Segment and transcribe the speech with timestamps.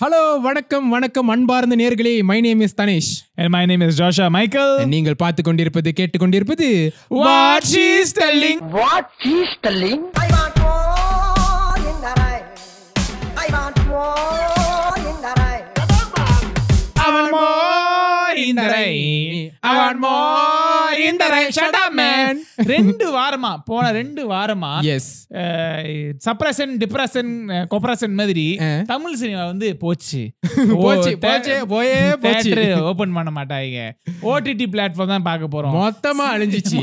[0.00, 3.08] Hello வணக்கம் வணக்கம் அன்பார்ந்த நேர்களே my name is Dhanesh
[3.38, 4.70] And my name is Joshua Michael.
[4.92, 6.68] நீங்கள் பார்த்து கொண்டிருப்பது கேட்டுக்கொண்டிருப்பது
[7.18, 8.58] What she's telling.
[8.78, 10.00] What she's telling?
[10.24, 10.27] I
[19.60, 20.02] அவன்.
[22.66, 25.10] ரெண்டு வாரமா போன ரெண்டு வாரமா எஸ்
[26.26, 27.32] சப்ரஷன் டிப்ரெஷன்
[27.70, 28.46] கொப்ரஷன் மாதிரி.
[28.86, 30.20] தமிழ் சினிமா வந்து போச்சு.
[30.82, 32.50] போச்சு, போச்சு, போயே போச்சு.
[32.82, 33.80] ஓபன் பண்ண மாட்டாங்க
[34.22, 35.76] ஓடிடி பிளாட்ஃபார்ம் தான் பார்க்க போறோம்.
[35.78, 36.80] மொத்தமா அழிஞ்சிச்சு.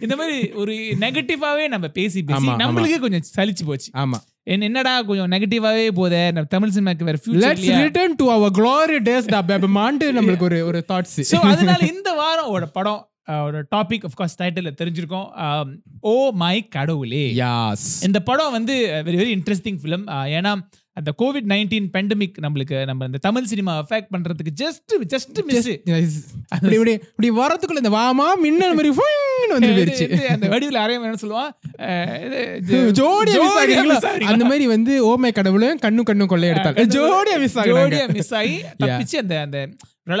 [0.00, 2.46] இந்த மாதிரி ஒரு நெகட்டிவாவே நம்ம பேசி பேசி.
[2.64, 3.90] நம்மளுக்கே கொஞ்சம் சலிச்சு போச்சு.
[3.96, 4.18] ஆமா.
[4.42, 10.06] என்னடா கொஞ்சம் நெகட்டிவாவே போதே தமிழ் சினிமாக்கு வேற future return to our glory days da பேபமாண்டு
[10.16, 14.72] நம்மளுக்கு ஒரு ஒரு தாட்ஸ் சோ அதனால இந்த வாரம் ஒரு படம் ஒரு டாபிக் ஆஃப் கோர்ஸ் டைட்டில்
[14.82, 15.78] தெரிஞ்சிருக்கோம்.
[16.00, 17.34] ஓ மை கடவுளே.
[17.34, 20.62] யாஸ் இந்த படம் வந்து வெரி வெரி இன்ட்ரெஸ்டிங் ஃபிலிம் ஏன்னா
[21.00, 26.74] அந்த கோவிட் நைன்டீன் பெண்டமிக் நம்மளுக்கு நம்ம இந்த தமிழ் சினிமா அஃபெக்ட் பண்றதுக்கு ஜஸ்ட் ஜஸ்ட் மிஸ் இப்படி
[26.74, 28.92] இப்படி இப்படி வரதுக்குள்ள இந்த வாமா மின்னல் மாதிரி
[29.50, 30.06] வந்து போயிருச்சு.
[30.28, 31.50] அந்த வடிவில் அரையம் என்ன சொல்லுவான்.
[32.98, 33.98] ஜோடியா ஜோடியா ஆகிறீங்களா?
[34.24, 39.16] அந்த மாதிரி வந்து ஓமை கடவுளும் கண்ணும் கண்ணும் கொள்ளையெடுத்தாங்க ஜோடியா மிஸ் ஜோடியா ஆகிறாங்க மிஸ் ஆகி தப்பிச்சு
[39.16, 39.58] அந்த அந்த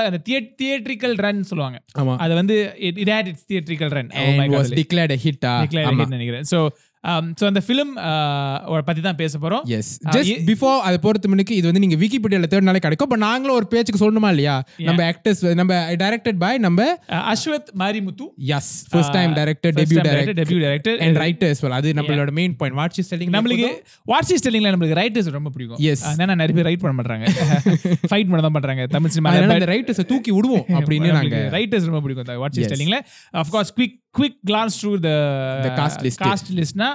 [0.04, 1.78] அந்த தியேட்ரிக்கல் ரன் சொல்லுவாங்க.
[1.98, 2.16] ஆமா.
[2.16, 4.22] அது வந்து it had its theatrical run ஆ?
[5.86, 6.06] ஆமா.
[6.06, 6.44] நினைக்கிறேன்.
[6.50, 6.58] ஸோ
[7.40, 7.92] ஸோ அந்த ஃபிலிம்
[8.88, 9.62] பத்தி தான் பேச போறோம்.
[9.76, 13.10] எஸ் ஜஸ்ட் பிஃபோர் அது போறது முன்னுக்கு இது வந்து நீங்க விக்கிபீடியால தேர்ட் நாளே கிடைக்கும்.
[13.12, 14.56] பட் நாங்களும் ஒரு பேச்சுக்கு சொல்லணுமா இல்லையா?
[14.88, 16.80] நம்ம ஆக்டர்ஸ் நம்ம டைரக்டட் பை நம்ம
[17.32, 18.26] Ashwath Marimuthu
[18.56, 21.76] as first time director debut director debut director and writer as well.
[21.78, 23.70] அது நம்மளோட main point what's is telling நம்மளுக்கு
[24.12, 25.80] வாட்சி ஸ்டெல்லிங்ல நம்மளுக்கு ரைட்டர்ஸ் ரொம்ப பிடிக்கும்.
[25.88, 26.02] Yes.
[26.14, 27.26] ஏன்னா நிறைய பேர் ரைட் பண்ண மாட்டாங்க
[28.10, 28.84] ஃபைட் பண்ண தான் பண்றாங்க.
[28.96, 29.34] தமிழ் சினிமா
[29.74, 31.36] ரைட்டர்ஸ் தூக்கி விடுவோம் அப்படின்னு நாங்க.
[31.58, 32.42] ரைட்டர்ஸ் ரொம்ப பிடிக்கும்.
[32.44, 32.68] What's Yes.
[32.70, 33.00] ஸ்டெல்லிங்ல
[33.42, 35.10] of course quick quick glance through the
[35.64, 36.20] The cast list.
[36.26, 36.90] Cast லிஸ்ட்னா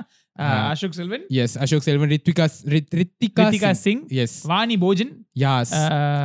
[0.69, 5.71] Ashok Selvan yes Ashok Selvan Rithvika Ritika Ritika Singh yes Vani Bhojan yes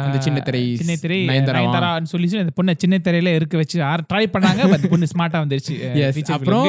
[0.04, 1.54] அந்த சின்ன திரை சின்ன திரை நயன்தாரா.
[1.58, 6.30] நயன்தாரான்னு சொல்லி அந்த பொண்ணை சின்ன திரையில இருக்க வச்சு ட்ரை பண்ணாங்க பட் பொண்ணு ஸ்மார்ட்டா வந்துருச்சு எஸ்
[6.30, 6.66] அப்புறம்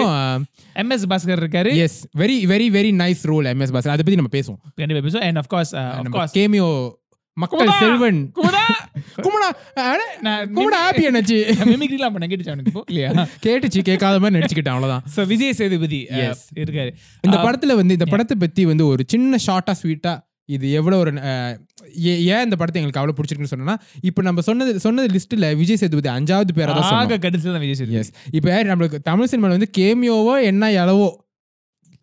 [0.76, 1.76] எம்எஸ் பாஸ்கர் இருக்காரு.
[1.76, 4.62] Yes very very very nice role MS pass அதை பத்தி நம்ம பேசுவோம்.
[4.76, 5.26] கண்டிப்பா பேசுவோம்.
[5.30, 6.68] அண்ட் ஆஃப் கோர்ஸ் ஆஃப் நம்ம கோர்ஸ் கேமியோ
[7.38, 7.70] மக்கள்!
[7.78, 8.18] செல்வன்.
[8.38, 8.62] குமுதா!
[9.18, 9.48] குமுடா
[10.56, 11.38] குமுடா ஹாப்பி என்னாச்சு
[11.70, 13.10] மிமிக்ரிலாம் பண்ண கேட்டுச்சு அவனுக்கு இப்போ இல்லையா?
[13.46, 15.04] கேட்டுச்சு கேட்காத மாதிரி நடிச்சுக்கிட்டேன் அவ்வளவுதான்.
[15.14, 16.42] So Vijay Sethupathi uh, Yes.
[16.60, 16.92] இருக்காரு.
[17.24, 20.14] இந்த Uh, படத்துல வந்து இந்த படத்தை பத்தி வந்து ஒரு சின்ன ஷார்ட்டா ஸ்வீட்டா
[20.50, 21.12] இது எவ்வளவு ஒரு
[22.06, 26.10] ஏ- ஏன் இந்த படத்தை எங்களுக்கு அவ்வளவு பிடிச்சிருக்குன்னு சொன்னா இப்ப நம்ம சொன்னது சொன்னது லிஸ்ட்ல விஜய் சேதுபதி
[26.16, 28.12] அஞ்சாவது பேரா தான் கடைசியில் தான் விஜய் சேதுபதி.
[28.34, 31.10] இப்போ நம்மளுக்கு தமிழ் சினிமால வந்து கேமியோவோ என்ன அளவோ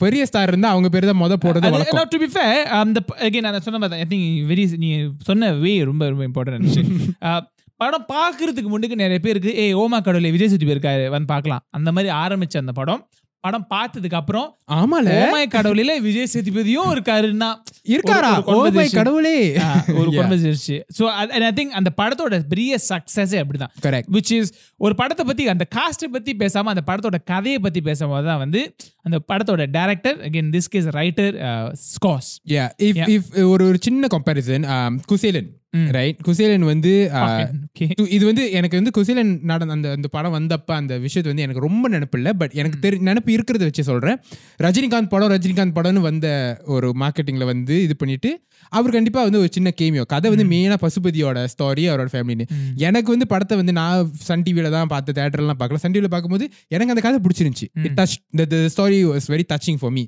[0.01, 2.09] பெரிய ஸ்டார் இருந்தா அவங்க பேர் தான் முத போடுறது வழக்கம்.
[2.11, 4.91] டு பி ஃபேர் அந்த அகைன் நான் சொன்ன மாதிரி ஐ திங்க் வெரி நீ
[5.25, 6.67] சொன்ன வே ரொம்ப ரொம்ப இம்பார்ட்டன்ட்
[7.81, 11.63] படம் பார்க்கறதுக்கு முன்னுக்கு நிறைய பேருக்கு ஏ ஓமா கடவுளே விஜய் சேதுபதி இருக்காரு வந்து பார்க்கலாம்.
[11.71, 13.03] அந்த மாதிரி ஆரம்பிச்ச அந்த படம்.
[13.41, 15.27] படம் பார்த்ததுக்கு அப்புறம் ஆமால.
[15.27, 17.55] ஓமாய் கடவுளில விஜய் சேதுபதியும் இருக்காருன்னா
[17.89, 18.45] இருக்காரா?
[18.45, 18.95] ஒரு ஓ மை conversation.
[18.95, 19.59] கடவுளே
[19.95, 20.07] ஒரு.
[20.89, 23.73] So, அது- ஐ திங்க் அந்த படத்தோட பெரிய சக்சஸே அப்படிதான்.
[23.83, 28.27] கரெக்ட் விச் இஸ் ஒரு படத்தை பத்தி அந்த காஸ்ட்டை பத்தி பேசாம அந்த படத்தோட கதையை பத்தி பேசும்போது
[28.27, 31.35] தான் வந்து அந்த படத்தோட director again this case writer
[31.73, 33.21] ஸ்காஸ் yeah if Yeah.
[33.33, 35.51] If ஒரு ஒரு சின்ன கம்பேரிசன் குசேலன்
[35.95, 40.95] ரைட் குசேலன் வந்து uh, இது வந்து எனக்கு வந்து குசேலன் நடந்த அந்த அந்த படம் வந்தப்ப அந்த
[40.99, 44.17] விஷயத்தை வந்து எனக்கு ரொம்ப நினப்பு இல்லை பட் எனக்கு தெரி நினப்பு இருக்கிறத வச்சு சொல்றேன்.
[44.61, 46.29] ரஜினிகாந்த் படம் ரஜினிகாந்த் படம்னு வந்த
[46.77, 48.31] ஒரு மார்க்கெட்டிங்ல வந்து இது பண்ணிட்டு
[48.73, 52.49] அவர் கண்டிப்பா வந்து ஒரு சின்ன கேமியோ கதை வந்து மெயினா பசுபதியோட ஸ்டாரி அவரோட ஃபேமிலின்னு
[52.89, 55.81] எனக்கு வந்து படத்தை வந்து நான் சன் டிவியில தான் பார்த்து தேட்டர்லாம் பார்க்கல.
[55.85, 57.69] சன் டிவியில் பார்க்கும்போது எனக்கு அந்த கதை பிடிச்சிருந்துச்சு.
[57.87, 58.17] It touch
[58.55, 60.05] the story was very touching for me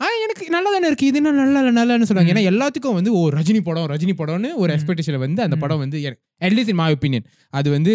[0.00, 1.06] ah எனக்கு நல்லா தானே இருக்கு.
[1.06, 5.18] இது என்ன நல்லா நல்லான்னு சொல்லுவாங்க ஏன்னா எல்லாத்துக்கும் வந்து ஓ ரஜினி படம் ரஜினி படம்னு ஒரு எக்ஸ்பெக்டேஷன்
[5.18, 5.98] வந்து அந்த படம் வந்து
[6.40, 7.92] அட்லீஸ்ட் இன் மை ஒப்பீனியன் அது வந்து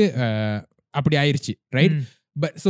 [0.93, 1.97] அப்படி ஆயிருச்சு ரைட்
[2.35, 2.69] பட் ஸோ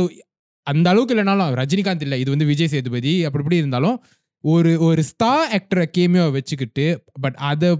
[0.66, 3.96] அந்த அளவுக்கு இல்லைனாலும் ரஜினிகாந்த் இல்லை இது வந்து விஜய் சேதுபதி அப்படி இப்படி இருந்தாலும்
[4.44, 6.84] ஒரு ஒரு ஸ்டார் ஆக்டரை கேமியோ வச்சுக்கிட்டு
[7.20, 7.70] பட் அதை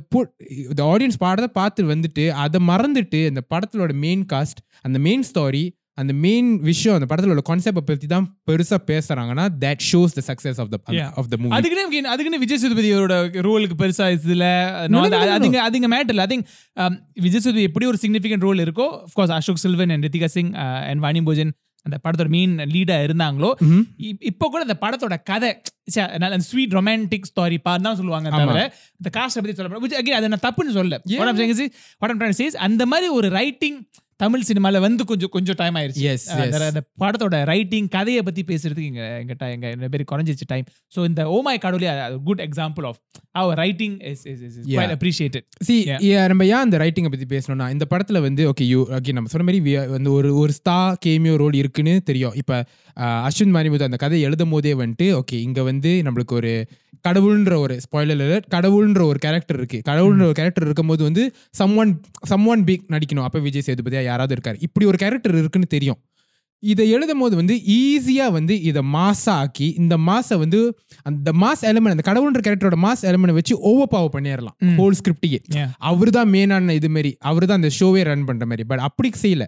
[0.65, 5.65] இந்த ஆடியன்ஸ் பாடத்தை பார்த்து வந்துட்டு அதை மறந்துட்டு அந்த படத்தோட மெயின் காஸ்ட் அந்த மெயின் ஸ்டாரி
[6.01, 10.71] அந்த மெயின் விஷயம் அந்த படத்தோட கான்செப்டை பற்றி தான் பெருசா பேசுறாங்கன்னா that shows the success of
[10.71, 10.79] the.
[11.15, 14.47] Of the movie அதுக்குன்னு அதுக்குன்னு விஜய் சேதுபதியோட ரோலுக்கு பெருசா இதுல.
[15.37, 16.47] அதுங்க அதுங்க மேட்டர் இல்லை திங்க்
[17.21, 20.53] விஜய் சேதுபதி எப்படி ஒரு சிக்னிஃபிகன்ட் ரோல் இருக்கோ course Ashok Selvan and Ritika Singh
[20.85, 21.53] and Vani Bhojan
[21.87, 23.51] அந்த படத்தோட மெயின் லீடா இருந்தாங்களோ.
[24.01, 25.51] இப்- இப்போ கூட அந்த படத்தோட கதை
[26.43, 28.29] ஸ்வீட் ரொமான்டிக் ஸ்டாரி பார் தான் சொல்லுவாங்க.
[28.33, 28.59] தவிர
[29.01, 31.21] இந்த காஸ்ட் பத்தி சொல்ல which again அதை நான் தப்புன்னு சொல்ல Yeah.
[31.21, 31.63] what I'm saying is
[32.01, 33.79] what I'm trying to say is அந்த மாதிரி ஒரு ரைட்டிங்
[34.21, 36.23] தமிழ் சினிமால வந்து கொஞ்சம் கொஞ்சம் டைம் அஹ் yes.
[36.37, 41.05] அந்த- படத்தோட ரைட்டிங் கதையை பத்தி பேசுறதுக்கு இங்க எங்க ti- எங்க நிறைய பேர் குறைஞ்சிச்சு டைம் ஸோ
[41.07, 41.93] இந்த oh my Kadavule
[42.25, 42.99] good example of
[43.35, 44.91] our writing is is is Yeah.
[44.95, 45.77] Appreciated C.
[46.31, 49.63] நம்ம ஏன் அந்த ரைட்டிங்கை பத்தி பேசணும்னா இந்த படத்துல வந்து ஓகே யூ ஓகே நம்ம சொன்ன மாதிரி
[49.91, 52.61] வந்து ஒரு ஒரு ஸ்டா கேமியோ ரோல் இருக்குன்னு தெரியும் இப்ப
[53.27, 56.53] அஸ்வின் மாரிமுத்து அந்த கதை எழுதும் போதே வந்துட்டு ஓகே இங்க வந்து நம்மளுக்கு ஒரு
[57.05, 61.23] கடவுள்ன்ற ஒரு ஸ்பாயிலர் கடவுள்ன்ற ஒரு கேரக்டர் இருக்கு கடவுள்ன்ற ஒரு கேரக்டர் இருக்கும்போது வந்து
[61.55, 61.93] someone
[62.27, 64.59] someone big நடிக்கணும் அப்ப விஜய் சேதுபதியா யாராவது இருக்காரு.
[64.67, 66.01] இப்படி ஒரு கேரக்டர் இருக்குன்னு தெரியும்.
[66.63, 70.59] இதை எழுதும் போது வந்து ஈஸியா வந்து இதை மாசா ஆக்கி இந்த மாசை வந்து
[71.09, 74.57] அந்த மாஸ் எலமெண்ட் அந்த கடவுள்ன்ற கேரக்டரோட மாஸ் எலமெண்ட் வச்சு ஓவர் பவர் பண்ணிடலாம்.
[74.81, 75.41] ஹோல் ஸ்கிரிப்டையே
[75.91, 79.47] அவர் தான் மெயினான இது மாதிரி அவர் தான் அந்த ஷோவே ரன் பண்ற மாதிரி பட் அப்படி செய்யல.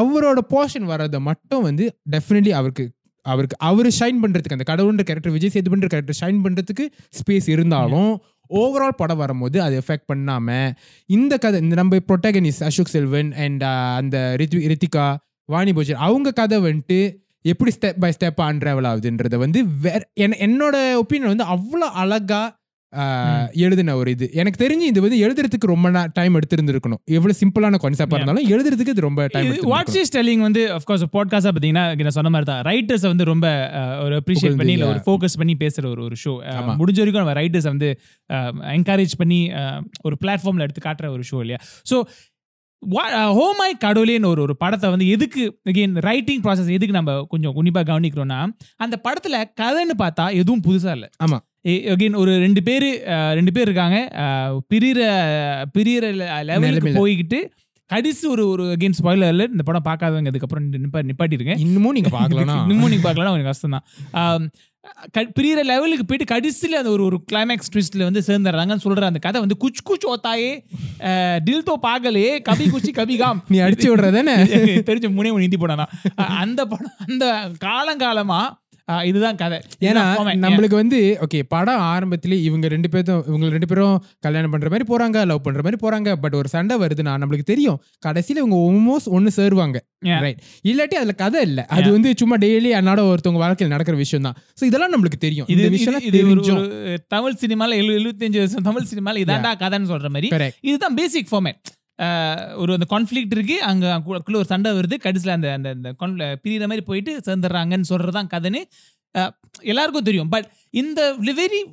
[0.00, 1.86] அவரோட போர்ஷன் வர்றதை மட்டும் வந்து
[2.16, 2.86] டெஃபினெட்லி அவருக்கு
[3.26, 6.84] அவருக்கு அவர் ஷைன் பண்றதுக்கு அந்த கடவுள்ன்ற கேரக்டர் விஜய் சேதுபதின்ற கேரக்டர் ஷைன் பண்றதுக்கு
[7.18, 8.12] ஸ்பேஸ் இருந்தாலும்
[8.52, 10.72] ஓவரால் படம் வரும்போது அது எஃபெக்ட் பண்ணாமல்
[11.10, 15.06] இந்த கதை இந்த நம்ம protagonist Ashok Selvan and uh, அந்த ரித்வி ரித்திகா
[15.48, 17.00] வாணி போஜன் அவங்க கதை வந்துட்டு
[17.44, 20.00] எப்படி ஸ்டெப் பை ஸ்டெப் அன்ட்ராவல் ஆகுதுன்றத வந்து வேற
[20.42, 22.46] என்னோட ஒப்பீனியன் வந்து அவ்வளோ அழகாக
[23.60, 28.18] எழுதின ஒரு இது எனக்கு தெரிஞ்சு இது வந்து எழுதுறதுக்கு ரொம்ப டைம் எடுத்திருந்திருக்கணும் எவ்வளவு சிம்பிளான கான்செப்டா.
[28.18, 32.32] இருந்தாலும் எழுதுறதுக்கு இது ரொம்ப டைம் வாட்ச் இஸ் டெல்லிங் வந்து அஃப்கோர்ஸ் பாட்காஸ்டா பார்த்தீங்கன்னா இங்க நான் சொன்ன
[32.34, 33.46] மாதிரி தான் ரைட்டர்ஸ் வந்து ரொம்ப
[34.04, 34.76] ஒரு அப்ரிஷியேட் பண்ணி.
[34.86, 36.34] ஒரு ஃபோக்கஸ் பண்ணி பேசுற ஒரு ஒரு ஷோ.
[36.78, 37.90] முடிஞ்ச வரைக்கும் நம்ம ரைட்டர்ஸ் வந்து
[38.74, 39.40] என்கரேஜ் பண்ணி
[40.02, 41.98] ஒரு பிளாட்ஃபார்ம்ல எடுத்து காட்டுற ஒரு ஷோ இல்லையா ஸோ
[43.36, 48.40] ஹோமாய் கடவுளேன்னு ஒரு ஒரு படத்தை வந்து எதுக்கு again ரைட்டிங் ப்ராசஸ் எதுக்கு நம்ம கொஞ்சம் உன்னிப்பா கவனிக்கிறோம்னா
[48.76, 51.38] அந்த படத்துல கதைன்னு பார்த்தா எதுவும் புதுசா இல்ல ஆமா.
[51.90, 52.88] அகைன் ஒரு ரெண்டு பேர்
[53.36, 53.96] ரெண்டு பேர் இருக்காங்க.
[54.22, 55.00] அஹ், பிரியிற
[55.74, 56.04] பிரியிற
[56.50, 56.92] லெவலுக்கு.
[56.96, 57.40] போய்கிட்டு
[57.90, 61.54] கடைசி ஒரு ஒரு அகைன் ஸ்பாயிலர் இந்த படம் பார்க்காதவங்க அதுக்கப்புறம் நிப்பா நிப்பாட்டிருங்க.
[61.64, 64.48] இன்னமும் நீங்க பாக்கலாம் இன்னமும் நீங்க பார்க்கலாம் கொஞ்சம் கஷ்டம் தான்
[65.34, 69.56] பிரியிற லெவலுக்கு போயிட்டு கடைசியில் அந்த ஒரு ஒரு கிளைமேக்ஸ் ட்விஸ்ட்ல வந்து சேர்ந்துடுறாங்கன்னு சொல்ற அந்த கதை வந்து
[69.62, 70.50] குச் குச் ஓத்தாயே
[71.46, 73.40] தில் தோ பாகலே கபி குச்சி கபி காம்.
[73.48, 74.34] நீ அடிச்சு விடுறதானே
[74.86, 75.82] தெரிஞ்ச முனே ஹிந்தி படம்
[76.38, 77.24] அந்த படம் அந்த
[77.66, 78.65] காலங்காலமா அஹ்,
[79.08, 79.56] இதுதான் கதை.
[79.80, 80.02] ஏன்னா.
[80.44, 85.26] நம்மளுக்கு வந்து ஓகே படம் ஆரம்பத்திலே இவங்க ரெண்டு பேரும் இவங்க ரெண்டு பேரும் கல்யாணம் பண்ற மாதிரி போறாங்க
[85.26, 86.10] லவ் பண்ற மாதிரி போறாங்க.
[86.24, 89.78] பட் ஒரு சண்டை வருதுன்னா நம்மளுக்கு தெரியும் கடைசியில இவங்க ஆல்மோஸ்ட் ஒன்னு சேருவாங்க.
[90.24, 91.60] ரைட் இல்லாட்டி அதுல கதை இல்ல.
[91.76, 95.48] அது வந்து சும்மா டெய்லி அன்னாட ஒருத்தவங்க வாழ்க்கையில் நடக்கிற விஷயம் தான் சோ இதெல்லாம் நம்மளுக்கு தெரியும்.
[95.48, 96.20] இது விஷயம் இது
[97.08, 100.30] தமிழ் சினிமால எழு எழுபத்தஞ்சு வருஷம் தமிழ் சினிமால இதாண்டா கதைன்னு சொல்ற மாதிரி.
[100.62, 101.60] இதுதான் பேசிக் ஃபார்மேட்
[102.56, 103.62] ஒரு அந்த கான்ஃப்ளிக்ட் இருக்கு.
[103.62, 104.96] அங்கே அங்குள்ள ஒரு சண்டை வருது.
[104.98, 108.62] கடைசியில் அந்த அந்த அந்த con- மாதிரி போயிட்டு சேர்ந்துடுறாங்கன்னு சொல்றதுதான் கதைன்னு
[109.60, 110.28] எல்லாருக்கும் தெரியும்.
[110.28, 111.64] பட் இந்த வெரி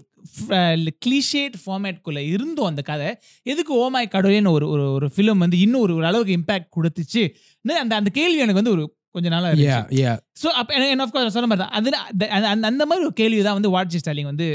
[1.05, 3.17] கிளிஷேட் ஃபார்மேட்குள்ளே இருந்தோம் அந்த கதை.
[3.43, 7.33] எதுக்கு ஓமாய் கடவுளேன்னு ஒரு ஒரு ஒரு ஃபிலிம் வந்து இன்னும் ஒரு அளவுக்கு இம்பேக்ட் கொடுத்துச்சு?
[7.61, 9.95] அந்த அந்த கேள்வி எனக்கு வந்து ஒரு கொஞ்ச நாளா யா இருந்துச்சு.
[9.95, 10.11] யா
[10.41, 11.69] ஸோ அப்போ என்ன ஆஃப்கோர்ஸ் சொன்ன மாதிரி தான்.
[11.69, 14.45] அது அந்த- மாதிரி ஒரு கேள்வி தான் வந்து வாட்ச் ஸ்டாலிங் வந்து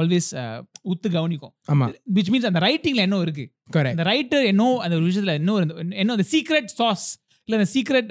[0.00, 0.30] ஆல்வேஸ்
[0.84, 1.54] உத்து கவனிக்கும்.
[1.72, 1.86] ஆமா.
[2.14, 3.44] விச் மீன்ஸ் அந்த ரைட்டிங்ல என்ன இருக்கு.
[3.72, 7.06] கரெக்ட் அந்த ரைட்டர் என்ன அந்த ஒரு விஷயத்துல ஒரு- என்ன அந்த சீக்ரெட் சாஸ்
[7.44, 8.10] இல்ல அந்த சீக்ரெட்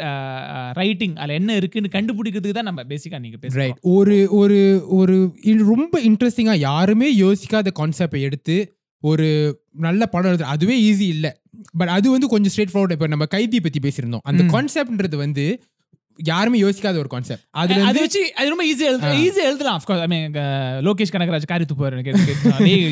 [0.74, 5.16] ரைட்டிங் அதுல என்ன இருக்குன்னு கண்டுபிடிக்கிறதுக்கு தான் நம்ம பேசிக்கா நீங்க பேசுறோம் ரைட் ஒரு ஒரு ஒரு
[5.46, 8.56] ரொம்ப இன்ட்ரெஸ்டிங்கா யாருமே யோசிக்காத கான்செப்டை எடுத்து
[9.04, 9.28] ஒரு
[9.72, 11.42] நல்ல படம் எழுதுற அதுவே ஈஸி இல்ல.
[11.78, 14.20] பட் அது வந்து கொஞ்சம் ஸ்ட்ரெயிட் ஃபார்வர்ட் இப்ப நம்ம கைதி பத்தி பேசியிருந்தோம்.
[14.24, 14.44] அந்த.
[14.44, 15.46] கான்செப்ட்ன்றது வந்து
[16.26, 19.14] யாருமே யோசிக்காத ஒரு கான்செப்ட் அதுல அது வச்சு அது ரொம்ப ஈஸியா எழுத ஆ.
[19.24, 20.36] ஈஸியா எழுதலாம் of course I mean
[20.84, 22.14] Lokesh Kanagaraj காரி துப்பாரு எனக்கு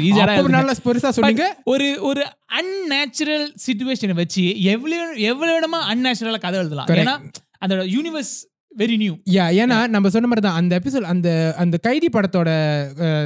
[0.03, 0.25] ஈஸியா
[0.57, 1.47] நல்லா பெருசா சொன்னீங்க.
[1.65, 2.23] ஒரு ஒரு
[2.59, 4.43] அன்நேச்சுரல் சுச்சுவேஷனை வச்சு
[4.73, 6.89] எவ்வளவு எவ்வளவு விடமா அன்நேச்சுரலா கதை எழுதலாம்.
[6.97, 7.15] ஏன்னா
[7.61, 8.33] அதோட யூனிவர்ஸ்
[8.77, 12.49] வெரி நியூ யா ஏன்னா நம்ம சொன்ன மாதிரி தான் அந்த எபிசோட் அந்த அந்த கைதி படத்தோட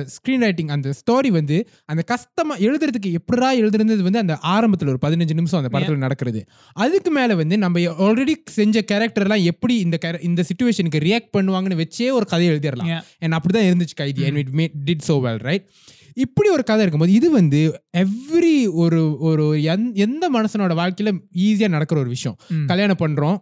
[0.07, 5.33] ஸ்க்ரீன் ரைட்டிங் அந்த ஸ்டோரி வந்து அந்த கஷ்டமா எழுதுறதுக்கு எப்படா எழுதுறது வந்து அந்த ஆரம்பத்துல ஒரு பதினஞ்சு
[5.33, 6.45] நிமிஷம் அந்த படத்துல நடக்கிறது.
[6.73, 12.11] அதுக்கு மேல வந்து நம்ம ஆல்ரெடி செஞ்ச கேரக்டர் எல்லாம் எப்படி இந்த இந்த சுச்சுவேஷனுக்கு ரியாக்ட் பண்ணுவாங்கன்னு வச்சே
[12.11, 12.89] ஒரு கதை எழுதிடலாம்.
[12.89, 13.01] Yeah.
[13.19, 15.67] and அப்படிதான் இருந்துச்சு Kaithi and it made did so well right
[16.13, 21.99] இப்படி ஒரு கதை இருக்கும்போது இது வந்து எவ்ரி ஒரு ஒரு எந்த- எந்த மனுஷனோட வாழ்க்கையில ஈஸியா நடக்கிற
[21.99, 22.37] ஒரு விஷயம்.
[22.67, 23.37] கல்யாணம் பண்றோம்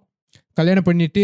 [0.57, 1.23] கல்யாணம் பண்ணிட்டு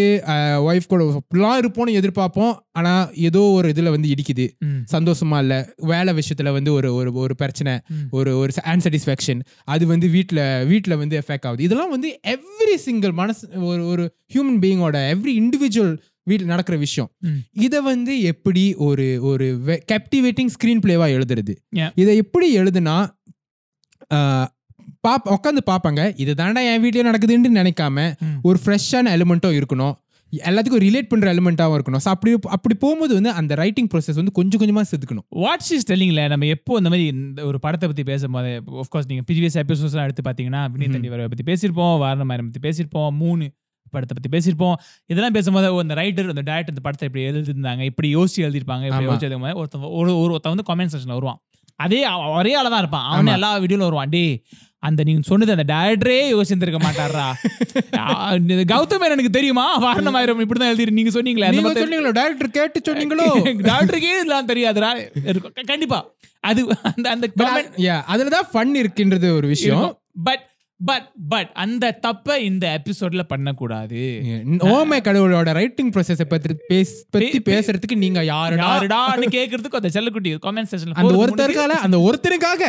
[0.67, 2.53] ஒய்ஃப் கூட இப்படிலாம் இருப்போம்னு எதிர்பார்ப்போம்.
[2.71, 2.93] ஆனா
[3.27, 4.45] ஏதோ ஒரு இதுல வந்து இடிக்குது.
[4.93, 5.55] சந்தோஷமா இல்ல.
[5.91, 7.73] வேலை விஷயத்துல வந்து ஒரு ஒரு ஒரு பிரச்சனை.
[8.11, 11.63] ஒரு ஒரு அன்சாட்டிஸ்ஃபேக்ஷன் அது வந்து வீட்ல வீட்ல வந்து எஃபெக்ட் ஆகுது.
[11.63, 17.09] இதெல்லாம் வந்து எவ்ரி சிங்கிள் மனசு ஒரு ஒரு ஹியூமன் பீயிங்கோட எவ்ரி இண்டிவிஜுவல் வீட்டில் நடக்கிற விஷயம்.
[17.65, 19.47] இதை வந்து எப்படி ஒரு ஒரு
[19.91, 21.53] கேப்டிவேட்டிங் ஸ்க்ரீன் பிளேவா எழுதுறது.
[21.95, 22.97] இதை எப்படி எழுதுனா
[25.03, 27.97] பாப் உட்காந்து பார்ப்பாங்க இது தாண்டா என் வீட்லயே நடக்குதுன்னு நினைக்காம.
[28.41, 29.93] ஒரு ஃப்ரெஷ்ஷான எலிமெண்ட்டும் இருக்கணும்.
[30.33, 32.01] எல்லாத்துக்கும் ரிலேட் பண்ற எலிமெண்ட்டாகவும் இருக்கணும்.
[32.05, 35.25] ஸோ அப்படி அப்படி போகும்போது வந்து அந்த ரைட்டிங் ப்ரோசஸ் வந்து கொஞ்சம் கொஞ்சமா செதுக்கணும்.
[35.43, 39.57] வாட்ஸ் இஸ் டெல்லிங்ல நம்ம எப்போ இந்த மாதிரி இந்த ஒரு படத்தை பத்தி பேசும்போது ஆஃப்கோர்ஸ் நீங்க ப்ரீவியஸ்
[39.63, 43.45] எபிசோட்ஸ்லாம் எடுத்து பார்த்தீங்கன்னா வினீத் தண்டி வரை பத்தி பேசியிருப்போம் வாரணமாயிரம் பத்தி பேசியிருப்போம் மூணு
[43.93, 44.75] படத்தை பத்தி பேசியிருப்போம்.
[45.09, 49.07] இதெல்லாம் பேசும்போது ஓ, இந்த ரைட்டர் இந்த டேரக்டர் இந்த படத்தை இப்படி எழுதிருந்தாங்க இப்படி யோசிச்சு எழுதிருப்பாங்க இப்படி.
[49.09, 51.39] யோசிச்சு எழுதும் ஒருத்தன் ஒரு ஒரு ஒருத்தன் வந்து கமெண்ட் செக்ஷன்ல வருவான்.
[51.79, 51.99] அதே
[52.33, 53.07] ஒரே ஆளா தான் இருப்பான்.
[53.09, 54.09] அவனே எல்லா வீடியோல வருவான்.
[54.09, 54.23] டே
[54.83, 57.25] அந்த நீங்க சொன்னது அந்த டேரக்டரே யோசிச்சிருக்க மாட்டாரா
[58.71, 59.65] கௌதம் எனக்கு தெரியுமா?
[59.77, 63.27] வாரணமாயிரம் இப்படிதான் எழுதி நீங்க சொன்னீங்களே நீங்க சொன்னீங்களோ டைரக்டர் கேட்டு சொன்னீங்களோ?
[63.69, 64.49] டாக்டருக்கே இதெல்லாம்
[65.49, 65.99] க- கண்டிப்பா.
[66.43, 66.61] அது
[66.91, 67.27] அந்த அந்த
[67.81, 69.85] யா அதுலதான் ஃபன் இருக்கின்றது ஒரு விஷயம்.
[70.23, 70.43] பட்
[70.85, 73.99] பட் பட் அந்த தப்ப இந்த எபிசோட்ல பண்ணக்கூடாது.
[74.45, 76.55] ஓமை கடவுளோட ரைட்டிங் ப்ராசஸ பத்தி
[77.09, 78.81] பத்தி பேசுறதுக்கு நீங்க யாருடா?
[78.81, 82.63] யாருடான்னு கேக்குறதுக்கு அந்த செல்லக்குட்டி கமெண்ட் செக்ஷன்ல அந்த ஒருத்தருக்கால அந்த ஒருத்தருக்காக.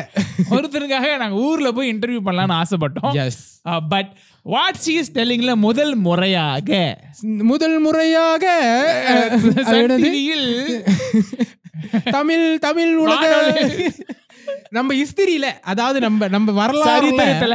[0.51, 3.27] ஒருத்தருக்காக நாங்க ஊர்ல போய் இன்டர்வியூ பண்ணலாம்னு ஆசைப்பட்டோம்.
[3.27, 6.99] Yes but what she is டெல்லிங்ல முதல் முறையாக.
[7.21, 8.45] முதல் முறையாக
[12.11, 13.25] தமிழ் தமிழ் உலக.
[14.71, 17.55] நம்ம ஹிஸ்டரியில அதாவது நம்ம நம்ம வரலாறுல சரித்திரத்துல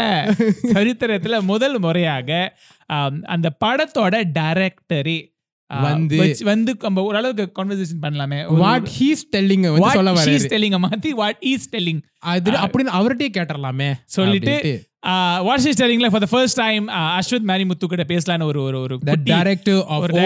[0.74, 2.29] சரித்திரத்துல முதல் முறையாக
[3.27, 5.19] அந்த படத்தோட டைரக்டரே
[5.69, 8.46] வந்து- வந்து நம்ம ஓரளவுக்கு கான்வர்சேஷன் பண்ணலாமே.
[8.58, 13.31] வாட் ஹீஸ் டெல்லிங் வந்து சொல்ல வாட் வராரு டெல்லிங் மாத்தி வாட் இஸ் டெல்லிங் அது அப்படின்னு அவர்கிட்டயே
[13.34, 14.55] கேட்டறலாமே சொல்லிட்டு.
[15.41, 19.15] What is டெல்லிங்ல for the first time Ashwath Marimuthu கிட்ட பேசலான்னு ஒரு ஒரு ஒரு oh
[19.25, 19.77] director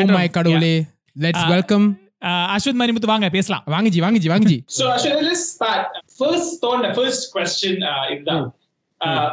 [0.10, 0.74] my of- Kadavule
[1.20, 1.88] let's welcome
[2.26, 3.64] ah Ashwath Marimuthu வாங்க பேசலாம்.
[3.68, 5.86] வாங்கஜி வாங்கஜி வாங்கஜி So Ashwin, let's start.
[6.20, 8.44] First thought, the first question uh, is that
[9.02, 9.28] uh,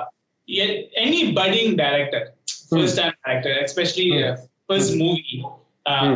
[0.49, 2.23] yeah, any budding director,
[2.71, 4.31] first time director, especially uh,
[4.69, 5.39] first movie.
[5.87, 6.11] Uh,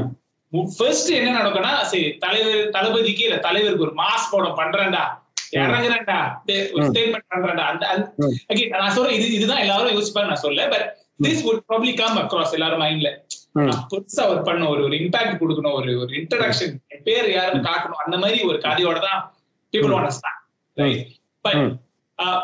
[0.52, 5.04] M- first என்ன நடக்கும்னா சரி தலைவர் தளபதிக்கு இல்ல தலைவருக்கு ஒரு மாஸ் படம் பண்றேன்டா
[5.56, 7.84] இறங்குறேன்டா டேய், ஒரு ஸ்டேட்மெண்ட் பண்றேன்டா அந்த
[8.52, 10.86] again, நான் சொல்றேன் இது இதுதான் எல்லாரும் யோசிப்பாரு நான் சொல்ல but
[11.20, 13.10] this would probably come across எல்லாரும் மைண்ட்ல
[13.90, 16.72] புதுசா ஒரு பண்ண ஒரு ஒரு இம்பாக்ட் கொடுக்கணும் ஒரு ஒரு இன்ட்ரடக்ஷன்
[17.08, 19.20] பேர் யாருன்னு காட்டணும் அந்த மாதிரி ஒரு கதையோட தான்
[19.74, 20.08] people want
[20.76, 21.06] to start right.
[21.44, 21.56] But
[22.18, 22.40] uh,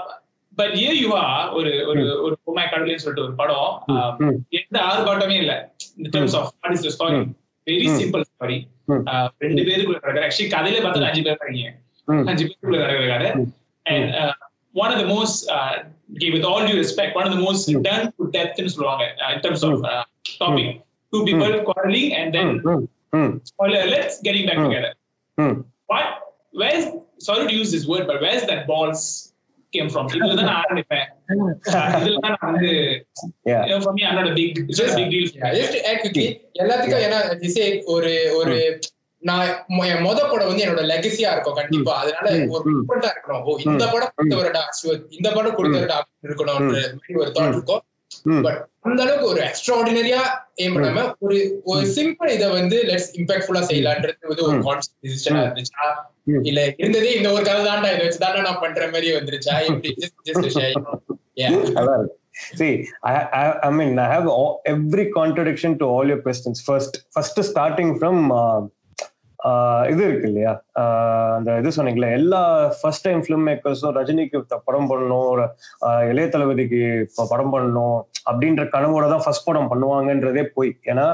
[0.58, 3.68] but here you are ஒரு ஒரு ஒரு உமாய் கடவுள்னு சொல்லிட்டு ஒரு படம்.
[3.88, 4.10] Uh,
[4.50, 5.54] எந்த ஆர்ப்பாட்டமே இல்ல.
[5.99, 7.20] in terms of what is the story?
[7.66, 8.58] Very simple story
[9.44, 11.70] ரெண்டு பேருக்குள்ள நடக்கிற ஆக்சுவலி கதையில பார்த்தா அஞ்சு பேர் இருக்கீங்க
[12.30, 13.30] அஞ்சு பேருக்குள்ள நடக்கிற கதை.
[13.87, 14.14] And
[14.75, 15.42] one of the most
[16.34, 19.84] with all due respect one of the most done to டெப்த்னு சொல்லுவாங்க in terms of
[20.40, 20.72] topic
[21.12, 22.52] two people quarrelling and then
[23.50, 24.90] spoiler alerts getting back together.
[25.88, 26.08] What
[26.52, 26.84] where's
[27.20, 29.02] sorry to use this word but where's that balls
[29.72, 30.06] came from?
[30.08, 31.04] இதுல தான் நான் ஆரம்பிப்பேன்.
[31.98, 32.70] இதுல தான் நான் வந்து
[33.44, 33.60] Yeah.
[33.64, 35.26] you know, for me I'm not a big it's not a big deal.
[35.26, 35.58] For Yeah, me.
[35.58, 36.26] just to add quickly,
[36.58, 38.54] எல்லாத்துக்கும் ஏன்னா say, ஒரு ஒரு
[39.22, 41.94] நான் மொ- என் மொத படம் வந்து என்னோட லெகசியா இருக்கும் கண்டிப்பா.
[41.96, 43.42] அதனால ஒரு டிஃபரெண்டா இருக்கணும்.
[43.42, 44.62] ஓ இந்த படம் கொடுத்தவரடா
[45.10, 47.82] இந்த படம் கொடுத்தவரடா இருக்கணும்ன்ற மாதிரி ஒரு தாட் இருக்கும்.
[48.43, 50.21] பட் அந்த அளவுக்கு ஒரு எக்ஸ்ட்ராடினரியா
[50.57, 55.95] ஏம் பண்ணாம ஒரு ஒரு சிம்பிள் இதை வந்து லெட்ஸ் இம்பாக்ட்ஃபுல்லா செய்யலான்றது வந்து ஒரு கான்செப்ட் டிசிஷனா இருந்துச்சா?
[56.43, 59.67] இல்ல இருந்ததே இந்த ஒரு கதை தான்டா இதை வச்சு நான் பண்ற மாதிரி வந்துருச்சா?
[59.67, 59.97] எப்படி?
[60.25, 62.07] Just.
[62.59, 66.73] See, I, I, I mean, I have all, every contradiction to all your questions.
[66.73, 68.67] First, first starting from uh, uh,
[69.92, 70.52] இது இருக்கு இல்லையா?
[71.37, 72.40] அந்த இது சொன்னீங்களே எல்லா
[72.78, 75.44] ஃபர்ஸ்ட் டைம் ஃபிலிம் மேக்கர்ஸும் ரஜினிக்கு படம் பண்ணணும் ஒரு,
[76.11, 77.99] இளைய தளபதிக்கு இப்போ படம் பண்ணணும்
[78.30, 80.73] அப்படின்ற கனவோட தான் ஃபர்ஸ்ட் படம் பண்ணுவாங்கன்றதே போய்.
[80.92, 81.06] ஏன்னா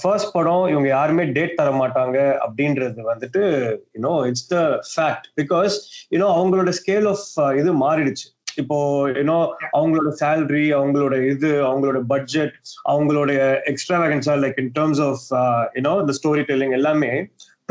[0.00, 3.42] ஃபர்ஸ்ட் படம் இவங்க யாருமே டேட் தர மாட்டாங்க அப்படின்றது வந்துட்டு
[3.96, 4.58] you know it's the
[4.92, 5.74] fact because
[6.14, 7.26] you know அவங்களோட ஸ்கேல் ஆஃப்
[7.60, 8.26] இது மாறிடுச்சு.
[8.58, 8.78] இப்போ
[9.18, 9.38] யூனோ
[9.78, 12.54] அவங்களோட சேலரி அவங்களோட இது அவங்களோட பட்ஜெட்
[12.92, 13.30] அவங்களோட
[13.72, 15.24] extra வேகன்ஸா like in terms of
[15.78, 17.12] you know இந்த ஸ்டோரி டெல்லிங் எல்லாமே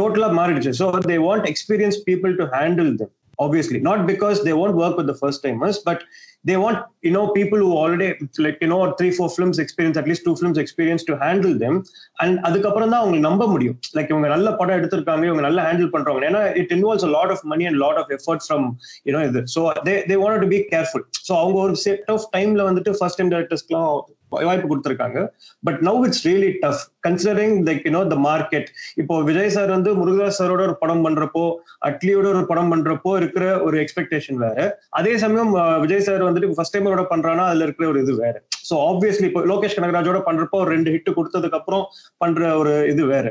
[0.01, 0.72] டோட்டலா மாறிடுச்சு.
[0.82, 5.08] So they want experience people to handle them obviously not because they won't work with
[5.08, 6.00] the first timers but
[6.44, 8.08] they want you know people who already
[8.46, 11.75] like you know three four films experience at least two films experience to handle them
[12.24, 16.27] and அதுக்கப்புறம் தான் அவங்க நம்ப முடியும் like இவங்க நல்ல படம் எடுத்திருக்காங்க இவங்க நல்லா ஹேண்டில் பண்றாங்க
[16.29, 18.67] ஏன்னா it involves lot of money and lot of effort from
[19.10, 22.63] you know இது so they they want to be careful so அவங்க ஒரு செட் ஆஃப் டைம்ல
[22.70, 23.91] வந்துட்டு ஃபர்ஸ்ட் டைம் டேரக்டர்ஸ்க்குலாம்
[24.31, 25.19] வாய்ப்பு கொடுத்துருக்காங்க.
[25.67, 28.67] But now it's really tough considering like you know the market
[29.01, 31.43] இப்போ Vijay sir வந்து முருகதாஸ் சாரோட ஒரு படம் பண்றப்போ
[31.89, 34.60] அட்லியோட ஒரு படம் பண்றப்போ இருக்கிற ஒரு எக்ஸ்பெக்டேஷன் வேற.
[35.00, 35.51] அதே சமயம்
[35.86, 38.36] விஜய் சார் வந்துட்டு ஃபர்ஸ்ட் டைமோட பண்றானா அதுல இருக்கிற ஒரு இது வேற.
[38.69, 41.86] ஸோ ஆப்வியஸ்லி இப்போ லோகேஷ் கனகராஜோட பண்றப்போ ஒரு ரெண்டு ஹிட் கொடுத்ததுக்கு அப்புறம்
[42.24, 43.25] பண்ற ஒரு இது வேற.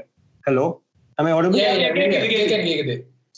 [0.44, 0.66] ஹலோ
[1.18, 1.58] நம்ம உடம்பு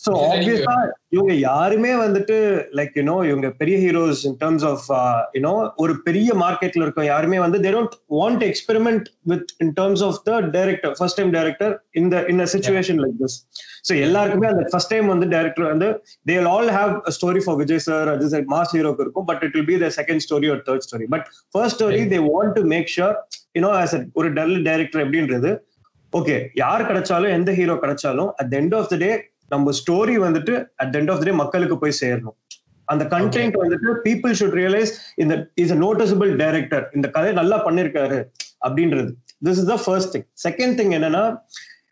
[0.02, 0.74] ஸோ ஆப்வியஸா
[1.14, 2.34] இவங்க யாருமே வந்துட்டு
[2.78, 4.84] லைக் யூனோ இவங்க பெரிய heroes in terms of
[5.36, 10.18] you know ஒரு பெரிய மார்க்கெட்ல இருக்க யாருமே வந்து they don't want experiment with in terms of
[10.26, 13.36] the director first time director இந்த அ சுச்சுவேஷன் லைக் திஸ்
[13.88, 15.88] ஸோ எல்லாருக்குமே அந்த ஃபர்ஸ்ட் டைம் வந்து டைரக்டர் வந்து
[16.26, 19.68] they all have story for Vijay sir Ajay sir mass ஹீரோக்கு இருக்கும் but it will
[19.68, 23.16] be the second story ஒரு third story but first story they want to make sure
[23.56, 25.52] you know as ஒரு dull director எப்படின்றது
[26.12, 29.10] okay யார் கிடைச்சாலும் எந்த hero கிடைச்சாலும் at end of the day
[29.54, 32.36] நம்ம ஸ்டோரி வந்துட்டு at end of the day மக்களுக்கு போய் சேரணும்
[32.88, 38.20] அந்த கண்டென்ட் வந்துட்டு பீப்புள் ஷுட் ரியலைஸ் இந்த இஸ் அ நோட்டிசபிள் டைரக்டர் இந்த கதை நல்லா பண்ணிருக்காரு
[38.66, 39.10] அப்படின்றது
[39.48, 41.24] this is the first thing second thing என்னன்னா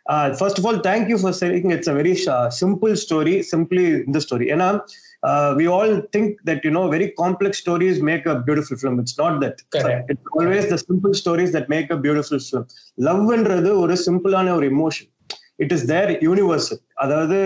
[0.07, 4.05] uh, first of all, thank you for saying it's a very uh, simple story, simply
[4.07, 4.51] the story.
[4.51, 4.83] And um,
[5.23, 9.01] uh, we all think that, you know, very complex stories make a beautiful film.
[9.01, 9.61] It's not that.
[9.71, 10.11] Correct.
[10.11, 12.67] It's always the simple stories that make a beautiful film.
[13.07, 15.11] லவ்ன்றது ஒரு சிம்பிளான ஒரு emotion
[15.59, 17.37] it is there universal அதாவது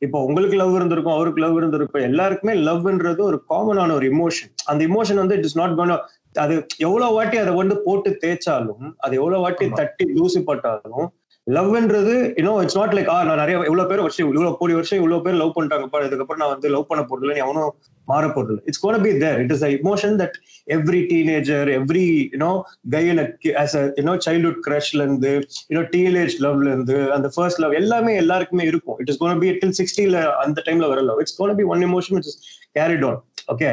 [0.00, 5.16] இப்போ உங்களுக்கு love இருந்திருக்கும் அவருக்கு love இருந்திருக்கும் எல்லாருக்குமே லவ்ன்றது ஒரு காமனான ஒரு இமோஷன் அந்த இமோஷன்
[5.16, 5.94] வந்து இட் இஸ் நாட் கோன்
[6.36, 9.66] அது எவ்வளவு வாட்டி அதை வந்து போட்டு தேய்ச்சாலும் அது எவ்வளவு வாட்டி.
[9.72, 11.06] தட்டி தூசி பட்டாலும்
[11.48, 15.24] லவ்ன்றது you know it's not like ah நான் நிறைய இவ்வளவு பேர் வருஷம் இவ்வளவு கோடி வருஷம் இவ்வளவு
[15.26, 17.70] பேர் லவ் பண்ணிட்டாங்கப்பா இதுக்கப்புறம் நான் வந்து லவ் பண்ண போறதில்லை நீ அவனும்
[18.08, 20.36] மாற போறதில்லை it's gonna be there it is a emotion that
[20.68, 22.50] every teenager every you know
[22.94, 23.02] guy
[23.54, 25.32] as a you know childhood கிரஷ்ல இருந்து
[25.70, 28.98] யூனோ டீனேஜ் லவ்ல இருந்து அந்த ஃபர்ஸ்ட் லவ் எல்லாமே எல்லாருக்குமே இருக்கும்.
[28.98, 32.18] It is gonna be till சிக்ஸ்டில அந்த டைம்ல வர love it's gonna be one emotion
[32.18, 32.38] it is
[32.76, 33.18] carried on
[33.52, 33.68] okay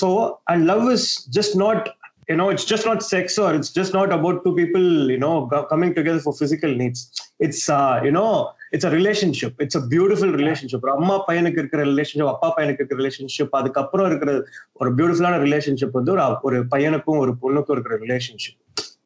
[0.00, 0.06] so
[0.44, 1.86] and love is just not
[2.28, 5.34] you know it's just not sex or it's just not about two people you know
[5.52, 7.00] go- coming together for physical needs.
[7.46, 8.30] It's uh, you know
[8.72, 9.52] it's a relationship.
[9.64, 10.80] It's a beautiful relationship.
[10.84, 14.32] ஒரு அம்மா பையனுக்கு இருக்கிற relationship அப்பா பையனுக்கு இருக்கிற relationship அதுக்கப்புறம் இருக்கிற
[14.80, 18.58] ஒரு பியூட்டிஃபுல்லான ரிலேஷன்ஷிப் வந்து ஒரு ஒரு பையனுக்கும் ஒரு பொண்ணுக்கும் இருக்கிற relationship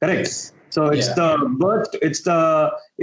[0.02, 0.32] correct
[0.76, 1.24] so it's the
[1.62, 2.34] birth it's the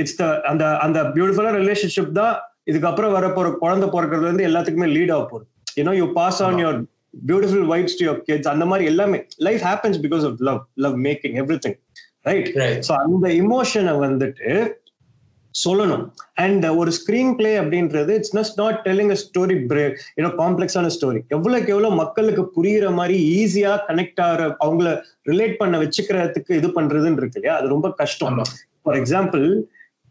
[0.02, 2.36] it's the அந்த அந்த பியூட்டிஃபுல்லான ரிலேஷன்ஷிப் தான்
[2.72, 5.46] இதுக்கப்புறம் வர போற குழந்தை பிறக்கிறது வந்து எல்லாத்துக்குமே லீட் ஆக போகுது.
[5.78, 6.80] You know you pass on your
[7.14, 11.38] beautiful vibes to your kids அந்த மாதிரி எல்லாமே life happens because of love love making
[11.44, 11.80] every thing
[12.22, 12.50] right
[12.88, 14.52] so அந்த இமோஷனை வந்துட்டு
[15.56, 16.04] சொல்லணும்.
[16.34, 19.56] அண்ட் ஒரு ஸ்கிரீன் பிளே அப்படின்றது it's நஸ் not telling a story
[20.18, 24.90] you know காம்ப்ளெக்ஸான story எவ்வளவுக்கு எவ்வளவு மக்களுக்கு புரியுற மாதிரி ஈஸியா கனெக்ட் ஆகிற அவங்கள
[25.32, 27.56] ரிலேட் பண்ண வச்சுக்கிறதுக்கு இது பண்றதுன்னு இருக்கு இல்லையா?
[27.60, 28.42] அது ரொம்ப கஷ்டம்.
[28.84, 29.46] ஃபார் எக்ஸாம்பிள்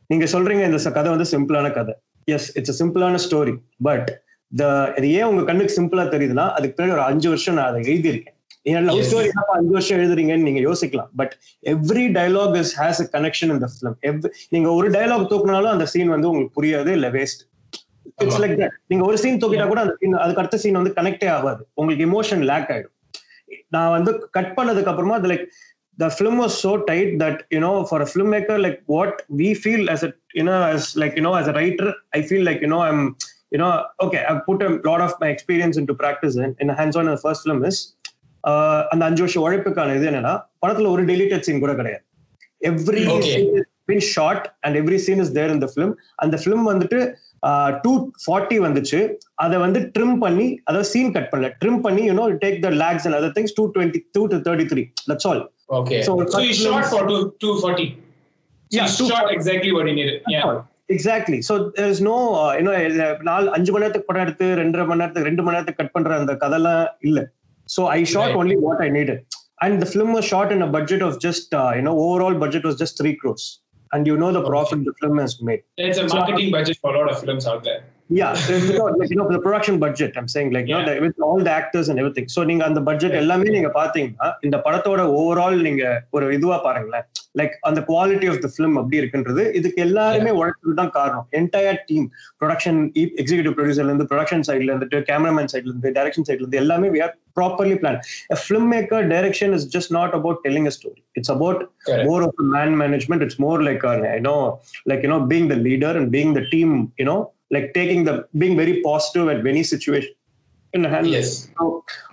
[0.07, 1.95] நீங்க சொல்றீங்க இந்த கதை வந்து சிம்பிளான கதை.
[2.25, 4.09] எஸ் இட்ஸ் சிம்பிளான ஸ்டோரி பட்
[4.57, 8.37] த இது ஏன் உங்க கண்ணுக்கு சிம்பிளா தெரியுதுன்னா அதுக்கு பின்னாடி ஒரு அஞ்சு வருஷம் நான் அதை எழுதியிருக்கேன்.
[8.63, 8.99] ஏன் லவ்.
[8.99, 11.09] ஸ்டோரி அஞ்சு வருஷம் எழுதுறீங்கன்னு நீங்க யோசிக்கலாம்.
[11.17, 16.09] But every dialogue is has a connection இந்த ஃபிலிம் நீங்க ஒரு டயலாக் தூக்குனாலும் அந்த சீன்
[16.09, 17.43] வந்து உங்களுக்கு புரியாது இல்ல வேஸ்ட்
[18.17, 18.43] இட்ஸ்.
[18.43, 21.67] லைக் தட் நீங்க ஒரு சீன் தூக்கிட்டா கூட அந்த scene- அதுக்கு அடுத்த சீன் வந்து கனெக்டே ஆகாது.
[21.75, 22.97] உங்களுக்கு இமோஷன் லேக் ஆயிடும்.
[23.69, 25.47] நான் வந்து கட் பண்ணதுக்கு அப்புறமா அது like
[26.01, 29.91] the film was so tight that you know for a filmmaker like what we feel
[29.91, 32.61] as a you know as like you know as a writer i feel like
[33.53, 33.71] you know
[34.05, 37.15] okay i've put a lot of my experience into practice in, in hands on in
[37.17, 37.79] the first film is
[38.45, 42.05] uh, அந்த அஞ்சு வருஷம் உழைப்புக்கான இது என்னன்னா படத்துல ஒரு deleted scene கூட கிடையாது
[42.71, 45.91] every shot and every scene is there in the film
[46.25, 47.01] அந்த film வந்துட்டு
[47.85, 49.01] டூ ஃபார்ட்டி வந்துச்சு
[49.45, 53.17] அதை வந்து ட்ரிம் பண்ணி அதாவது சீன் கட் பண்ணல ட்ரிம் பண்ணி you know take the lags and
[53.19, 55.43] other things two twenty two to thirty three that's all
[55.79, 55.97] okay
[56.49, 57.87] you shot for two, 240.
[58.71, 60.17] So Yeah, shot exactly what you needed.
[60.35, 60.43] Yeah.
[60.89, 61.89] Exactly so uh,
[62.59, 62.75] you know
[63.23, 66.35] நாலு அஞ்சு மணி நேரத்துக்கு படம் எடுத்து ரெண்டரை மணி நேரத்துக்கு ரெண்டு மணி நேரத்துக்கு cut பண்ற அந்த
[66.45, 67.21] கதைலாம் இல்ல.
[67.69, 68.37] So I Right.
[68.41, 69.23] Only what I needed
[69.65, 71.95] and the film was shot in a budget of just you know
[72.27, 73.47] overall budget was just three crores
[73.91, 76.99] and you know the profit the film has made It's a marketing budget for a
[76.99, 77.81] lot of films out there.
[78.11, 80.17] Yeah, you know, like, you know, the production budget.
[80.17, 80.95] I'm saying like, you know, Yeah.
[80.95, 82.27] the, with all the actors and everything.
[82.35, 85.83] So நீங்க அந்த budget எல்லாமே நீங்க பாத்தீங்கன்னா இந்த படத்தோட overall நீங்க
[86.17, 87.05] ஒரு இதுவா பாருங்களேன்
[87.41, 92.07] லைக் அந்த குவாலிட்டி ஆஃப் த ஃபிலிம் அப்படி இருக்குன்றது இதுக்கு எல்லாருமே உழைச்சது தான் காரணம் என்டையர் டீம்
[92.43, 92.81] ப்ரொடக்ஷன்
[93.23, 97.13] எக்ஸிகூட்டிவ் ப்ரொடியூசர்ல இருந்து ப்ரொடக்ஷன் சைட்ல இருந்துட்டு கேமராமேன் சைட்ல இருந்து டைரக்ஷன் சைட்ல இருந்து எல்லாமே we are
[97.41, 98.01] properly planned
[98.35, 102.07] a filmmaker direction is just not about telling a story it's about Correct.
[102.11, 104.41] more of a man management it's more like a, you know
[104.87, 105.93] like you know being the leader
[108.85, 110.13] positive at any situation
[110.75, 111.29] in the hand Yes.
[111.59, 111.65] so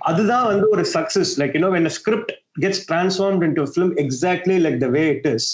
[0.10, 2.30] அதுதான் வந்து ஒரு success like you know when a script
[2.64, 5.46] gets transformed into a film exactly like the way it is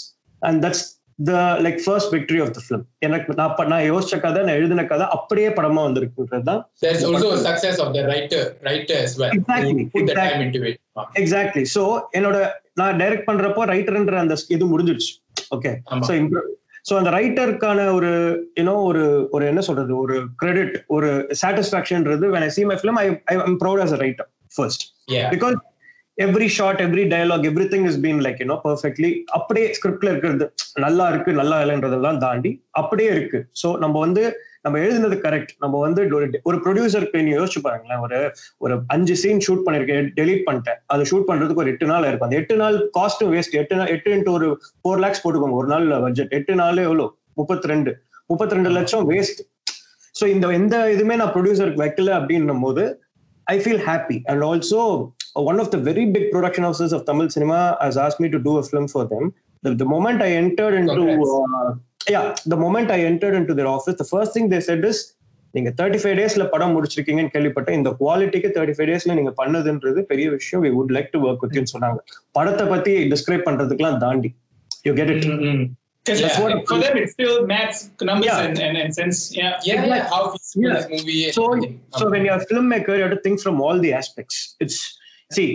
[0.42, 0.82] and that's
[1.18, 5.06] the like first victory of the film எனக்கு நான் நான் யோசிச்ச கதை நான் எழுதின கதை
[5.16, 9.32] அப்படியே படமா வந்திருக்குன்றது தான் There's also a success of the writer, writer as well.
[9.38, 10.32] Exactly, Who put the exactly.
[10.32, 10.78] time into it.
[11.00, 11.82] Ah, exactly so
[12.18, 12.36] என்னோட
[12.80, 15.12] நான் டைரக்ட் பண்றப்போ ரைட்டர்ன்ற அந்த இது முடிஞ்சிடுச்சு
[15.56, 15.72] ஓகே.
[16.08, 16.12] சோ
[16.90, 18.10] சோ அந்த ரைட்டருக்கான ஒரு
[18.60, 21.08] யூனோ ஒரு ஒரு என்ன சொல்றது ஒரு கிரெடிட் ஒரு
[22.34, 25.28] when i see my film i i am proud as a writer first Yeah.
[25.34, 25.54] because
[26.18, 31.08] every shot every dialogue everything has been like you know perfectly அப்படியே ஸ்கிரிப்ட்ல இருக்கிறது நல்லா
[31.08, 34.24] இருக்கு நல்லா இல்லைன்றதெல்லாம் தாண்டி அப்படியே இருக்கு சோ நம்ம வந்து
[34.64, 36.02] நம்ம எழுதுனது கரெக்ட் நம்ம வந்து
[36.48, 38.02] ஒரு ப்ரொடியூசருக்கு நீங்க யோசிச்சு பாருங்களேன்.
[38.06, 38.18] ஒரு
[38.64, 40.78] ஒரு அஞ்சு சீன் ஷூட் பண்ணிருக்கேன் டெலீட் பண்ணிட்டேன்.
[40.94, 44.10] அதை ஷூட் பண்றதுக்கு ஒரு எட்டு நாள் இருக்கும் அந்த எட்டு நாள் காஸ்ட்டும் வேஸ்ட் எட்டு நாள் எட்டு
[44.16, 44.48] இன்ட்டு ஒரு
[44.82, 45.60] ஃபோர் லேக்ஸ் போட்டுக்கோங்க.
[45.62, 47.06] ஒரு நாள் பட்ஜெட் எட்டு நாள் எவ்வளோ?
[47.40, 47.92] முப்பத்தி ரெண்டு
[48.26, 49.40] முப்பத்தி ரெண்டு லட்சம் வேஸ்ட்
[50.20, 52.84] ஸோ இந்த எந்த இதுவுமே நான் ப்ரொடியூசருக்கு வைக்கல அப்படின்னும் போது
[53.46, 54.16] I feel happy.
[54.30, 54.80] And also,
[55.36, 58.38] uh, one of the very big production houses of Tamil cinema has asked me to
[58.38, 59.24] do a film for them.
[59.64, 61.70] The, the moment I entered into, uh,
[62.08, 65.00] yeah, the moment I entered into their office, the first thing they said is,
[65.54, 70.30] நீங்க thirty five டேஸ்ல படம் முடிச்சிருக்கீங்கன்னு கேள்விப்பட்டேன் இந்த குவாலிட்டிக்கு thirty five டேஸ்ல நீங்க பண்ணதுன்றது பெரிய
[70.30, 71.98] விஷயம் we would like to work வித்னு சொன்னாங்க
[72.38, 74.30] படத்தை பத்தி டிஸ்கிரைப் பண்றதுக்குலாம் தாண்டி
[74.88, 75.62] you get it Mm, mm.
[76.06, 78.38] Because yeah, what- for them it's still maths, numbers, Yeah.
[78.46, 79.18] and, and, and sense.
[79.40, 79.52] Yeah.
[79.68, 80.22] Yeah, yeah, how
[80.62, 80.80] Yeah.
[80.94, 81.42] movie so
[81.98, 84.78] so when you're a filmmaker you have to think from all the aspects it's
[85.30, 85.46] see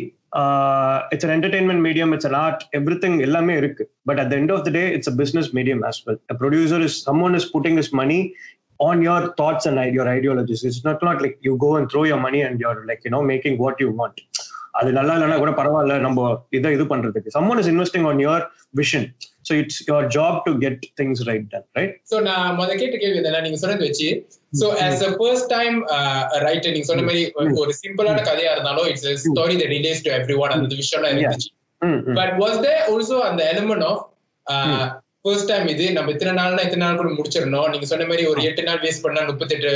[1.13, 4.63] it's an entertainment medium it's an art every thing எல்லாமே இருக்கு but at end of
[4.67, 7.93] the day it's a business medium as well producer is some one is putting is
[8.01, 8.19] money
[8.79, 10.63] on your thoughts and your ideologies.
[10.63, 13.21] It's not, not like you go and throw your money and you're like, you know,
[13.23, 14.17] making what you want.
[14.79, 18.43] அது நல்லா இல்லைன்னா கூட பரவாயில்ல நம்ம இதை இது பண்றதுக்கு someone is investing on your
[18.79, 19.05] vision
[19.47, 21.93] so it's your job to get things right done right?
[22.11, 24.07] So நான் முத கேட்ட கேள்வி இதெல்லாம் நீங்க சொன்னது வச்சு
[24.53, 25.77] so as a first time
[26.45, 30.55] writer நீங்க சொன்ன மாதிரி ஒரு- சிம்பிளான கதையா இருந்தாலும் it's story that relates to every one
[30.57, 31.49] அந்த விஷயம்லாம் இருந்துச்சு.
[32.13, 34.03] பட் வாஸ் தே ஆல்சோ அந்த எலிமெண்ட் ஆஃப்
[35.21, 37.69] ஃபர்ஸ்ட் டைம் இது நம்ம இத்தனை நாள்னா இத்தனை நாள் கூட முடிச்சிடணும்.
[37.69, 39.71] நீங்க சொன்ன மாதிரி ஒரு எட்டு நாள் வேஸ்ட் பண்ணா முப்பத்தெட்டு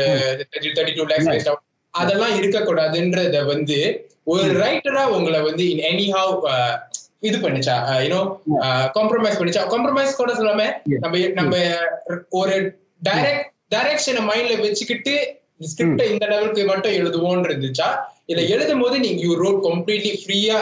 [0.55, 1.65] தேர்ட்டி டூ லேக்ஸ் வேஸ்ட் ஆகும்.
[1.93, 3.77] அதெல்லாம் இருக்கக்கூடாதுன்றத வந்து
[4.23, 6.36] ஒரு ரைட்டரா உங்களை வந்து இன் எனி ஹவ்
[7.29, 7.75] இது பண்ணுச்சா?
[8.03, 8.19] யூனோ
[8.97, 9.63] காம்ப்ரமைஸ் பண்ணிச்சா?
[9.73, 10.63] காம்ப்ரமைஸ் கூட சொல்லாம.
[11.03, 11.55] நம்ம நம்ம
[12.41, 12.55] ஒரு
[13.07, 15.13] டைரக்ட் டைரக்ஷனை மைண்ட்ல வச்சுக்கிட்டு
[15.71, 17.88] ஸ்கிரிப்ட இந்த லெவலுக்கு மட்டும் எழுதுவோம்னு இருந்துச்சா?
[18.31, 20.57] இல்ல எழுதும் போது நீங்க யூ ரோட் கம்ப்ளீட்லி ஃப்ரீயா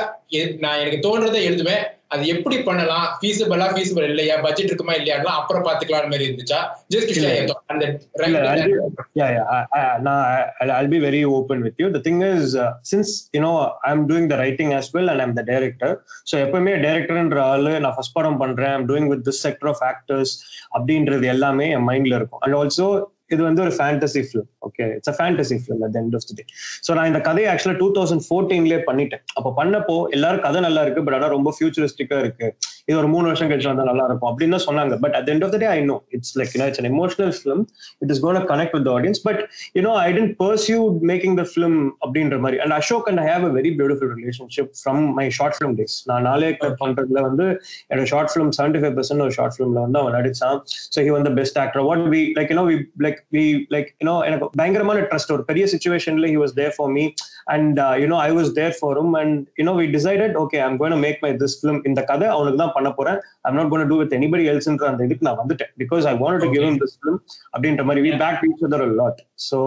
[0.65, 1.85] நான் எனக்கு தோன்றதை எழுதுவேன்.
[2.13, 3.03] அது எப்படி பண்ணலாம்?
[3.21, 4.35] ஃபீஸபிளா ஃபீஸபிள் இல்லையா?
[4.45, 6.59] பட்ஜெட் இருக்குமா இல்லையா அப்புறம் பாத்துக்கலாம் மாதிரி இருந்துச்சா?
[6.93, 7.49] ஜஸ்ட்.
[7.65, 7.85] அந்த
[10.77, 11.87] I'll be very open with you.
[11.95, 13.53] The thing is, uh, since you know
[13.89, 15.91] I'm doing the writing as well, and I'm the director.
[16.23, 18.73] So எப்பவுமே டைரக்டர்ன்ற ஆளு நான் ஃபர்ஸ்ட் படம் பண்றேன்.
[18.75, 20.29] I'm doing with this sector of actors
[20.77, 22.39] அப்படின்றது எல்லாமே என் மைண்ட்ல இருக்கும்.
[22.39, 22.87] அண்ட் ஆல்சோ
[23.33, 26.43] இது வந்து ஒரு fantasy film okay it's a fantasy film at end of the day
[26.85, 29.23] so நான் இந்த கதையை ஆக்சுவலா டூ தௌசண்ட் ஃபோர்டீன்லேயே பண்ணிட்டேன்.
[29.37, 32.47] அப்போ பண்ணப்போ எல்லாரும் கதை நல்லா இருக்கு பட் ஆனால் ரொம்ப ஃபியூச்சரிஸ்டிக்கா இருக்கு.
[32.89, 34.93] இது ஒரு மூணு வருஷம் கழிச்சு வந்தா நல்லா இருக்கும் அப்படின்னு தான் சொன்னாங்க.
[35.03, 37.61] But at end of the day I know it's like you it's an emotional film
[38.03, 39.41] it is gonna connect with audience but
[39.77, 40.79] you know I tend pursue
[41.11, 42.59] making the film அப்படின்ற மாதிரி.
[42.65, 46.25] And Ashok and I have a very beautiful relationship from my short film days நான்
[46.29, 46.51] நாளே
[46.83, 47.47] பண்றதுல வந்து
[47.91, 50.57] என்னோட short film seventy five percent ஒரு short ஃபிலிம்ல வந்து அவன் நடிச்சான்.
[50.95, 53.43] ஸோ ஹி வந்து best actor what we like you know we like we
[53.75, 57.03] like you know எனக்கு பயங்கரமான ட்ரஸ்ட் ஒரு பெரிய சுச்சுவேஷன்ல he was there for me
[57.55, 61.19] and you know I was there for him and you know we decided okay I'm going make
[61.25, 63.17] my this film இந்த கதை அவனுக்கு தான் பண்ண போறேன்.
[63.47, 65.71] I'm not gonna do with anybody எல்ஸ்ன்ற அந்த இதுக்கு நான் வந்துட்டேன்.
[65.83, 67.19] Because I want to give him this film
[67.53, 68.03] அப்படின்ற மாதிரி.
[68.07, 69.57] We back each other lot so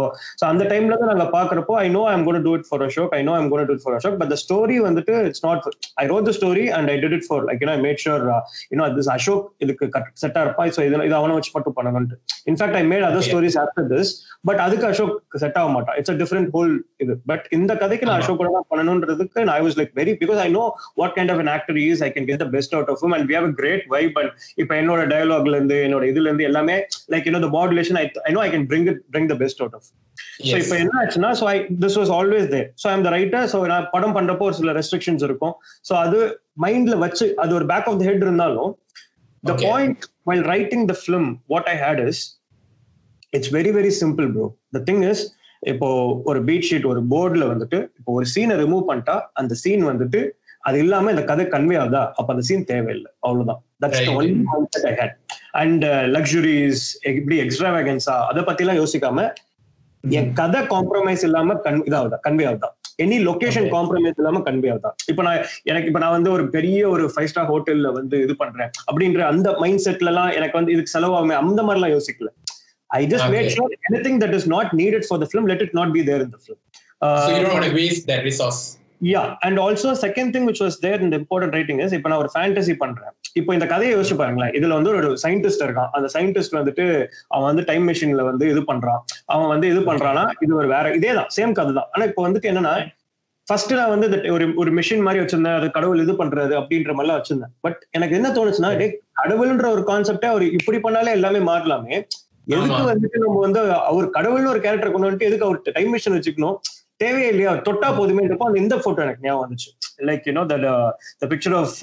[0.40, 3.22] so அந்த டைம்ல தான் நாங்க பாக்குறப்போ I know I'm gonna do it for Ashok I
[3.28, 5.66] know I'm gonna do it for Ashok but the story வந்துட்டு it's not
[6.02, 8.24] I wrote the story and I did it for like you know I made sure
[8.72, 9.90] you know this Ashok இதுக்கு
[10.22, 12.18] செட்டா இருப்பா so இது இது அவனை வச்சு மட்டும் பண்ணணும்ட்டு
[12.52, 13.34] in fact I made other Okay.
[13.42, 14.10] Stories after this
[14.48, 15.96] but அதுக்கு Ashok set ஆக மாட்டான்.
[16.00, 16.72] இட்ஸ் அ டிஃபரெண்ட் ஹோல்
[17.04, 17.14] இது.
[17.30, 18.20] பட் இந்த கதைக்கு நான்.
[18.22, 20.64] அசோக் கூட தான் பண்ணணுன்றதுக்கு I was like very because I know
[21.00, 23.14] what kind of an actor he is I can get the best out of him
[23.16, 26.76] and we have a great vibe and இப்போ என்னோட டயலாக்ல இருந்து என்னோட இதுல இருந்து எல்லாமே
[27.14, 29.74] like you know the modulation I I know I can bring it bring the best out
[29.78, 29.84] of.
[30.48, 33.58] So இப்போ என்ன ஆச்சுன்னா so I this was always there so I'm the writer so
[33.72, 35.54] நான் படம் பண்றப்போ ஒரு சில ரெஸ்ட்ரிக்ஷன்ஸ் இருக்கும்.
[35.88, 36.18] ஸோ அது
[36.64, 38.70] மைண்ட்ல வச்சு அது ஒரு பேக் ஆஃப் த ஹெட் இருந்தாலும்
[39.44, 39.52] the.
[39.66, 42.20] Point while writing the film what I hate is
[43.32, 45.22] it's very very simple bro the thing is
[45.62, 45.88] இப்போ
[46.24, 50.20] ஒரு பீட் ஷீட் ஒரு போர்டுல வந்துட்டு இப்போ ஒரு சீனை ரிமூவ் பண்ணிட்டா அந்த சீன் வந்துட்டு
[50.64, 52.02] அது இல்லாம இந்த கதை கன்வே ஆகுதா?
[52.18, 53.10] அப்ப அந்த சீன் தேவையில்லை.
[53.20, 53.60] அவ்வளவுதான்.
[53.82, 54.10] That's.
[54.16, 55.14] Only concept I hate
[55.52, 55.84] and
[56.16, 59.24] luxuries இப்படி எக்ஸ்ட்ராவேகன்ஸா அதை பத்தி எல்லாம் யோசிக்காம
[60.04, 62.18] என் கதை காம்ப்ரமைஸ் இல்லாம கன் இதாகுதா?
[62.26, 62.68] கன்வே ஆகுதா?
[62.98, 63.66] Any location.
[63.74, 64.90] காம்ப்ரமைஸ் இல்லாம கன்வே ஆகுதா?
[65.08, 68.70] இப்ப நான் எனக்கு இப்ப நான் வந்து ஒரு பெரிய ஒரு ஃபைவ் ஸ்டார் ஹோட்டல்ல வந்து இது பண்றேன்.
[68.90, 72.30] அப்படின்ற அந்த மைண்ட் செட்ல எல்லாம் எனக்கு வந்து இதுக்கு செலவாகுமே அந்த மாதிரி எல்லாம் யோசிக்கல.
[73.00, 73.56] I just made Okay.
[73.56, 76.32] Sure anything that is not needed for the film let it not be there in
[76.36, 76.60] the film
[77.24, 78.60] so you don't want to waste that resource.
[79.12, 82.30] Yeah and also second thing which was there இந்த important writing is இப்போ நான் ஒரு
[82.34, 83.12] fantasy பண்றேன்.
[83.38, 84.52] இப்போ இந்த கதையை யோசிச்சு பாருங்களேன்.
[84.58, 85.90] இதுல வந்து ஒரு சயின்டிஸ்ட் இருக்கான்.
[85.96, 86.84] அந்த சயின்டிஸ்ட் வந்துட்டு
[87.34, 89.00] அவன் வந்து டைம் மிஷின்ல வந்து இது பண்றான்.
[89.34, 91.88] அவன் வந்து இது பண்றான்னா இது ஒரு வேற இதே தான் சேம் கதை தான்.
[91.94, 92.74] ஆனா இப்போ வந்துட்டு என்னன்னா
[93.48, 95.58] ஃபர்ஸ்ட் நான் வந்து ஒரு ஒரு மிஷின் மாதிரி வச்சிருந்தேன்.
[95.60, 97.52] அது கடவுள் இது பண்றது அப்படின்ற மாதிரிலாம் வச்சிருந்தேன்.
[97.66, 98.70] பட் எனக்கு என்ன தோணுச்சுன்னா
[99.22, 101.96] கடவுள்ன்ற ஒரு கான்செப்டே அவர் இப்படி பண்ணாலே எல்லாமே மாறலாமே.
[102.46, 102.82] எதுக்கு.
[102.92, 106.56] வந்துட்டு நம்ம வந்து அவர் கடவுள்னு ஒரு கேரக்டர் கொண்டு வந்துட்டு எதுக்கு அவர் டைம் மிஷின் வச்சுக்கணும்?
[107.02, 107.52] தேவையே இல்லையா?
[107.66, 109.70] தொட்டா போதுமே அந்த இந்த போட்டோ எனக்கு ஞாபகம் வந்துச்சு.
[110.08, 110.66] Like you know that
[111.22, 111.78] the picture of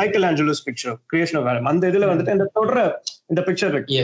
[0.30, 2.84] Michelangelo's picture creation of அந்த இதுல வந்துட்டு இந்த தொடர
[3.32, 3.96] இந்த பிக்சர் இருக்கு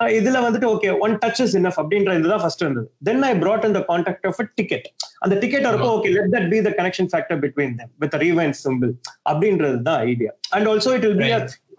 [0.00, 2.88] இதுல வந்துட்டு okay one touch is enough அப்படின்ற இதுதான் ஃபர்ஸ்ட் இருந்தது.
[3.06, 3.32] Then I
[3.68, 4.84] in the contact of a ticket.
[5.24, 8.92] அந்த டிக்கெட் இருப்போ okay let that be the connection factor between them with rewind simple
[9.30, 11.30] அப்படின்றது தான் idea and also it will be.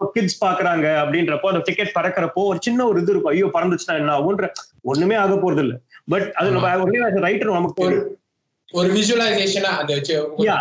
[0.06, 4.48] Kids பாக்குறாங்க அப்படின்றப்போ அந்த டிக்கெட் பறக்கறப்போ ஒரு சின்ன ஒரு இது இருக்கும் ஐயோ பறந்துச்சுன்னா என்ன ஆகுன்ற
[4.82, 6.74] ஒண்ணுமே ஆக போறது இல்ல பட் அது நம்ம
[7.28, 8.18] ரைட்டர் நமக்கு ஒரு.
[8.72, 9.94] ஒரு விஜுவலைசேஷனா அந்த.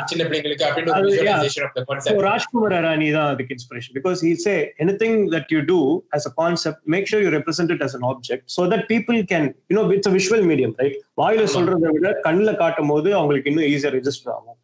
[0.06, 5.62] சின்ன பிள்ளைங்களுக்கு அப்படின்னு கான்செப்ட் Rajkumar Arani தான் அதுக்கு inspiration because he say anything that you
[5.62, 5.78] do
[6.16, 9.56] as a concept, make sure you represent it as an object so that people can,
[9.70, 10.96] you know, it's a visual medium, right?
[11.22, 11.46] வாயில.
[11.56, 14.59] சொல்றதை விட கண்ணுல காட்டும் போது அவங்களுக்கு இன்னும் ஈஸியா ரெஜிஸ்டர் ஆகும்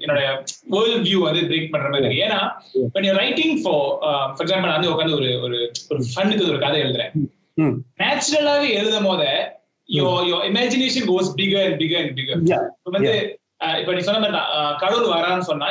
[0.00, 0.20] என்னோட
[0.70, 2.38] வேர்ல்ட் வியூ வந்து பிரேக் பண்ற மாதிரி ஏன்னா
[2.94, 6.58] when you're writing for uh, for example நான் வந்து உட்காந்து ஒரு ஒரு ஒரு ஃபன்னுக்கு ஒரு
[6.58, 7.12] கதை எழுதுறேன்.
[8.00, 9.24] நேச்சுரலாவே எழுதும் போத
[9.88, 12.36] your your imagination goes bigger and bigger and bigger.
[12.44, 12.62] Yeah.
[12.78, 13.12] இப்ப வந்து
[13.64, 15.66] அஹ், இப்ப நீ சொன்ன மாதிரி அஹ், கடவுள் வரான்னு சொன்னா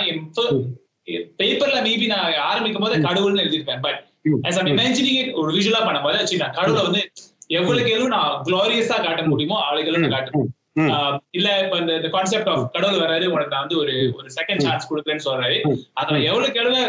[1.39, 4.43] பேப்பர்ல மேபி நான் ஆரம்பிக்கும் போது கடவுள்னு எழுதிருப்பேன் but hmm.
[4.43, 7.01] as I'm imagining it ஒரு விஷுவலா பண்ணும்போது வச்சு நான் கடவுளை வந்து
[7.49, 10.49] எவ்வளவுக்கு எவ்வளவு நான் குளோரியஸா காட்ட முடியுமோ அவளுக்கு நான்.
[10.91, 14.89] ஆஹ் இல்ல இப்ப இந்த கான்செப்ட் ஆஃப் கடவுள் வராரு உனக்கு நான் வந்து ஒரு ஒரு செகண்ட் சான்ஸ்
[14.89, 15.77] கொடுக்குறேன்னு சொல்றாரு ம்.
[15.93, 16.81] அத எவ்வளவுக்கு எவ்வளவு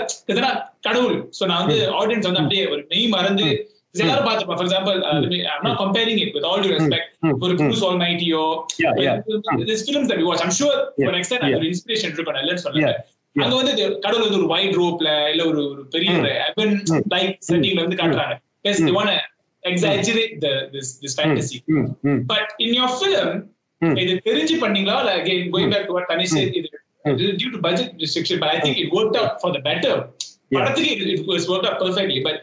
[0.81, 3.49] கடவுள் சோ நான் வந்து ஆடியன்ஸ் வந்து அப்படியே ஒரு மெய் மறந்து
[3.95, 4.97] எல்லாரும் பார்த்துப்போம் for example
[5.47, 7.35] I'm not comparing it with all due respect hmm.
[7.40, 7.59] ஒரு ம்.
[7.61, 8.45] ப்ரூஸ் ஆல் நைட்டியோ
[10.17, 11.57] we watch I'm sure Yeah, for next time yeah.
[11.57, 12.90] ஒரு இன்ஸ்பிரேஷன் இருக்கும் இல்லைன்னு சொல்லல.
[13.37, 16.11] அங்க வந்து கடவுள் வந்து ஒரு ஒயிட் ரோப்ல இல்ல ஒரு ஒரு பெரிய.
[16.19, 16.75] ஒரு ஹெவன்.
[17.11, 18.99] லைக் செட்டிங்ல வந்து காட்டுறாங்க yes they ம்.
[19.64, 21.59] Exaggerate the this this fantasy
[22.33, 23.31] but in your film.
[24.03, 28.37] இது தெரிஞ்சு பண்ணீங்களா இல்ல again going back to what Tanish said இது to budget restriction
[28.42, 29.94] but I think it worked out for the better
[30.50, 30.59] Yeah.
[30.59, 32.37] படத்துக்கு it was worked out perfectly but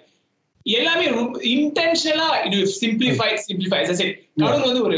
[0.66, 1.06] எல்லாமே
[1.54, 4.98] இன்டென்ஷனலா இது simplify simplify said கடவுள் வந்து ஒரு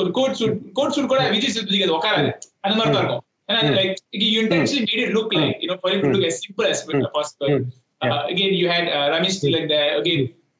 [0.00, 2.30] ஒரு கோட் சூட் கோட் சூட் கூட விஜய் சேதுபதிக்கு அது உட்காராது
[2.64, 3.76] அந்த மாதிரி தான் இருக்கும் ஏன்னா Mm.
[3.78, 3.92] like
[4.32, 6.80] you intentionally made it look like you know for it to look as simple as
[7.18, 7.64] possible Mm.
[8.02, 8.12] Yeah.
[8.14, 8.84] uh, again you had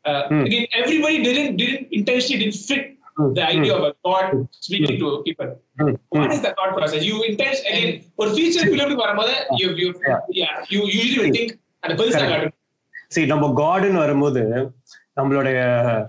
[0.04, 0.42] uh, uh, Mm.
[0.46, 2.84] again everybody didn't didn't intentionally didn't fit
[3.16, 3.30] Mm.
[3.34, 4.26] the idea of a god
[4.58, 5.48] speaking to people
[6.10, 9.88] what is the thought process you intention again ஒரு feature film வரும்போது you you
[10.40, 10.54] Yeah.
[10.70, 11.50] you usually will think
[11.82, 12.22] அந்த பெருசா.
[12.30, 12.56] காட்டும்
[13.08, 14.42] சரி நம்ம காடுன்னு வரும்போது
[15.20, 15.58] நம்மளுடைய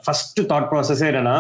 [0.06, 1.36] first thought ப்ராசஸே என்னன்னா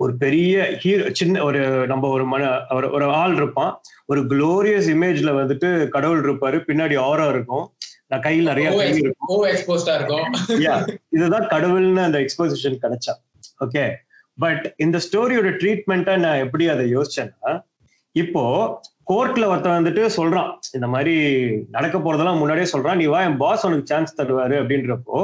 [0.00, 3.72] ஒரு பெரிய ஹீரோ சின்ன ஒரு நம்ம ஒரு மன ஒரு ஒரு ஆள் இருப்பான்
[4.06, 7.64] ஒரு குளோரியஸ் இமேஜ்ல வந்துட்டு கடவுள் இருப்பாரு பின்னாடி ஆரா இருக்கும்
[8.20, 9.42] கையில் நிறைய கை இருக்கும்.
[11.16, 13.14] இதுதான் கடவுள்னு அந்த எக்ஸ்போசிஷன் கிடைச்சா.
[13.64, 13.84] ஓகே
[14.38, 17.52] பட் இந்த ஸ்டோரியோட ட்ரீட்மெண்ட்டை நான் எப்படி அதை யோசிச்சேன்னா
[18.12, 18.42] இப்போ
[19.12, 21.14] கோர்ட்ல ஒருத்தன் வந்துட்டு சொல்றான் இந்த மாதிரி
[21.70, 22.94] நடக்க போறதெல்லாம் முன்னாடியே சொல்றான்.
[22.94, 24.54] நீ வா என் பாஸ் உனக்கு சான்ஸ் தருவாரு.
[24.62, 25.18] அப்படின்றப்போ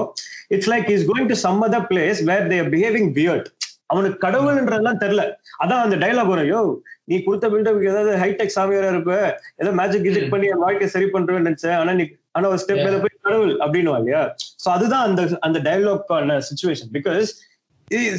[0.49, 3.49] it's like is going to some other place where they behaving beard
[3.87, 5.23] அவனுக்கு கடவுள்ன்றதெல்லாம் தெரியல.
[5.63, 6.51] அதான் அந்த டைலாக் வரும்.
[6.53, 9.15] யோ நீ கொடுத்த பில்டப்புக்கு ஏதாவது ஹைடெக் சாமியாரா இருப்ப.
[9.57, 11.77] ஏதோ மேஜிக் கிஜிக் பண்ணி என் வாழ்க்கையை சரி பண்றேன்னு நினைச்சேன்.
[11.77, 14.23] ஆனா நீ ஆனா ஒரு ஸ்டெப் மேல போய் கடவுள் அப்படின்னு இல்லையா?
[14.63, 17.31] சோ அதுதான் அந்த அந்த டைலாக்கான situation because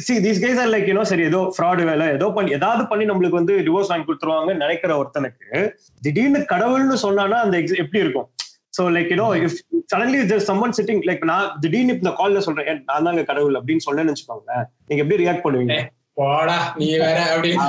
[0.00, 3.38] see these guys are like you know சரி ஏதோ ஃப்ராடு வேலை ஏதோ பண்ணி ஏதாவது பண்ணி நம்மளுக்கு
[3.38, 5.60] வந்து டிவோர்ஸ் வாங்கி கொடுத்துருவாங்கன்னு நினைக்கிற ஒருத்தனுக்கு
[6.02, 8.28] திடீர்னு கடவுள்னு சொன்னானா அந்த எப்படி இருக்கும்?
[8.74, 9.56] So like you know if
[9.92, 13.86] suddenly just someone sitting like நான் திடீர்னு இந்த கால்ல சொல்றேன் "ஏன், நான் தாங்க கடவுள் அப்படின்னு
[13.86, 15.76] சொன்னேன்னு வச்சுக்கோங்களேன் நீங்க எப்படி ரியாக்ட் பண்ணுவீங்க?
[16.16, 17.66] போடா நீ வேற அப்படின்னு.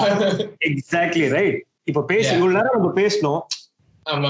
[0.69, 2.31] எக்ஸாக்ட்லி ரைட் இப்ப பேசி.
[2.35, 3.41] இவ்வளவு நேரம் நம்ம பேசணும்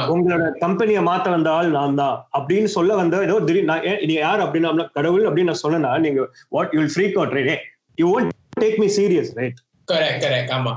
[0.08, 4.88] உங்களோட கம்பெனியை மாத்த வந்த ஆள் நான் தான் அப்படின்னு சொல்ல வந்த ஏதோ திடீர் நான் யார் அப்படின்னு
[4.94, 7.64] கடவுள் அப்படின்னு நான் சொன்னேன்னா நீங்க what you'll freak out right
[7.98, 10.74] you won't take me serious right correct correct ஆமா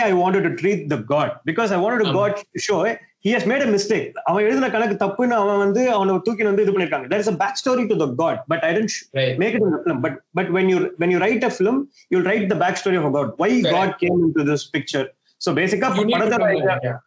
[0.00, 2.14] I wanted to treat the God because I wanted to ஆமா.
[2.14, 4.14] God to show he has made a mistake.
[4.24, 7.56] அவன் எழுதின கணக்கு தப்புன்னு அவன் வந்து அவனை தூக்கி வந்து இது பண்ணிருக்காங்க there is a back
[7.56, 10.14] story to the God but I didn't sh- right make it in the film but
[10.34, 13.28] but when you when you write a film you'll write the backstory of a God
[13.36, 13.74] why Correct.
[13.74, 14.64] God came into this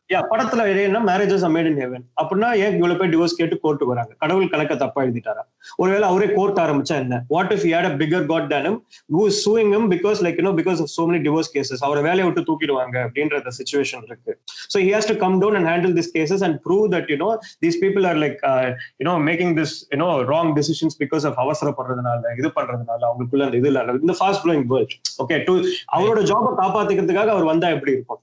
[0.09, 0.99] yeah படத்துல என்ன?
[1.07, 4.11] Marriages made in heaven அப்படின்னா ஏன் இவ்வளவு பேர் divorce கேட்டு கோர்ட்டுக்கு வராங்க?
[4.21, 5.43] கடவுள் கணக்க தப்பா எழுதிட்டாரா?
[5.81, 7.15] ஒருவேளை அவரே கோர்ட் ஆரம்பிச்சா என்ன?
[7.33, 8.77] What if had a figure got then
[9.15, 12.43] who suing him because like you know because of so many divorce cases அவரை வேலையை விட்டு
[12.49, 14.31] தூக்கிடுவாங்க அப்படின்ற சுச்சுவேஷன் இருக்கு.
[14.73, 17.29] So he has to come down and handle this cases and prove that you know
[17.65, 18.39] these people are like
[19.01, 23.97] you know making this you know wrong decisions because of அவசரப்படுறதுனால இது பண்றதுனால அவங்களுக்குள்ள அந்த இது இல்ல
[23.99, 25.55] இந்த fast growing world okay to
[25.97, 28.21] அவரோட ஜாபை காப்பாத்திக்கிறதுக்காக அவர் வந்தா எப்படி இருக்கும்?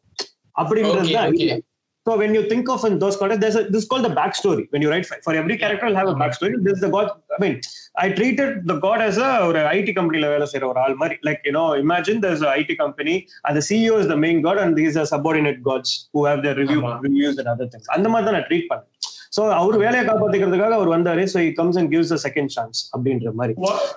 [0.57, 1.63] அப்படின்றது.
[2.07, 4.67] So when you think of in those contexts, there's a, this is called the backstory.
[4.73, 6.63] When you write for every character, will have a backstory.
[6.63, 7.11] This is the god.
[7.37, 7.63] I mean,
[7.97, 11.17] I treated the god as a ஒரு IT companyல வேலை செய்யற ஒரு ஆள் மாதிரி.
[11.29, 14.59] Like you know, imagine there's a IT company and the CEO is the main god
[14.65, 17.87] and these are subordinate gods who have their review reviews and other things.
[17.97, 18.91] அந்த மாதிரி தான் நான் ட்ரீட் பண்ணேன்.
[19.37, 23.33] ஸோ அவர் வேலையை காப்பாத்திக்கிறதுக்காக அவர் வந்தாரு so he comes and gives a second chance அப்படின்ற
[23.41, 23.55] மாதிரி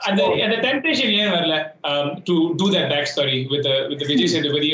[0.10, 1.58] and the temptation ஏன் வரல
[1.89, 4.72] um, to do that backstory with the with the Vijay Sethupathi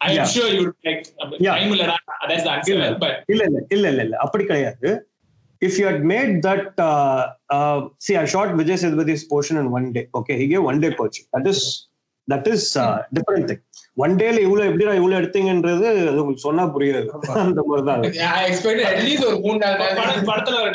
[0.00, 0.10] on board.
[0.10, 0.24] I am Yeah.
[0.26, 1.54] sure you would like um, Yeah.
[1.54, 1.96] time இல்லடா
[2.28, 2.72] that's the answer.
[2.72, 2.90] இல்ல.
[2.98, 4.16] But இல்ல இல்ல இல்ல இல்ல இல்ல.
[4.16, 5.06] அப்படி கிடையாது.
[6.42, 6.80] That
[7.98, 11.26] see I shot Vijay Sethupathi's portion in one day okay he gave one day portion
[11.36, 11.90] that is
[12.28, 12.78] that is
[13.12, 13.62] different thing
[13.96, 17.08] one டேல இவ்வளவு எப்படிடா இவ்வளவு எடுத்தீங்கன்றது அது உங்களுக்கு சொன்னா புரியாது.
[17.34, 20.26] அந்த மாதிரி தான் ஐ எக்ஸ்பெக்ட் அட்லீஸ்ட் ஒரு மூணு நாலு பட- நாள்.
[20.26, 20.70] படத்துல ஒரு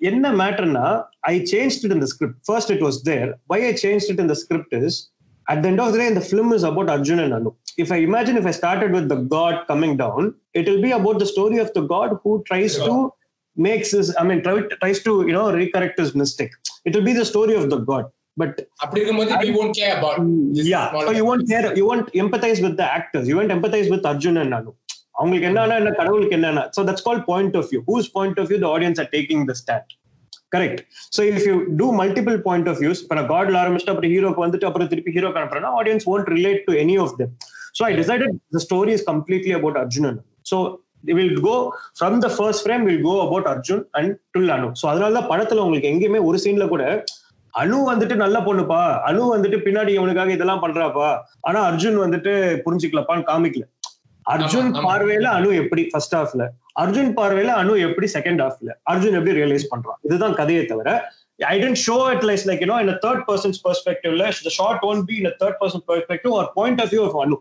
[0.00, 4.02] என்ன மேட்டர்னா I change it in the script first it was there why I change
[4.08, 5.11] it in the script is
[5.51, 7.51] at the end of the day the film is about arjun and anu
[7.83, 10.21] if i imagine if i started with the god coming down
[10.59, 12.95] it will be about the story of the god who tries to
[13.67, 16.53] makes his i mean try, tries to you know recorrect his mistake
[16.87, 18.05] it will be the story of the god
[18.41, 18.51] but
[18.83, 20.17] அப்படி இருக்கும்போது we won't care about
[20.57, 23.53] this yeah small- so you won't care you won't empathize with the actors you won't
[23.57, 24.73] empathize with arjun and nanu
[25.19, 28.59] அவங்களுக்கு என்னன்னா என்ன கடவுளுக்கு என்னன்னா so that's called point of view whose point of view
[28.65, 29.87] the audience are taking the stand
[30.52, 30.80] Correct
[31.16, 34.68] so if you do multiple point of views இப்போ நான் காட்ல ஆரம்பிச்சுட்டு அப்புறம் ஹீரோக்கு வந்துட்டு
[34.68, 37.32] அப்புறம் திருப்பி hero அனுப்புறேன்னா audience won't relate to any of them
[37.78, 40.18] so I decided the story is completely about Arjun
[40.50, 40.58] so
[41.12, 41.54] will go
[41.98, 45.64] from the first frame will go about Arjun and till Anu so அதனால தான் படத்துல
[45.64, 46.84] உங்களுக்கு எங்கேயுமே ஒரு சீன்ல கூட
[47.54, 51.08] அனு வந்துட்டு நல்ல பொண்ணுப்பா அனு வந்துட்டு பின்னாடி இவனுக்காக இதெல்லாம் பண்றாப்பா
[51.40, 52.32] ஆனா அர்ஜுன் வந்துட்டு
[52.66, 53.64] புரிஞ்சுக்கலப்பான்னு காமிக்கல
[54.26, 54.70] அர்ஜுன்.
[54.86, 56.44] பார்வையில அனு எப்படி ஃபர்ஸ்ட் ஹாஃப்ல
[56.82, 59.98] அர்ஜுன் பார்வையில அனு எப்படி செகண்ட் ஹாஃப்ல அர்ஜுன் எப்படி ரியலைஸ் பண்றான்?
[60.08, 60.90] இதுதான் கதையை தவிர
[61.52, 65.16] I tend show it lies like you know in third person's பெர்ஸ்பெக்டிவ்ல the shot one be
[65.22, 67.38] in third person perspective ஒரு point of view of Anu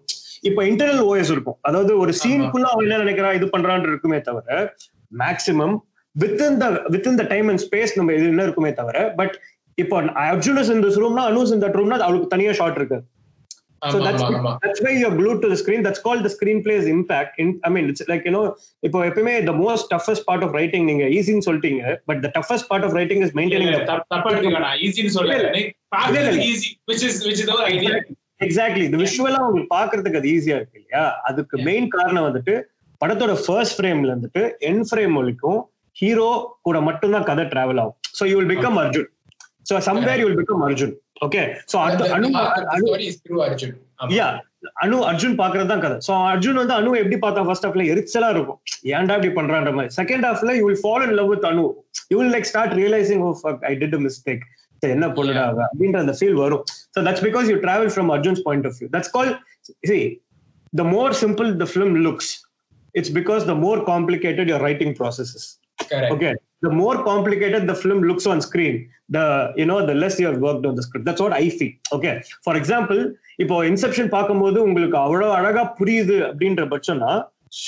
[0.49, 1.57] இப்போ இன்டர்னல் ஓஎஸ் இருக்கும்.
[1.67, 3.35] அதாவது ஒரு சீனுக்குள்ள அவன் என்ன நினைக்கிறான்?
[3.39, 4.59] இது பண்றான்னு இருக்குமே தவிர
[5.23, 5.75] maximum
[6.15, 9.35] within the within the time and space நம்ம இது என்ன இருக்குமே தவிர பட்
[9.81, 9.97] இப்போ
[10.29, 12.97] அர்ஜுனஸ் இந்த ரூம்னா அனுஸ் இந்த ரூம்னா அவளுக்கு தனியா ஷார்ட் இருக்கு.
[13.81, 14.21] So that's
[14.63, 15.81] that's why you're glued to the screen.
[15.81, 17.39] That's called the screenplay's impact.
[17.39, 18.43] In, I mean, it's like you know,
[18.83, 22.83] இப்போ எப்பவுமே the most toughest part of writing நீங்க ஈஸின்னு சொல்லிட்டீங்க but the toughest part
[22.83, 24.77] of writing is maintaining இல்ல, the தப்பு- தப்பா எடுத்துக்க வேணாம்.
[24.85, 25.39] ஈஸின்னு சொல்லல.
[26.49, 27.93] easy, which is- which is the idea.
[28.41, 32.53] Exactly இந்த விஷுவலா உங்களுக்கு பாக்குறதுக்கு அது ஈஸியா இருக்கு இல்லையா அதுக்கு மெயின் காரணம் வந்துட்டு
[33.01, 35.59] படத்தோட ஃபர்ஸ்ட் ஃப்ரேம்ல இருந்துட்டு என் ஃப்ரேம் வரைக்கும்
[35.97, 36.29] ஹீரோ
[36.61, 39.09] கூட மட்டும்தான் கதை டிராவல் ஆகும் so you will become Arjun
[39.71, 39.77] so
[41.25, 43.71] okay so Anu the arc of the Anu story is through Arjun.
[44.01, 44.09] ஆமா.
[44.17, 44.27] யா
[44.83, 45.97] அனு அர்ஜுன் பாக்குறது தான் கதை.
[46.07, 48.59] சோ அர்ஜுன் வந்து அனு எப்படி பார்த்தா ஃபர்ஸ்ட் ஹாஃப்ல எரிச்சலா இருக்கும்.
[48.97, 49.91] ஏன்டா இப்படி பண்றான்ற மாதிரி.
[49.99, 51.63] செகண்ட் ஹாஃப்ல you will follow in love with Anu
[52.11, 53.31] you will like start realising oh
[53.71, 54.43] I did a mistake
[54.81, 56.63] என்ன பண்ணுடா அப்படின்ற அந்த ஃபீல் வரும்.
[56.95, 59.31] So that's because you travel from Arjun's point of view that's call
[59.91, 59.97] see
[60.73, 62.31] the more simple the film looks
[62.95, 65.47] it's because the more complicated your writing processes
[65.91, 66.41] Correct.
[66.61, 68.75] The more complicated the film looks on screen
[69.15, 69.23] the
[69.59, 71.05] you know the less you have worked on the script.
[71.07, 71.73] That's what i feel.
[71.97, 72.13] Okay.
[72.47, 73.01] For example
[73.43, 77.11] இப்போ Inception பார்க்கும்போது உங்களுக்கு அவ்வளவு அழகா புரியுது அப்படின்ற பட்சம்னா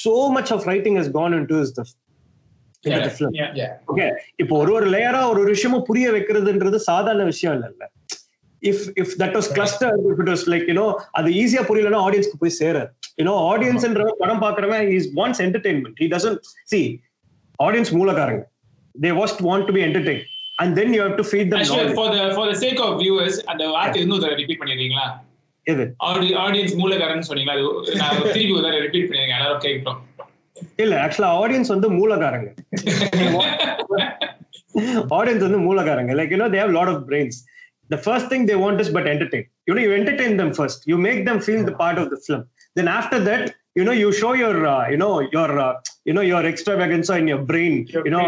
[0.02, 1.84] so much of writing has gone into this the,
[2.84, 3.16] into the Yeah.
[3.18, 3.32] film.
[3.42, 3.52] Yeah.
[3.62, 3.72] Yeah.
[3.92, 4.08] Okay
[4.44, 7.90] இப்போ ஒரு ஒரு லேயரா ஒரு ஒரு விஷயமும் புரிய வைக்கிறதுன்றது சாதாரண விஷயம் இல்ல
[8.64, 10.86] if if that was cluster if it was like you know
[11.20, 12.90] அது ஈஸியா புரியலன்னா ஆடியன்ஸ்க்கு போய் சேராது.
[13.22, 16.40] யூனோ ஆடியன்ஸ்ன்ற படம் பாக்குறவன் is wants entertainment he doesn't
[16.72, 16.80] see
[17.68, 18.44] audience மூலக்காரங்க.
[18.96, 20.22] They was want to be entertain
[20.56, 23.36] and then you have to feed them Actually, for the for the sake of viewers,
[23.52, 25.06] அந்த வார்த்தை இன்னும் தடவை repeat பண்ணிடுறீங்களா?
[26.08, 27.56] Audi- audience மூலக்காரன்னு சொன்னீங்களா?
[27.82, 29.36] அது நான் திருப்பி ஒரு தடவை repeat பண்ணிடுங்க.
[29.38, 30.02] எல்லாரும் கேட்கட்டும்.
[30.76, 32.50] இல்ல ஆக்சுவலா ஆடியன்ஸ் வந்து மூலக்காரங்க
[35.18, 37.40] ஆடியன்ஸ் வந்து மூலக்காரங்க like you know they have lot of brains
[37.90, 40.98] the first thing they want is but entertain you know you entertain them first you
[41.08, 42.42] make them feel the part of the film
[42.78, 43.44] then after that
[43.80, 45.74] you know you show your uh, you know your uh,
[46.08, 48.24] you know your extravagance in your brain Your you know.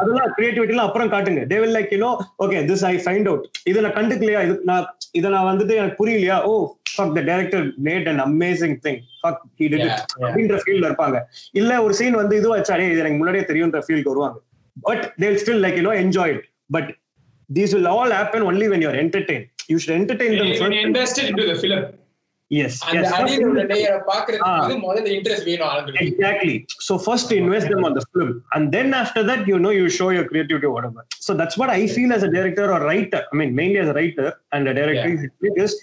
[0.00, 1.42] அதெல்லாம் கிரியேட்டிவிட்டிலாம் அப்புறம் காட்டுங்க.
[1.50, 2.10] They will like you know
[2.44, 4.40] okay this I find out இதை நான் கண்டுக்கலையா?
[4.46, 4.86] இது நான்
[5.18, 6.36] இதை நான் வந்துட்டு எனக்கு புரியலையா?
[6.50, 6.52] ஓ
[6.94, 10.00] fuck the director made an amazing thing fuck he did it.
[10.24, 11.18] அப்படின்ற ஃபீல்ல இருப்பாங்க.
[11.60, 14.38] இல்ல ஒரு சீன் வந்து இது வச்சாலே இது எனக்கு முன்னாடியே தெரியும்ன்ற ஃபீல்க்கு வருவாங்க.
[14.88, 16.44] But they still like you know enjoy it
[16.76, 16.90] but
[17.50, 21.46] these will all happen only when your entertain you should entertain them first invested into
[21.52, 21.82] the film,
[22.50, 24.06] yes அந்த அடியில் உள்ள லேயரை Ah.
[24.08, 26.54] பாக்குறதுக்கு வந்து முதல்ல இன்ட்ரெஸ்ட் வேணும் ஆளுங்களுக்கு Exactly.
[26.86, 30.08] So first invest them on the film, and then after that, you know, you show
[30.10, 31.02] your creativity or whatever.
[31.18, 33.22] So that's what I feel as a director or writer.
[33.32, 35.74] I mean, mainly as a writer and a director, because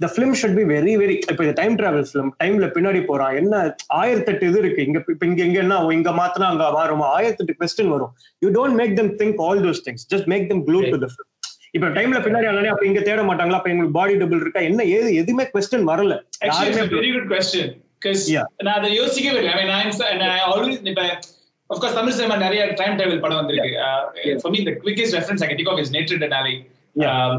[0.00, 1.16] the film should be very, very.
[1.30, 3.54] இப்போ இந்த time travel film டைம்ல பின்னாடி போறான் என்ன
[4.00, 5.76] ஆயிரத்தெட்டு இது இருக்கு இங்க இப்ப இங்க என்ன?
[5.98, 8.12] இங்க மாத்தினா அங்க மாறுமா ஆயிரத்தெட்டு கொஸ்டின் வரும்
[8.44, 8.96] யூ டோன்ட் மேக்
[11.72, 13.52] இப்ப டைம்ல பின்னாடி ஆனாலே அப்ப இங்க தேட மாட்டாங்களா?
[13.52, 14.60] அப்ப எங்களுக்கு பாடி டபுள் இருக்கா?
[14.60, 16.22] என்ன ஏது எதுவுமே கொஸ்டின் வரல.
[16.44, 17.80] Question.
[18.04, 18.44] Because Yeah.
[18.56, 19.52] நான் அதை யோசிக்கவே இல்லை.
[19.52, 21.18] I mean, I'm so- and I always இப்ப
[21.68, 23.78] of course தமிழ் சினிமா நிறைய டைம் டிராவல் படம் வந்திருக்கு.
[24.40, 27.36] For me the quickest reference I can think of is நேற்று நாளை Yeah.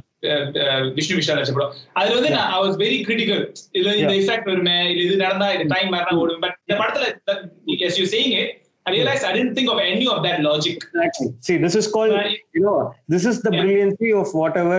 [0.94, 1.74] விஷ்ணு விஷால் நடிச்ச படம்.
[1.94, 3.54] அதுல வந்து நான் I was very critical.
[3.74, 6.40] இதுல இந்த effect வருமே இது நடந்தா இது டைம் மாறினா ஓடும்.
[6.40, 10.24] பட் இந்த படத்துல as you saying it I realized I didn't think of any of
[10.24, 11.28] that logic Exactly.
[11.40, 12.38] See, this is called, Right.
[12.54, 13.62] you know, this is the Yeah.
[13.62, 14.78] brilliancy of whatever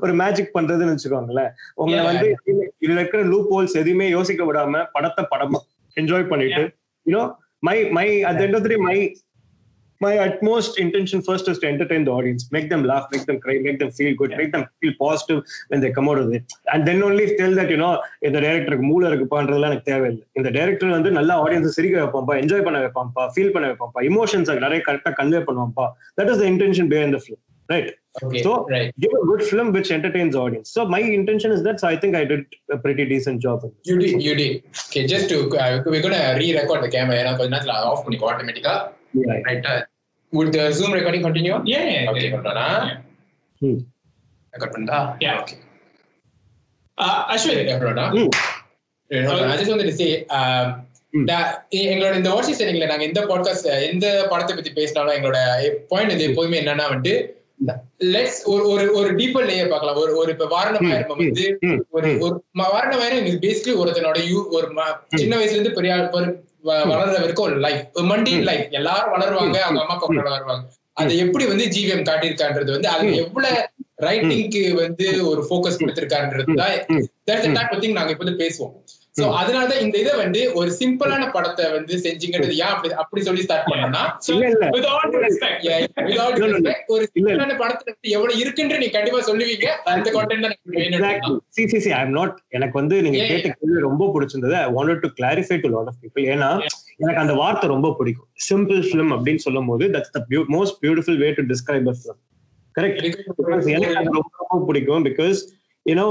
[0.00, 2.04] ஒரு magic பண்றதுன்னு வச்சுக்கோங்களேன் உங்களை.
[2.04, 5.60] வந்து இதுல- இதுல இருக்கிற லூப் ஹோல்ஸ் எதுவுமே யோசிக்க விடாம படத்தை படமா
[5.94, 6.74] என்ஜாய் பண்ணிட்டு
[7.06, 8.98] you know my my at end of my
[10.00, 13.58] my utmost intention first is to entertain the audience, make them laugh, make them cry,
[13.58, 16.44] make them feel good, make them feel positive when they come out of it.
[16.72, 20.88] And then only tell that, you know, இந்த டேரக்டருக்கு மூளை இருக்குப்பான்றதுலாம் எனக்கு தேவையில்லை இந்த director
[20.88, 25.42] வந்து நல்லா audience சிரிக்க வைப்பான்ப்பா enjoy பண்ண வைப்பான்ப்பா feel பண்ண வைப்பான்ப்பா இமோஷன்ஸ் நிறைய கரெக்டா கன்வே
[25.48, 25.86] பண்ணுவான்ப்பா
[26.20, 28.94] that is the intention behind the film right Okay, So, right.
[29.00, 30.70] give a good film which entertains audience.
[30.70, 31.80] So my intention is that.
[31.80, 33.64] So I think I did a pretty decent job.
[33.82, 34.62] You did, you did.
[34.88, 37.60] Okay, just to, uh, we're gonna re-record the camera ஏன்னா கொஞ்ச
[39.14, 39.36] Yeah.
[39.48, 39.72] ரைட்டா
[40.32, 42.32] would the zoom recording continue Yeah, yeah, okay yeah.
[42.36, 42.66] பண்றானா
[43.62, 43.76] Hmm.
[45.20, 45.36] Yeah.
[45.40, 45.58] okay
[46.98, 48.30] Uh, Ashwin, பண்றானா Hmm.
[49.46, 50.66] I just wanted to say um,
[51.12, 51.24] Hmm.
[51.26, 51.48] that
[51.84, 55.40] எங்களோட இந்த watch சேனல்ல நாங்க எந்த பாட்காஸ்ட் எந்த படத்தை பத்தி பேசினாலும் எங்களோட
[55.88, 57.12] பாயிண்ட் இது எப்போதுமே என்னன்னா வந்து
[58.14, 62.10] லெட்ஸ் ஒரு ஒரு ஒரு டீப்பர் லேயர் பார்க்கலாம் ஒரு ஒரு இப்ப வாரணமாயிரம் வந்து ம், ஒரு.
[62.24, 62.34] ஒரு
[62.72, 64.66] வாரணமாயிரம் பேசிக்கலி ஒருத்தனோட யூ ஒரு
[65.14, 65.92] சின்ன வயசுல இருந்து பெரிய
[66.64, 70.64] வளர்ற வரைக்கும் ஒரு லைஃப் மண்டின் லைஃப் எல்லாரும் வளருவாங்க அவங்க அம்மா அப்பா கூட வளருவாங்க.
[70.92, 73.62] அதை எப்படி வந்து ஜிவிஎம் காட்டியிருக்கான்றது வந்து அது எவ்வளவு
[74.02, 76.72] ரைட்டிங்க்கு வந்து ஒரு ஃபோக்கஸ் கொடுத்திருக்கான்றது தான்
[77.92, 78.74] நாங்க இப்ப வந்து பேசுவோம்.
[79.20, 83.68] சோ அதனாலதான் இந்த இதை வந்து ஒரு சிம்பிளான படத்தை வந்து செஞ்சீங்கன்றது ஏன் அப்படி அப்படி சொல்லி ஸ்டார்ட்
[85.24, 87.10] respect, ஒரு.
[87.14, 89.66] சிம்பிளான படத்துல வந்து எவ்வளவு இருக்குன்னு நீ கண்டிப்பா சொல்லுவீங்க.
[89.84, 90.10] அந்த
[91.56, 94.52] see, see, I'm not எனக்கு வந்து நீங்க கேட்ட கேள்வி ரொம்ப பிடிச்சிருந்தது.
[94.52, 96.50] I wanted to clarify to lot of people ஏன்னா
[96.96, 98.28] எனக்கு அந்த வார்த்தை ரொம்ப பிடிக்கும்.
[98.50, 102.20] சிம்பிள் ஃபிலிம் அப்படின்னு சொல்லும் போது that's the most beautiful way to describe a film
[102.80, 105.36] correct எனக்கு ரொம்ப பிடிக்கும் because
[105.86, 106.06] you know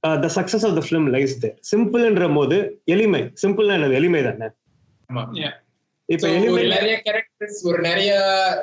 [0.00, 3.20] the success of the film lies there சிம்பிள்ன்ற போது எளிமை.
[3.42, 3.96] சிம்பிள் என்னது?
[4.00, 4.48] எளிமை தானே?
[5.42, 5.52] Yeah.
[6.14, 8.12] இப்ப நிறைய கேரக்டர்ஸ் ஒரு நிறைய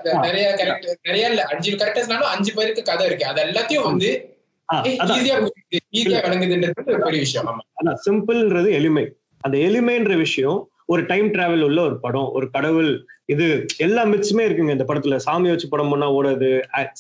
[0.04, 3.26] நிறைய கேரக்டர் நிறைய இல்ல அஞ்சு கேரக்டர்ஸ்னாலும் அஞ்சு பேருக்கு கதை இருக்கு.
[3.26, 4.10] அது எல்லாத்தையும் வந்து
[8.06, 9.06] சிம்பிள்ன்றது எளிமை.
[9.40, 12.92] அந்த எளிமைன்ற விஷயம் ஒரு டைம் டிராவல் உள்ள ஒரு படம் ஒரு கடவுள்
[13.34, 13.46] இது
[13.86, 15.16] எல்லா மிட்ஸுமே இருக்குங்க இந்த படத்துல.
[15.26, 16.50] சாமி வச்சு படம் பண்ணா ஓடாது.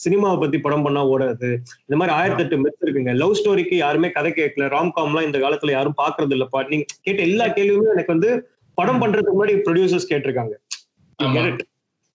[0.03, 1.49] சினிமாவை பத்தி படம் பண்ணா ஓடாது.
[1.87, 3.13] இந்த மாதிரி ஆயிரத்தி எட்டு மிட்ஸ் இருக்குங்க.
[3.21, 4.67] லவ் ஸ்டோரிக்கு யாருமே கதை கேட்கல.
[4.75, 8.31] ராம்காம்லாம் இந்த காலத்துல யாரும் பாக்குறது இல்லப்பா நீங்க கேட்ட எல்லா கேள்வியுமே எனக்கு வந்து
[8.77, 10.55] படம் பண்றதுக்கு முன்னாடி ப்ரொடியூசர்ஸ் கேட்டிருக்காங்க.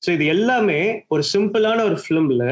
[0.02, 0.80] ஸோ இது எல்லாமே
[1.14, 2.44] ஒரு சிம்பிளான ஒரு ஃபிலிம்ல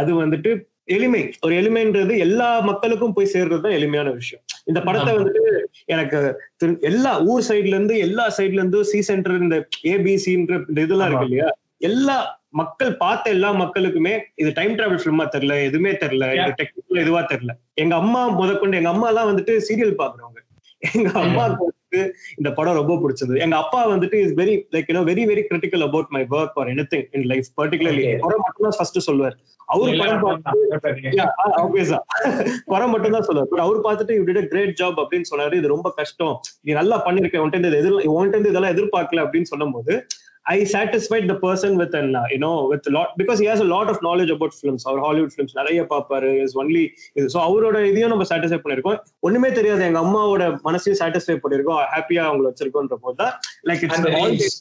[0.00, 0.50] அது வந்துட்டு
[0.90, 1.22] எளிமை.
[1.44, 4.42] ஒரு எளிமைன்றது எல்லா மக்களுக்கும் போய் சேர்றது தான் எளிமையான விஷயம்.
[4.70, 5.12] இந்த படத்தை.
[5.16, 5.42] வந்துட்டு
[5.86, 6.18] எனக்கு
[6.90, 9.56] எல்லா ஊர் சைடுல இருந்து எல்லா சைடுல இருந்து சி சென்டர் இந்த
[9.92, 11.48] ஏபிசின்ற இந்த இதெல்லாம் இருக்கு இல்லையா?
[11.88, 12.16] எல்லா
[12.60, 17.52] மக்கள் பார்த்த எல்லா மக்களுக்குமே இது டைம் டிராவல் ஃபிலிமா தெரியல எதுவுமே தெரியல இது டெக்னிக்கல் இதுவா தெரியல.
[17.82, 20.40] எங்க அம்மா முதற்கொண்டு எங்க அம்மா எல்லாம் வந்துட்டு சீரியல் பாக்குறவங்க
[20.82, 23.34] எங்க அம்மாவுக்கு வந்துட்டு இந்த படம் ரொம்ப பிடிச்சது.
[23.44, 26.84] எங்க அப்பா வந்துட்டு is very like you know very very critical about my work or any
[26.92, 28.18] thing in life particularly Okay.
[28.24, 29.36] படம் மட்டும் தான் ஃபர்ஸ்ட் சொல்லுவார்.
[29.72, 30.20] அவர் படம்
[32.70, 33.50] குறை மட்டும் தான் சொல்லுவார்.
[33.52, 35.54] பட் அவர் பார்த்துட்டு டிட் கிரேட் ஜாப் அப்படின்னு சொன்னாரு.
[35.60, 36.34] இது ரொம்ப கஷ்டம்.
[36.66, 37.42] நீ நல்லா பண்ணிருக்க.
[37.44, 39.50] உன்ட்டு இந்த எதிர் உன்ட்டு இதெல்லாம் எதிர்பார்க்கல அப்படின்னு
[40.54, 44.02] I satisfied the person with an you know with lot because he has a lot of
[44.08, 46.30] knowledge about films our Hollywood films நிறைய பார்ப்பாரு.
[46.44, 46.84] இஸ் ஒன்லி
[47.18, 48.98] இது ஸோ அவரோட இதையும் நம்ம சாட்டிஸ்ஃபை பண்ணிருக்கோம்
[49.28, 49.82] ஒண்ணுமே தெரியாது.
[49.90, 53.34] எங்க அம்மாவோட மனசையும் சாட்டிஸ்ஃபை பண்ணிருக்கோம் ஹாப்பியா அவங்களை வச்சிருக்கோன்ற போது தான்
[53.70, 54.44] like And the range.
[54.46, 54.60] It's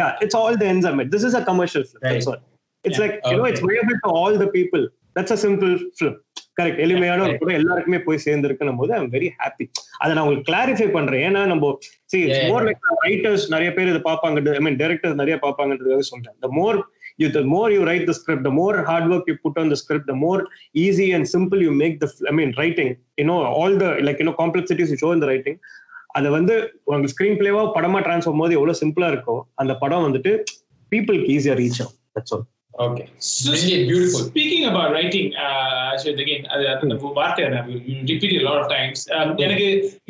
[0.00, 2.40] yeah it's all the ends are met this is a commercial film that's all.
[2.84, 4.84] It's like you know it's viable to all the people.
[6.58, 9.64] Correct எளிமையான ஒரு படம் எல்லாருக்குமே போய் சேர்ந்துருக்குன்னும் போது ஐம் வெரி ஹாப்பி
[10.02, 11.22] அதை நான் உங்களுக்கு clarify பண்றேன்.
[11.28, 11.70] ஏன்னா நம்ம
[12.12, 12.18] சி
[12.50, 16.36] மோர் லைக் ரைட்டர்ஸ் நிறைய பேர் இதை பார்ப்பாங்க ஐ மீன் டைரக்டர்ஸ் நிறைய பார்ப்பாங்கன்றதுக்காக சொல்றேன்.
[16.46, 16.76] The more
[17.22, 19.78] you the more you write the script the more hard work you put on the
[19.82, 20.40] script the more
[20.84, 22.90] easy and simple you make the i mean writing.
[23.20, 25.58] You know all the like you know complexities you show in the writing.
[26.18, 26.54] அதை வந்து
[26.86, 30.32] உங்களுக்கு screen பிளேவா படமா transform போது எவ்வளவு சிம்பிளா இருக்கோ அந்த படம் வந்துட்டு
[30.92, 31.96] பீப்புளுக்கு ஈஸியா ரீச் ஆகும்.
[32.16, 32.44] That's all
[32.78, 33.04] okay.
[34.28, 37.70] Speaking about writing, uh, Ashwin, again, அது அந்த வார்த்தை நான்
[38.42, 39.10] lot of times.
[39.10, 40.00] Um, எனக்கு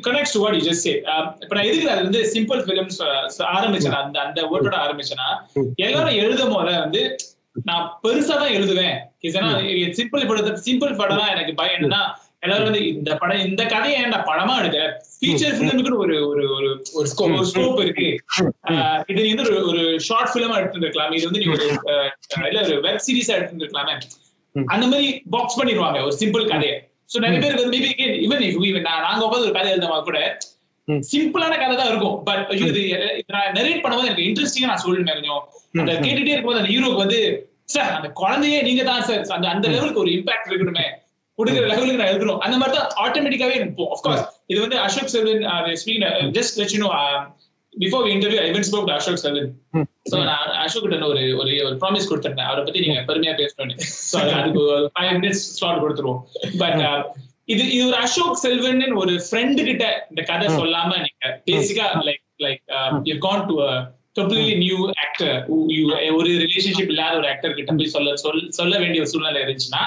[0.00, 1.02] connects to what you just said.
[1.04, 3.00] Um, இப்ப நான் எதுக்கு அது வந்து சிம்பிள் ஃபிலிம்ஸ்
[3.38, 5.28] ஆரம்பிச்சேன் அந்த அந்த வேர்டோட ஆரம்பிச்சேன்னா
[5.74, 7.16] எல்லாரும் எழுதும் போல வந்து
[7.64, 8.98] நான் பெருசா தான் எழுதுவேன்.
[9.20, 14.54] சிம்பிள் படம் சிம்பிள் படம் எனக்கு பயம் என்னன்னா எல்லாரும் வந்து இந்த படம் இந்த கதையை ஏன்டா படமா
[14.60, 14.82] எடுக்கிற
[15.14, 16.68] ஃபீச்சர் ஃபிலிமுக்குன்னு ஒரு ஒரு ஒரு
[16.98, 17.06] ஒரு
[17.50, 18.08] ஸ்கோப் இருக்கு.
[19.10, 21.66] இது நீ வந்து ஒரு ஷார்ட் ஃபிலிமா எடுத்துருக்கலாம் இது வந்து நீ ஒரு
[22.50, 23.96] இல்ல ஒரு வெப் சீரிஸா எடுத்துருக்கலாமே
[24.54, 26.76] அந்த மாதிரி பாக்ஸ் பண்ணிடுவாங்க ஒரு சிம்பிள் கதையை.
[27.12, 27.90] சோ நிறைய பேருக்கு வந்து மேபி
[28.26, 30.20] ஈவன் இவன் நாங்க உட்காந்து ஒரு கதை எழுதுமா கூட.
[31.12, 32.16] சிம்பிளான கதை தான் இருக்கும்.
[32.28, 32.82] பட் இது
[33.20, 35.42] இது நான் நரேட் பண்ணும்போது எனக்கு இன்ட்ரெஸ்டிங்கா நான் சொல்லுவேன் கொஞ்சம்
[35.80, 37.20] அந்த கேட்டுட்டே இருக்கும்போது அந்த ஹீரோக்கு வந்து
[37.74, 39.22] சார் அந்த குழந்தையே நீங்க தான் சார்.
[39.36, 40.86] அந்த அந்த லெவலுக்கு ஒரு இம்பாக்ட் இருக்கணுமே.
[41.38, 42.38] கொடுக்குற லெவலுக்கு நான் எழுதுறோம்.
[42.38, 45.44] அந்த மாதிரி தான் ஆட்டோமேட்டிக்காவே எனக்கு ஆஃப்கோர்ஸ் இது வந்து Ashok Selvan
[45.80, 46.90] speaking just let you know
[47.74, 49.50] before interview I spoke to Ashok Selvan
[50.10, 52.48] so நான் அசோக் கிட்ட ஒரு ஒரு ஒரு ப்ராமிஸ் கொடுத்திருந்தேன்.
[52.48, 53.76] அவரை பத்தி நீங்க பெருமையா பேசணும்னு.
[54.10, 54.62] சோ அதுக்கு
[54.94, 56.20] ஃபைவ் மினிட்ஸ் ஸ்லாட் கொடுத்துருவோம்.
[56.58, 56.82] பட்
[57.48, 62.62] இது இது ஒரு அசோக் செல்வன் ஒரு ஃப்ரெண்டு கிட்ட இந்த கதை சொல்லாம நீங்க பேசிக்கா like like
[63.04, 63.54] you can to
[64.16, 65.34] completely new actor
[66.12, 69.82] ஒரு ரிலேஷன்ஷிப் இல்லாத ஒரு ஆக்டர் கிட்ட போய் சொல்ல சொல்- சொல்ல வேண்டிய ஒரு சூழ்நிலை இருந்துச்சுன்னா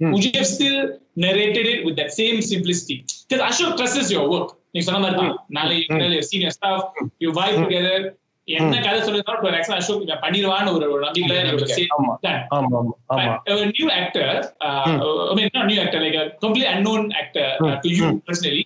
[0.00, 0.78] would you have still
[1.14, 5.36] narrated it with that same simplicity because Ashok trusts your work நீ சொன்ன மாதிரி தான்
[5.48, 6.84] நாளைக்கு senior staff
[7.18, 8.04] you vibe together
[8.48, 11.54] என்ன கதை சொல்லுறதோ ஒரு ஆக்சுவலா அசோக் பண்ணிடுவான்னு ஒரு நம்பிக்கையில
[14.60, 18.64] uh, actor, like a completely unknown actor uh, to you personally,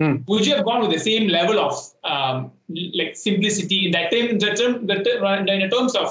[0.00, 0.14] Hmm.
[0.26, 2.50] would you have gone with the same level of um,
[2.94, 6.08] like simplicity in that term, in, that term, that term, in terms of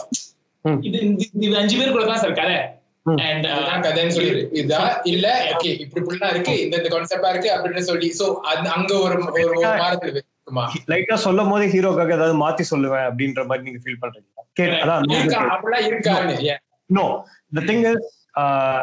[0.66, 0.78] ம்.
[0.82, 2.58] இது அஞ்சு பேருக்குள்ள தான் sir கதை.
[3.06, 4.32] And இதுதான் கதைன்னு சொல்லி
[4.62, 4.82] இதா?
[5.04, 6.54] இல்ல ஓகே இப்படி இப்படிலாம் இருக்கு.
[6.62, 8.08] இந்த இந்த கான்செப்டா இருக்கு அப்படின்னு சொல்லி.
[8.20, 10.66] சோ அது அங்க ஒரு ஒரு ஒரு வாரத்துல இருக்குமா?
[10.92, 14.44] லைட்டா சொல்லும் போதே ஹீரோக்காக ஏதாவது மாத்தி சொல்லுவேன் அப்படின்ற மாதிரி நீங்க ஃபீல் பண்றீங்களா?
[14.54, 17.06] கே அதான் இருக்கா அப்படிலாம் இருக்கான்னு ஏன் no
[17.54, 18.08] the thing is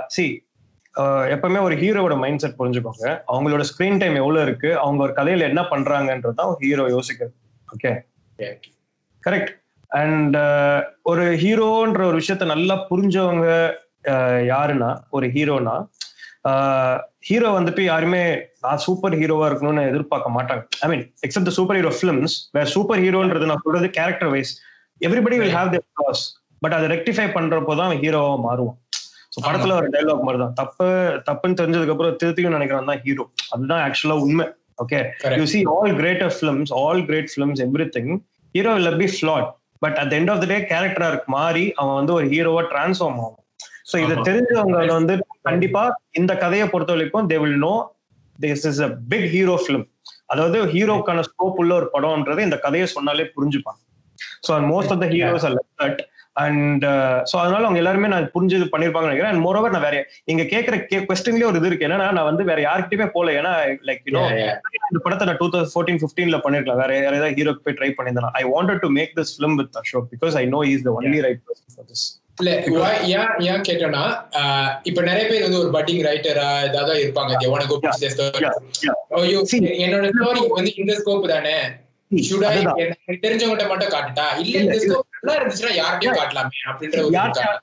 [0.09, 0.27] see
[1.35, 3.07] எப்பவுமே ஒரு ஹீரோவோட மைண்ட் செட் புரிஞ்சுக்கோங்க.
[3.33, 4.71] அவங்களோட ஸ்கிரீன் டைம் எவ்வளவு இருக்கு?
[4.79, 7.37] அவங்க ஒரு கதையில என்ன பண்றாங்கன்றதான் ஹீரோ யோசிக்கிறது.
[7.68, 7.93] Okay
[8.39, 8.53] Okay.
[9.23, 9.51] கரெக்ட்
[9.91, 10.37] அண்ட்
[11.03, 13.71] ஒரு ஹீரோன்ற ஒரு விஷயத்த நல்லா புரிஞ்சவங்க uh,
[14.53, 14.90] யாருன்னா?
[15.16, 15.74] ஒரு ஹீரோனா?
[17.28, 18.20] ஹீரோ வந்துட்டு யாருமே
[18.64, 20.62] நான் சூப்பர் ஹீரோவா இருக்கணும்னு எதிர்பார்க்க மாட்டாங்க.
[20.84, 24.53] I mean except superhero films வேற சூப்பர் ஹீரோன்றது நான் சொல்றது character wise
[25.07, 26.22] everybody will have their flaws
[26.64, 28.78] but அதை ரெக்டிஃபை பண்றப்போ தான் ஹீரோவா மாறுவான்.
[29.34, 30.55] ஸோ படத்துல ஒரு டைலாக் மாதிரி தான்.
[30.61, 30.86] தப்பு
[31.28, 33.24] தப்புன்னு தெரிஞ்சதுக்கு அப்புறம் திருத்தியும் நினைக்கிறான் தான் ஹீரோ
[33.55, 34.46] அதுதான் ஆக்சுவலா உண்மை.
[34.84, 34.98] Okay.
[35.40, 38.12] You see all greater films all great films every thing
[38.55, 39.48] hero will be flawed
[39.84, 43.38] but at end of the day கேரக்டரா மாறி அவன் வந்து ஒரு ஹீரோவா டிரான்ஸ்ஃபார்ம் ஆகும்
[43.91, 44.16] ஸோ இதை.
[44.28, 45.14] தெரிஞ்சவங்க வந்து
[45.49, 45.82] கண்டிப்பா
[46.20, 47.74] இந்த கதையை பொறுத்த வரைக்கும் they will know
[48.38, 49.86] this is a big hero film
[50.32, 53.80] அதாவது ஹீரோக்கான ஸ்கோப் உள்ள ஒரு படம்ன்றது இந்த கதையை சொன்னாலே புரிஞ்சுப்பாங்க.
[54.47, 56.01] So most of the heroes are that
[56.43, 56.84] and
[57.30, 59.32] so அதனால அவங்க எல்லாருமே நான் புரிஞ்சது பண்ணிருப்பாங்கன்னு நினைக்கிறேன்.
[59.32, 59.97] அண்ட் மோரோவர் நான் வேற
[60.28, 60.74] நீங்க கேட்கற
[61.09, 61.86] கொஸ்டின்லயே ஒரு இது இருக்கு.
[61.88, 63.53] என்னன்னா நான் வந்து வேற யார்கிட்டயுமே போல ஏன்னா
[63.88, 64.22] லைக் யூனோ.
[64.91, 66.80] இந்த படத்தை நான் டூ தௌசண்ட் ஃபோர்டீன் ஃபிஃப்டீன்ல பண்ணிருக்கலாம்.
[66.82, 70.09] வேற யார் ஏதாவது ஹீரோக்கு போய் ட்ரை பண்ணியிருந்தேன் I wanted to make this film with Ashok
[70.14, 72.07] because I know is the only right person for this
[72.41, 72.51] இல்ல
[73.11, 74.03] ஏன் ஏன் கேட்டேன்னா
[74.38, 77.32] ஆஹ் இப்ப நிறைய பேர் வந்து ஒரு பட்டிங் ரைட்டரா ஏதாவது இருப்பாங்க.
[79.12, 79.22] Oh.
[79.80, 81.55] என்னோட ஸ்டோரி வந்து இந்த ஸ்கோப் தானே?
[83.22, 84.24] தெரிஞ்சவங்ககிட்ட மட்டும் காட்டுட்டா?
[84.38, 86.97] இல்ல இந்த ஸ்கோப் நல்லா இருந்துச்சுன்னா யார்கிட்டயும் காட்டலாமே அப்படின்ற?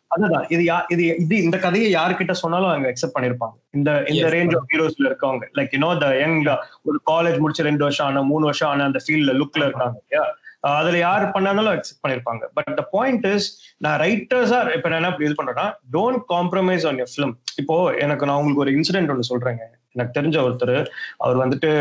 [0.08, 0.46] அதுதான்.
[0.50, 3.56] இது இது இது இந்த கதையை யார்கிட்ட சொன்னாலும் அவங்க அக்செப்ட் பண்ணிருப்பாங்க.
[3.72, 4.28] இந்த இந்த.
[4.30, 5.46] ரேஞ்ச் ஆஃப் ஹீரோஸ்ல இருக்கவங்க.
[5.56, 6.38] Like you know the young
[6.84, 10.24] ஒரு காலேஜ் முடிச்ச ரெண்டு வருஷம் ஆன மூணு வருஷம் ஆன அந்த ஃபீல்ட்ல லுக்ல இருக்காங்க இல்லையா?
[10.64, 12.44] அதுல யார் பண்ணாலும் அக்செப்ட் பண்ணிருப்பாங்க.
[12.58, 13.48] பட் த பாயிண்ட் இஸ்
[13.86, 18.40] நான் ரைட்டர்ஸா இப்ப நான் என்ன இது பண்றேன்னா don't compromise on your film இப்போ எனக்கு நான்
[18.42, 19.64] உங்களுக்கு ஒரு இன்சிடென்ட் ஒன்று சொல்றேங்க.
[19.96, 20.78] எனக்கு தெரிஞ்ச ஒருத்தர்
[21.24, 21.72] அவர் வந்துட்டு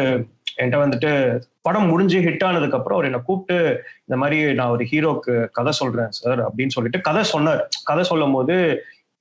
[0.58, 1.10] என்கிட்ட வந்துட்டு
[1.66, 3.56] படம் முடிஞ்சு ஹிட் ஆனதுக்கு அப்புறம் அவர் என்ன கூப்பிட்டு
[4.06, 7.62] இந்த மாதிரி நான் ஒரு ஹீரோக்கு கதை சொல்றேன் சார் அப்படின்னு சொல்லிட்டு கதை சொன்னார்.
[7.90, 8.56] கதை சொல்லும் போது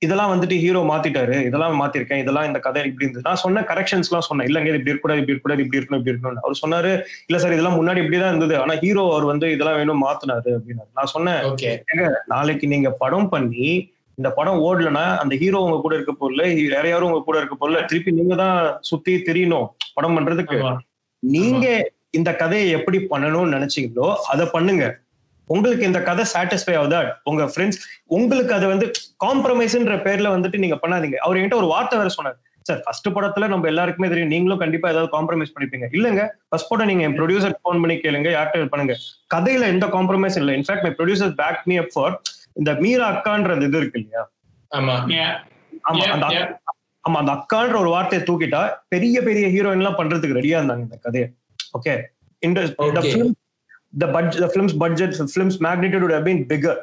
[0.02, 1.36] இதெல்லாம் வந்துட்டு ஹீரோ மாத்திட்டாரு.
[1.48, 2.20] இதெல்லாம் மாத்திருக்கேன்.
[2.22, 3.26] இதெல்லாம் இந்த கதை இப்படி இருந்தது.
[3.28, 4.46] நான் சொன்ன கரெக்ஷன்ஸ் எல்லாம் சொன்னேன்.
[4.48, 6.90] இல்லங்க இது இப்படி இருக்கக்கூடாது இப்படி இருக்கக்கூடாது இப்படி இருக்கணும் இப்படி இருக்கணும் அவர் சொன்னாரு
[7.28, 8.54] இல்ல சார் இதெல்லாம் முன்னாடி இப்படிதான் இருந்தது.
[8.62, 10.90] ஆனா ஹீரோ அவர் வந்து இதெல்லாம் வேணும் மாத்தினாரு அப்படின்னாரு.
[10.98, 11.40] நான் சொன்னேன்.
[12.34, 13.68] நாளைக்கு நீங்க படம் பண்ணி
[14.18, 16.42] இந்த படம் ஓடலன்னா அந்த ஹீரோ உங்க கூட இருக்க போறல
[16.74, 18.58] வேற யாரும் உங்க கூட இருக்க போறல திருப்பி நீங்க தான்
[18.90, 19.66] சுத்தி தெரியணும்
[19.96, 20.58] படம் பண்றதுக்கு.
[21.22, 21.66] நீங்க
[22.10, 24.84] இந்த கதையை எப்படி பண்ணணும்னு நினைச்சீங்களோ அதை பண்ணுங்க.
[25.48, 27.00] உங்களுக்கு இந்த கதை சாட்டிஸ்ஃபை ஆகுதா?
[27.30, 27.78] உங்க ஃப்ரெண்ட்ஸ்
[28.16, 28.86] உங்களுக்கு அது வந்து
[29.24, 31.18] காம்ப்ரமைஸ்ன்ற பேர்ல வந்துட்டு நீங்க பண்ணாதீங்க.
[31.24, 32.38] அவர் என்கிட்ட ஒரு வார்த்தை வேற சொன்னார்.
[32.66, 35.88] சார் ஃபர்ஸ்ட் படத்துல நம்ம எல்லாருக்குமே தெரியும் நீங்களும் கண்டிப்பா ஏதாவது காம்ப்ரமைஸ் பண்ணிப்பீங்க.
[35.96, 38.94] இல்லங்க ஃபர்ஸ்ட் படம் நீங்க என் ப்ரொடியூசர் ஃபோன் பண்ணி கேளுங்க யார்கிட்ட பண்ணுங்க.
[39.34, 40.54] கதையில எந்த காம்ப்ரமைஸ் இல்லை.
[40.60, 42.16] In fact my producer back me up for
[42.56, 44.22] இந்த மீரா அக்கான்றது இது இருக்கு இல்லையா?
[44.70, 44.96] ஆமா.
[45.90, 46.26] ஆமா அந்த.
[47.04, 51.28] ஆமா அந்த அக்கான்ற ஒரு வார்த்தையை தூக்கிட்டா பெரிய பெரிய ஹீரோயின் எல்லாம் பண்றதுக்கு ரெடியா இருந்தாங்க இந்த கதையை.
[51.78, 51.94] ஓகே
[52.42, 52.60] இந்த
[53.92, 56.76] the budget the film's budget the film's magnitude would have been bigger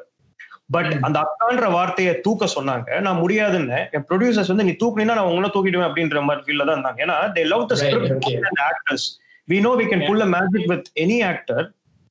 [0.70, 5.50] but அந்த அக்கான்ற வார்த்தையை தூக்க சொன்னாங்க நான் முடியாதுன்னு என் ப்ரொடியூசர்ஸ் வந்து நீ தூக்குனீங்கன்னா நான் உங்களை
[5.56, 8.28] தூக்கிடுவேன் அப்படின்ற மாதிரி ஃபீல்ல தான் இருந்தாங்க ஏன்னா they love the script.
[8.48, 9.06] And actors
[9.48, 11.64] we know we can pull a magic with any actor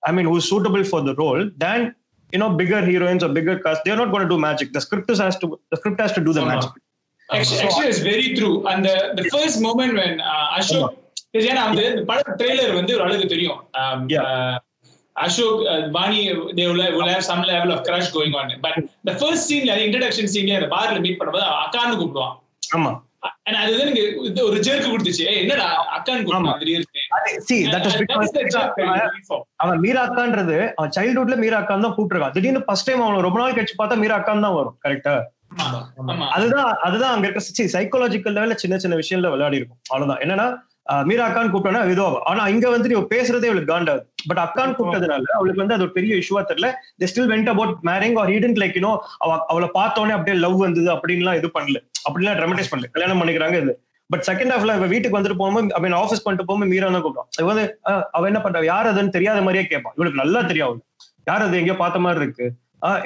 [0.02, 1.84] I mean who suitable for the role then
[2.32, 5.08] you know bigger heroines or bigger cast they're not going to do magic the script
[5.14, 6.52] is has to the script has to do the ஆமா.
[6.54, 6.72] magic
[7.28, 8.54] Actually, actually, it's very true.
[8.66, 10.86] And the, the first moment when uh, Ashok,
[11.42, 14.24] ஏன்னா வந்து இந்த பட trailer வந்து ஒரு அளவுக்கு தெரியும் Um, Yeah.
[14.30, 14.56] uh,
[15.22, 16.20] Ashok, uh, Vani,
[16.52, 18.48] they will have, will have some level of crush going on.
[18.60, 22.36] But the first scene, the introduction scene, அந்த பார்ல மீட் பண்ணும்போது அக்கான்னு கூப்பிடுவான்
[22.76, 22.92] ஆமா
[23.48, 24.04] And அது வந்து எனக்கு
[24.46, 25.66] ஒரு ஜெர்க்கு கொடுத்துச்சு ஏய், என்னடா
[25.96, 26.22] அக்கான்னு.
[26.22, 28.30] கூப்பிடுவான் see that is because.
[29.62, 33.56] அவன் மீரா அக்கான்றது அவன் சைல்ட்ஹுட்ல மீரா அக்கான் தான் கூப்பிட்டுருக்கான் திடீர்னு ஃபர்ஸ்ட் டைம் அவன் ரொம்ப நாள்
[33.58, 35.14] கழிச்சு பார்த்தா மீரா அக்கான் தான் வரும் கரெக்டா.
[36.36, 37.40] அதுதான் அதுதான் அங்க இருக்க
[37.74, 40.46] சைக்காலஜிக்கல் லெவல்ல சின்ன சின்ன விஷயம்ல விளையாடி இருக்கும் அவ்வளவுதான் என்னன்னா
[41.08, 45.62] மீரா அக்கான் கூப்பிட்டோன்னா இதோ ஆனா இங்க வந்துட்டு இவ பேசுறதே அவளுக்கு காண்டாது பட் அக்கான் கூப்பிட்டதுனால அவளுக்கு
[45.62, 46.68] வந்து அது ஒரு பெரிய இஷ்யூவா தெரியல.
[47.00, 48.92] They still went about marrying or hidden like you know
[49.24, 51.78] அவ அவளை பார்த்தோன்னே அப்படியே லவ் வந்தது அப்படின்லாம் இது பண்ணல.
[52.06, 52.88] அப்படிலாம் ட்ரமடைஸ் பண்ணல.
[52.94, 53.74] கல்யாணம் பண்ணிக்கிறாங்க இது.
[54.10, 57.48] பட் செகண்ட் ஹாஃப்ல இவ வீட்டுக்கு வந்துட்டு போகும்போது மீன் ஆஃபீஸ் பண்ணிட்டு போகும்போது மீரா தான் கூப்பிடும் இவ
[57.52, 58.64] வந்து ஆஹ் அவ என்ன பண்றா?
[58.72, 60.88] யார் அதுன்னு தெரியாத மாதிரியே கேட்பான் இவளுக்கு நல்லா தெரியும் அவளுக்கு
[61.30, 61.58] யார் அது?
[61.60, 62.46] எங்கேயோ பார்த்த மாதிரி இருக்கு.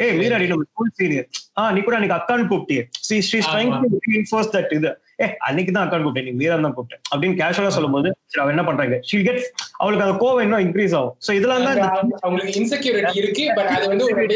[0.05, 1.27] ஏய் மீரா நீ நம்ம ஸ்கூல் சீனியர்
[1.61, 2.83] ஆஹ் நீ கூட அன்னைக்கு அக்கான்னு கூப்பிட்டியே.
[3.09, 4.91] See she trying to reinforce that இது.
[5.23, 6.29] ஏ அன்னைக்கு தான் அக்கான்னு கூப்பிட்டேன்.
[6.29, 7.03] நீ மீரா தான் கூப்பிட்டேன்.
[7.11, 8.97] அப்படின்னு கேஷுவலா சொல்லும்போது சரி அவ என்ன பண்றாங்க?
[9.11, 9.43] ஷீ கெட்
[9.81, 11.15] அவளுக்கு அந்த கோவம் இன்னும் இன்க்ரீஸ் ஆகும்.
[11.27, 11.81] சோ இதெல்லாம் தான்
[12.25, 14.27] அவங்களுக்கு இன்செக்யூரிட்டி இருக்கு பட் அது வந்து ஒரு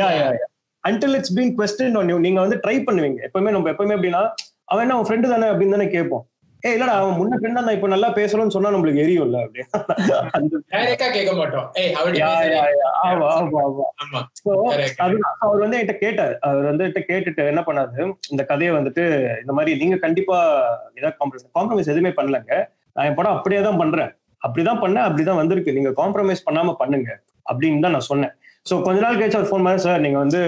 [0.00, 0.46] yeah yeah yeah
[0.84, 3.20] until it's been question on you நீங்க வந்து ட்ரை பண்ணுவீங்க.
[3.28, 4.22] எப்பவுமே நம்ம எப்பவுமே எப்படின்னா
[4.72, 6.24] அவன் என்ன அவன் ஃப்ரெண்டு தானே அப்படின்னு தானே கேட்போம்.
[6.64, 9.64] ஏ இல்லடா அவன் முன்ன பின்ன நான் இப்ப நல்லா பேசணும்னு சொன்னா நம்மளுக்கு எரியும்ல அப்படியே
[10.36, 11.66] அந்த டைரக்டா கேட்க மாட்டோம்
[15.46, 16.34] அவர் வந்து என்கிட்ட கேட்டார்.
[16.48, 18.06] அவர் வந்து என்கிட்ட கேட்டுட்டு என்ன பண்ணாரு?
[18.32, 19.04] இந்த கதையை வந்துட்டு
[19.42, 20.38] இந்த மாதிரி நீங்க கண்டிப்பா
[20.98, 22.52] ஏதாவது காம்ப்ரமைஸ் காம்ப்ரமைஸ் எதுவுமே பண்ணலங்க.
[22.96, 24.10] நான் என் படம் அப்படியே தான் பண்றேன்.
[24.46, 25.76] அப்படிதான் பண்ணேன் அப்படிதான் வந்திருக்கு.
[25.78, 27.10] நீங்க காம்ப்ரமைஸ் பண்ணாம பண்ணுங்க
[27.50, 28.34] அப்படின்னு தான் நான் சொன்னேன்.
[28.68, 30.40] சோ கொஞ்ச நாள் கழிச்சு அவர் ஃபோன் பண்ண சார் நீங்க வந்து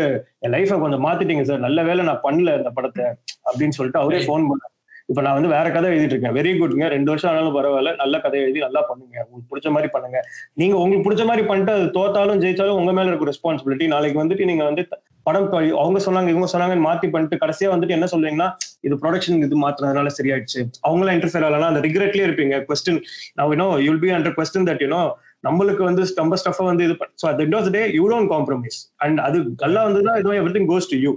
[0.45, 1.65] என் லைஃபை கொஞ்சம் மாத்திட்டீங்க சார்.
[1.67, 3.05] நல்ல வேளை நான் பண்ணல இந்த படத்தை
[3.49, 4.21] அப்படின்னு சொல்லிட்டு அவரே.
[4.29, 4.73] ஃபோன் பண்ணார்.
[5.11, 6.35] இப்ப நான் வந்து வேற கதை எழுதிட்டு இருக்கேன்.
[6.39, 7.91] வெரி குட்ங்க ரெண்டு வருஷம் ஆனாலும் பரவாயில்ல.
[8.01, 9.17] நல்ல கதை எழுதி நல்லா பண்ணுங்க.
[9.27, 10.19] உங்களுக்கு பிடிச்ச மாதிரி பண்ணுங்க.
[10.61, 14.65] நீங்க உங்களுக்கு பிடிச்ச மாதிரி பண்ணிட்டு அது தோத்தாலும் ஜெயிச்சாலும் உங்க மேல இருக்க ரெஸ்பான்சிபிலிட்டி நாளைக்கு வந்துட்டு நீங்க
[14.71, 14.85] வந்து
[15.27, 15.49] படம்
[15.83, 18.49] அவங்க சொன்னாங்க இவங்க சொன்னாங்கன்னு மாத்தி பண்ணிட்டு கடைசியா வந்துட்டு என்ன சொல்றீங்கன்னா
[18.87, 20.61] இது ப்ரொடக்ஷன் இது மாத்தினதுனால சரியாயிடுச்சு.
[20.89, 22.57] அவங்களாம் இன்டர்ஃபியர் ஆகலாம் அந்த ரிக்ரெட்லயே இருப்பீங்க.
[22.69, 23.01] கொஸ்டின்
[23.39, 25.01] நான் you know you'll be under question that you know
[25.47, 29.19] நம்மளுக்கு வந்து நம்ம ஸ்டஃபை வந்து இது so at end of day you don't compromise and
[29.27, 31.13] அது நல்லா வந்ததுன்னா இது every thing goes to you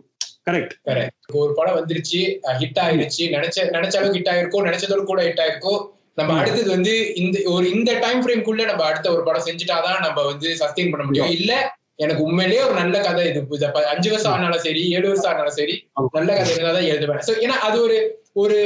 [0.48, 2.20] correct correct ஒரு படம் வந்துருச்சு
[2.62, 5.82] ஹிட் ஆயிருச்சு நினைச்ச நினைச்ச அளவுக்கு ஹிட் ஆயிருக்கும் நினைச்சதோட கூட ஹிட் ஆயிருக்கும்
[6.14, 10.50] நம்ம அடுத்தது வந்து இந்த ஒரு இந்த டைம் ஃப்ரேம்குள்ள நம்ம அடுத்த ஒரு படம் செஞ்சுட்டாதான் நம்ம வந்து
[10.62, 11.32] சஸ்டெயின் பண்ண முடியும்.
[11.38, 13.42] இல்ல எனக்கு உண்மையிலேயே ஒரு நல்ல கதை இது.
[13.94, 15.76] அஞ்சு வருஷம் ஆனாலும் சரி ஏழு வருஷம் ஆனாலும் சரி
[16.12, 17.24] நல்ல கதை இருந்தாதான் எழுதுவேன்.
[17.28, 17.98] சோ ஏன்னா அது ஒரு
[18.34, 18.58] ஒரு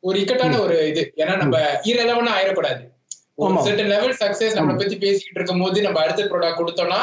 [0.00, 1.12] ஒரு இக்கட்டான ஒரு இது.
[1.16, 1.58] ஏன்னா நம்ம
[1.90, 2.82] இரலவனா ஆயிடக்கூடாது.
[3.66, 7.00] certain லெவல் சக்சஸ் நம்மளை பத்தி பேசிக்கிட்டு இருக்கும் போது நம்ம அடுத்த ப்ராடக்ட் கொடுத்தோம்னா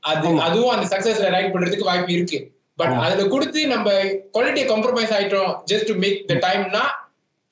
[0.00, 2.38] அது அதுவும் அந்த சக்சஸ்ல ரைட் பண்றதுக்கு வாய்ப்பு இருக்கு.
[2.78, 2.94] பட்.
[3.04, 3.88] அதுல கொடுத்து நம்ம
[4.36, 6.84] குவாலிட்டியை காம்ப்ரமைஸ் ஆயிட்டோம் ஜஸ்ட் டு மேக் த டைம்னா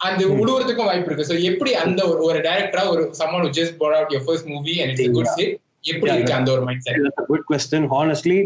[0.00, 1.28] அந்த உழுவுறதுக்கும் வாய்ப்பு இருக்கு.
[1.32, 5.14] சோ எப்படி அந்த ஒரு டைரக்டரா ஒரு summon just out your first movie and it's a
[5.18, 5.52] good hit
[5.92, 8.36] எப்படி இருக்கு அந்த ஒரு mindset good question honestly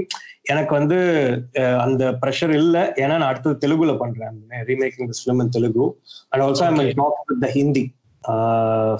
[0.52, 0.96] எனக்கு வந்து
[1.84, 2.76] அந்த ப்ரெஷர் இல்ல.
[3.02, 4.38] ஏன்னா நான் அடுத்தது தெலுங்குல பண்றேன்.
[4.70, 5.86] Remaking this film in Telugu
[6.30, 6.80] and also I'm.
[7.00, 7.84] Talk with the Hindi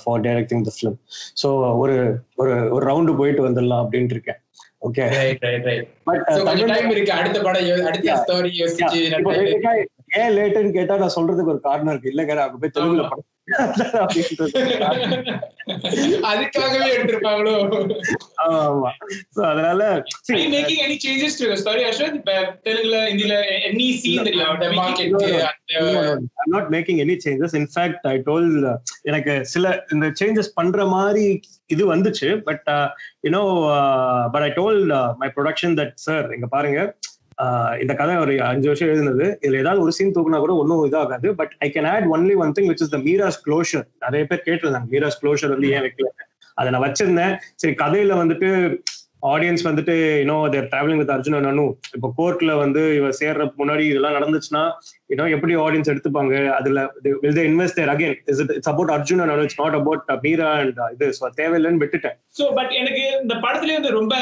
[0.03, 0.99] for directing the film
[1.43, 1.49] so
[1.83, 1.97] ஒரு
[2.43, 4.41] ஒரு ஒரு ரவுண்டு போயிட்டு வந்துடலாம் அப்படின்ட்டு இருக்கேன்.
[4.83, 7.13] Okay right right right but so கொஞ்சம் டைம் இருக்கு.
[7.13, 8.17] அடுத்த படம் அடுத்த.
[8.23, 9.01] ஸ்டோரி யோசிச்சு
[10.21, 12.13] ஏன் லேட்டுன்னு கேட்டா நான் சொல்றதுக்கு ஒரு காரணம் இருக்கு.
[12.13, 13.05] இல்லங்க நான் அங்க போய் தெலுங்குல.
[13.09, 13.27] படம்
[16.31, 17.55] அதுக்காகவே எடுத்திருப்பாங்களோ
[18.49, 18.91] ஆமா
[19.33, 19.83] So, அதனால
[20.23, 22.15] see, Are you making any changes to your story, Ashwin?
[22.15, 22.33] இப்ப
[22.67, 23.35] தெலுங்குல, ஹிந்தில,
[24.43, 25.13] are அந்த making?
[26.55, 27.55] Market any changes.
[27.55, 32.69] In fact, I told uh, எனக்கு சில இந்த சேஞ்சஸ் பண்ற மாதிரி இது வந்துச்சு but
[33.27, 33.43] you know
[34.33, 34.81] but I told
[35.23, 37.08] my production that sir இங்க பாருங்க uh,
[37.83, 39.27] இந்த கதை ஒரு அஞ்சு வருஷம் எழுதுனது.
[39.45, 41.31] இதுல ஏதாவது ஒரு சீன் தூக்குனா கூட ஒன்றும் இதாகாது.
[41.41, 44.89] But I can add only one thing which is the Meera's closure நிறைய பேர் கேட்டிருந்தாங்க
[44.95, 46.11] மீராஸ் க்ளோஷர் வந்து ஏன் வைக்கல?
[46.61, 47.35] அதை நான் வச்சிருந்தேன்.
[47.63, 48.49] சரி கதையில வந்துட்டு
[49.31, 51.65] ஆடியன்ஸ் வந்துட்டு you know their travelling with Arjun Anu
[51.97, 54.63] இப்போ கோர்ட்ல வந்து இவ சேர்ற முன்னாடி இதெல்லாம் நடந்துச்சுன்னா
[55.13, 56.35] யூனோ எப்படி ஆடியன்ஸ் எடுத்துப்பாங்க?
[56.59, 56.83] அதுல
[57.23, 60.51] will they invest their again is it it's about Arjun and it's not about Meera
[60.61, 61.09] and இது.
[61.19, 62.17] ஸோ தேவையில்லைன்னு விட்டுட்டேன்.
[62.41, 64.15] ஸோ பட் எனக்கு இந்த படத்துல வந்து ரொம்ப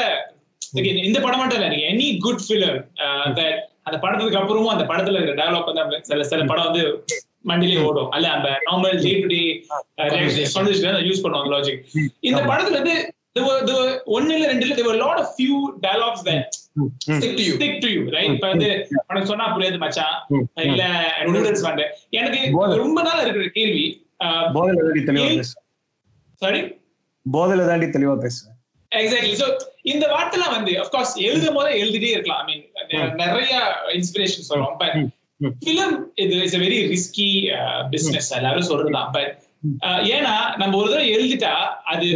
[0.85, 2.85] இந்த படம் மட்டும் இல்ல எனி குட் ஃபிலிம்
[3.83, 7.05] அந்த படத்துக்கு அப்புறமும் அந்த படத்துல இருக்கிற டயலாக் வந்து சில சில படம் வந்து
[7.47, 8.09] மண்டிலே ஓடும்.
[8.11, 9.41] அல்ல அந்த normal day to day
[11.01, 11.83] use பண்ணுவாங்க லாஜிக்
[12.19, 12.95] இந்த படத்துல வந்து
[14.05, 16.55] ஒண்ணு இல்ல ரெண்டு இல்ல there were a lot of few dialogues that
[16.97, 17.53] stick to you.
[17.55, 18.31] Stick to you right?
[18.33, 20.15] இப்ப வந்து உனக்கு சொன்னா புரியாது மச்சான்.
[20.55, 20.83] இல்ல
[21.25, 21.65] நூடுல்ஸ்
[22.09, 22.51] எனக்கு.
[22.77, 23.99] ரொம்ப நாள் இருக்கிற கேள்வி
[26.33, 26.61] சாரி
[27.33, 28.56] போதையில தாண்டி தெளிவா பேசுவேன்
[29.03, 29.47] எக்ஸாக்ட்லி சோ
[29.93, 32.41] இந்த வார்த்தைலாம் வந்து அஃப்கோர்ஸ் எழுதும் போதே எழுதிட்டே இருக்கலாம்.
[32.43, 32.63] ஐ மீன்
[33.23, 33.53] நிறைய
[33.99, 34.97] இன்ஸ்பிரேஷன் சொல்றோம் பட்.
[35.63, 37.27] ஃபிலிம் இது is a very risky
[37.93, 39.11] business எல்லாரும் சொல்றதுதான்.
[39.17, 39.33] பட்
[40.15, 41.53] ஏன்னா நம்ம ஒரு தடவை எழுதிட்டா
[41.91, 42.07] அது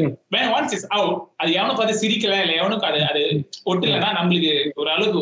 [0.57, 3.21] ஒன்ஸ் இஸ் அவுட் அது எவனும் பார்த்து சிரிக்கல இல்ல எவனுக்கு அது அது
[3.71, 5.21] ஒட்டலைன்னா நம்மளுக்கு ஒரு அளவுக்கு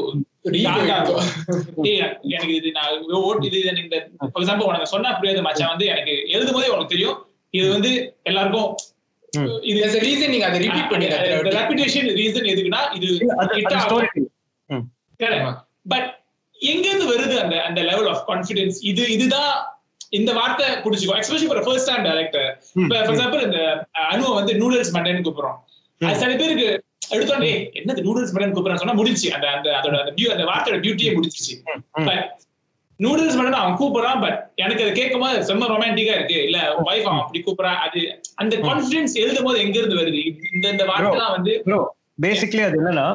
[2.36, 6.14] எனக்கு இது நான் ஓட்டு இது எனக்கு இந்த ஃபார் எக்ஸாம்பிள் உனக்கு சொன்னா புரியாது மச்சான் வந்து எனக்கு
[6.36, 7.18] எழுதும் போதே உனக்கு தெரியும்.
[7.57, 7.91] இது வந்து
[8.30, 8.70] எல்லாருக்கும்.
[9.70, 11.08] இது a reason நீங்க அதை ரிப்பீட் பண்ணி
[11.58, 13.10] ரெப்புடேஷன் ரீசன் எதுக்குன்னா இது.
[15.86, 16.08] பட்
[16.56, 19.52] எங்க இருந்து வருது அந்த அந்த லெவல் ஆஃப் கான்ஃபிடன்ஸ் இது இதுதான்
[20.12, 23.60] இந்த வார்த்தை புடிச்சுக்கோ especially for first time director இப்ப ஃபார் எக்ஸாம்பிள் இந்த
[24.10, 25.58] அனுவை வந்து நூடுல்ஸ் மண்டைன்னு கூப்பிடுறோம்.
[26.02, 26.68] அது சில பேருக்கு
[27.16, 31.12] எடுத்தோடனே என்னது நூடுல்ஸ் மண்டன் கூப்பிடுறான்னு சொன்னா முடிஞ்சு அந்த அந்த அதோட அந்த பியூ அந்த வார்த்தையோட பியூட்டியே
[31.16, 31.56] முடிஞ்சிச்சு
[32.08, 32.26] பட்
[33.00, 36.38] நூடுல்ஸ் மண்டன் அவன் கூப்பிடுறான் பட் எனக்கு அதை கேட்கும் போது செம்ம ரொமான்டிக்கா இருக்கு.
[36.48, 38.00] இல்ல ஒய்ஃப் அவன் அப்படி கூப்பிடுறான் அது
[38.40, 40.22] அந்த கான்ஃபிடன்ஸ் எழுதும் போது எங்க இருந்து வருது?
[40.54, 41.80] இந்த இந்த வார்த்தை வந்து ப்ரோ
[42.22, 43.06] பேசிக்கலி அது என்னன்னா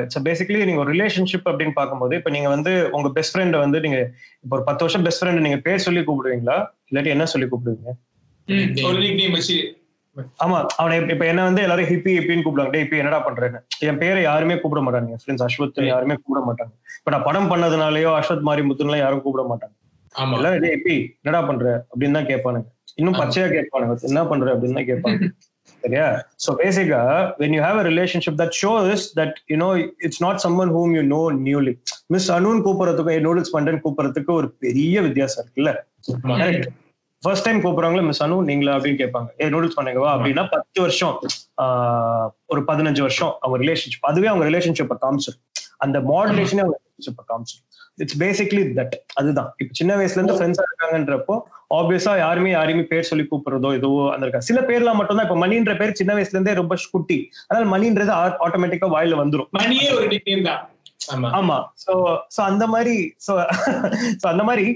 [0.00, 3.98] இட்ஸ் பேசிக்கலி நீங்க ஒரு ரிலேஷன்ஷிப் அப்படின்னு பார்க்கும்போது இப்ப நீங்க வந்து உங்க பெஸ்ட் ஃப்ரெண்ட் வந்து நீங்க
[4.42, 6.56] இப்போ ஒரு பத்து வருஷம் பெஸ்ட் ஃப்ரெண்ட் நீங்க பேர் சொல்லி கூப்பிடுவீங்களா?
[6.90, 7.90] இல்லாட்டி என்ன சொல்லி கூப்பிடுவீங்க?
[10.44, 12.74] ஆமா அவனை இப்ப- என்ன வந்து எல்லாரும் ஹிப்பி ஹிப்பின்னு கூப்பிடுவாங்க.
[12.76, 13.60] இப்ப என்னடா பண்றேன்னு.
[13.78, 15.04] என் பேரை யாருமே கூப்பிட மாட்டாங்க.
[15.04, 16.72] ஃப்ரெண்ட்ஸ் அஸ்வத் யாருமே கூப்பிட மாட்டாங்க.
[16.98, 19.74] இப்ப நான் படம் பண்ணதுனாலயோ அஸ்வத் மாரி முத்துலாம் யாரும் கூப்பிட மாட்டாங்க.
[20.34, 21.86] எல்லாரும் ஹிப்பி என்னடா பண்ற?
[21.94, 22.71] அப்படின்னு தான் கேட்பானுங்க.
[22.98, 25.30] இன்னும் பச்சையா கேட்பானுங்க என்ன பண்ற அப்படின்னு கேட்பாங்க.
[25.82, 26.06] சரியா?
[26.44, 26.98] சோ பேசிக்கா
[27.40, 29.70] when you have a relationship that shows that you know
[30.06, 31.72] it's not summon hmm you know newly
[32.06, 35.72] miss அனுன்னு கூப்பிடுறதுக்கும் நூடுல்ஸ் பண்றேன்னு கூப்பிடுறதுக்கு ஒரு பெரிய வித்தியாசம் இருக்குல்ல.
[36.32, 36.68] கரெக்ட்
[37.22, 38.72] ஃபர்ஸ்ட் டைம் கூப்பிடுறாங்களா மிஸ் அனு நீங்களா?
[38.76, 39.28] அப்படின்னு கேட்பாங்க.
[39.42, 41.16] ஏ நூடுல்ஸ் பண்ணீங்கவா அப்படின்னா பத்து வருஷம்
[42.46, 45.42] ஒரு பதினஞ்சு வருஷம் அவங்க ரிலேஷன்ஷிப் அதுவே அவங்க ரிலேஷன்ஷிப்பை காமிச்சிடும்
[45.78, 47.68] அந்த மாடுலேஷனே அவங்க ரிலேஷன்ஷிப்பை காமிச்சிடும்
[47.98, 49.50] இட்ஸ் பேசிக்லி தட் அதுதான்.
[49.56, 51.34] இப்ப சின்ன வயசுல இருந்து ஃப்ரெண்ட்ஸா இருக்காங்கன்றப்போ
[51.78, 55.26] ஆப்வியஸா யாருமே யாரையுமே பேர் சொல்லி கூப்பிடுறதோ ஏதோ அந்த இருக்கா சில பேர்லாம் மட்டும்தான்.
[55.28, 57.18] இப்ப மணின்ற பேர் சின்ன வயசுல இருந்தே ரொம்ப குட்டி.
[57.48, 58.12] அதனால மணின்றது
[58.46, 59.48] ஆட்டோமேட்டிக்கா வாயில வந்துரும்.
[59.60, 60.60] மணியே ஒரு நிக்நேம் தான்.
[61.14, 61.28] ஆமா.
[61.38, 61.56] ஆமா.
[61.84, 61.92] சோ
[62.34, 62.96] சோ அந்த மாதிரி
[63.26, 63.32] சோ
[64.20, 64.66] சோ அந்த மாதிரி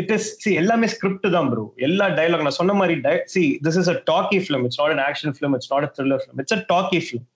[0.00, 2.96] இட் இஸ் சி எல்லாமே ஸ்கிரிப்ட் தான் ப்ரோ எல்லா டயலாக் நான் சொன்ன மாதிரி
[3.34, 6.22] see this is a talkie film it's not an action film it's not a thriller
[6.24, 7.26] film it's a talkie film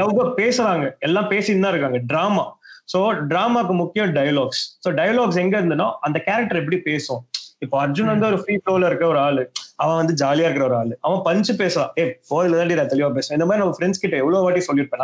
[0.00, 0.12] love
[0.42, 0.86] பேசுறாங்க.
[1.08, 2.00] எல்லாம் பேசிட்டு தான் இருக்காங்க.
[2.12, 2.46] டிராமா
[2.92, 3.00] சோ
[3.32, 7.22] டிராமாக்கு முக்கியம் டயலாக்ஸ் சோ டயலாக்ஸ் எங்க இருந்ததுன்னா அந்த கேரக்டர் எப்படி பேசும்?
[7.62, 9.42] இப்போ அர்ஜுன் வந்து ஒரு ஃப்ரீ ஃப்ளோல இருக்க ஒரு ஆளு.
[9.82, 10.94] அவன் வந்து ஜாலியா இருக்கிற ஒரு ஆளு.
[11.06, 11.92] அவன் பஞ்சு பேசலாம்.
[12.00, 13.36] ஏ போல தாண்டி நான் தெளிவா பேசுவேன்.
[13.38, 15.02] இந்த மாதிரி நம்ம ஃப்ரெண்ட்ஸ் கிட்ட எவ்வளவு வாட்டி சொல்லியிருப்பேன்.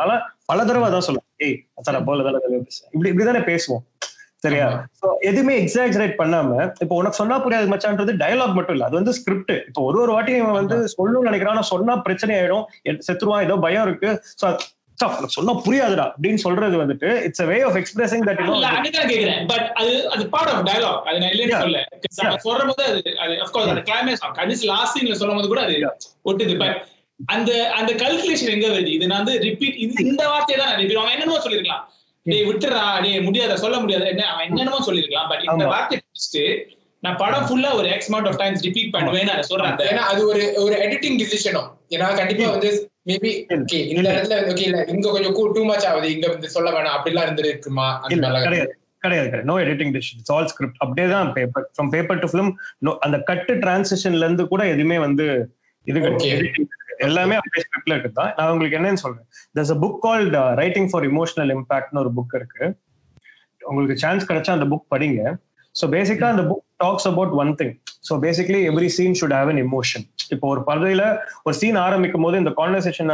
[0.50, 1.28] பல தடவை தான் சொல்லுவேன்.
[1.46, 1.56] ஏய்
[1.96, 2.90] நான் போல தானே தெளிவா பேசுவேன்.
[2.94, 3.84] இப்படி இப்படிதானே பேசுவோம்.
[4.44, 4.66] சரியா?
[5.00, 6.48] சோ எதுவுமே எக்ஸாஜரேட் பண்ணாம
[6.84, 8.88] இப்போ உனக்கு சொன்னா புரியாது மச்சான்றது டயலாக் மட்டும் இல்ல.
[8.88, 11.54] அது வந்து ஸ்கிரிப்ட் இப்போ ஒரு ஒரு வாட்டி இவன் வந்து சொல்லணும்னு நினைக்கிறான்.
[11.56, 12.64] ஆனா சொன்னா பிரச்சனை ஆயிடும்.
[13.08, 13.44] செத்துருவான்.
[13.46, 14.10] ஏதோ பயம் இருக்கு.
[14.40, 14.46] சோ
[15.36, 16.04] சொன்னா புரியாதுடா.
[16.14, 18.40] அப்படின்னு சொல்றது வந்துட்டு it's a way of expressing that
[19.12, 19.40] கேக்குறேன்.
[19.52, 21.60] பட் அது அது பார்ட் ஆஃப் டயலாக் அது நான் இல்லைன்னு.
[21.64, 21.80] சொல்ல
[22.22, 25.76] நான் சொல்ற போது அது அது அஃப்கோர்ஸ் அந்த கிளைமேக்ஸ் கடைசி லாஸ்ட் சீன்ல சொல்லும் போது கூட அது
[26.30, 26.56] ஒட்டுது.
[26.62, 26.78] பட்
[27.20, 28.86] அந்த அந்த கல்குலேஷன் எங்க வருது?
[28.86, 29.76] இது நான் வந்து ரிப்பீட்
[30.06, 31.82] இந்த வார்த்தையை தான் ரிப்பீட் அவன் என்னென்னமோ சொல்லிருக்கலாம்
[32.26, 32.82] டேய் விட்டுறா.
[33.02, 33.56] டேய் முடியாத?
[33.56, 34.06] சொல்ல முடியாது?
[34.06, 34.24] என்ன?
[34.26, 35.66] அவன் என்னென்னமோ சொல்லிருக்கலாம் பட் இந்த.
[35.66, 36.44] வார்த்தை
[37.02, 40.74] நான் படம் ஃபுல்லா ஒரு x amount of times repeat பண்ணுவேன்னு சொல்றேன் ஏன்னா அது ஒரு ஒரு
[40.74, 42.70] எடிட்டிங் டிசிஷனும் ஏன்னா கண்டிப்பா வந்து
[43.08, 46.08] மேபி ஓகே இந்த இடத்துல ஓகே இல்ல இங்க கொஞ்சம் டூ மச் ஆகுது.
[46.14, 46.94] இங்க வந்து சொல்ல வேணாம்.
[46.96, 47.86] அப்படிலாம் இருந்திருக்குமா?
[48.04, 48.72] அந்த கிடையாது.
[49.04, 52.52] கிடையாது no editing decision it's all script அப்படியே தான் paper from paper to film
[53.06, 55.26] அந்த கட்டு டிரான்சிஷன்ல இருந்து கூட எதுவுமே வந்து
[55.86, 56.00] இது.
[57.06, 58.16] எல்லாமே அப்படியே ஸ்கிரிப்ட்ல இருக்குது?
[58.18, 59.26] தான் நான் உங்களுக்கு என்னன்னு சொல்றேன்.
[59.56, 62.64] There's a book called writing for emotional இம்பாக்ட்னு ஒரு புக் இருக்கு.
[63.60, 65.20] உங்களுக்கு சான்ஸ் கிடைச்சா அந்த புக் படிங்க.
[65.74, 67.72] ஸோ பேசிக்கா அந்த book talks about one thing
[68.08, 70.04] so basically every scene should have an emotion
[70.34, 71.02] இப்போ ஒரு பகுதியில
[71.46, 73.10] ஒரு சீன் ஆரம்பிக்கும் போது இந்த கான்வர்சேஷன்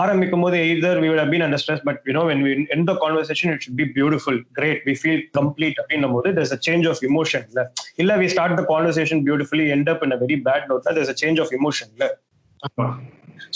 [0.00, 3.52] ஆரம்பிக்கும் போது either we been under stress but you know when we end the conversation
[3.54, 7.46] it should be beautiful great we feel complete அப்படின்னும் போது there's a change of emotion
[7.50, 7.62] இல்ல
[7.96, 11.18] இல்ல we start the conversation beautifully end up in a very bad note there's a
[11.24, 12.06] change of emotion இல்ல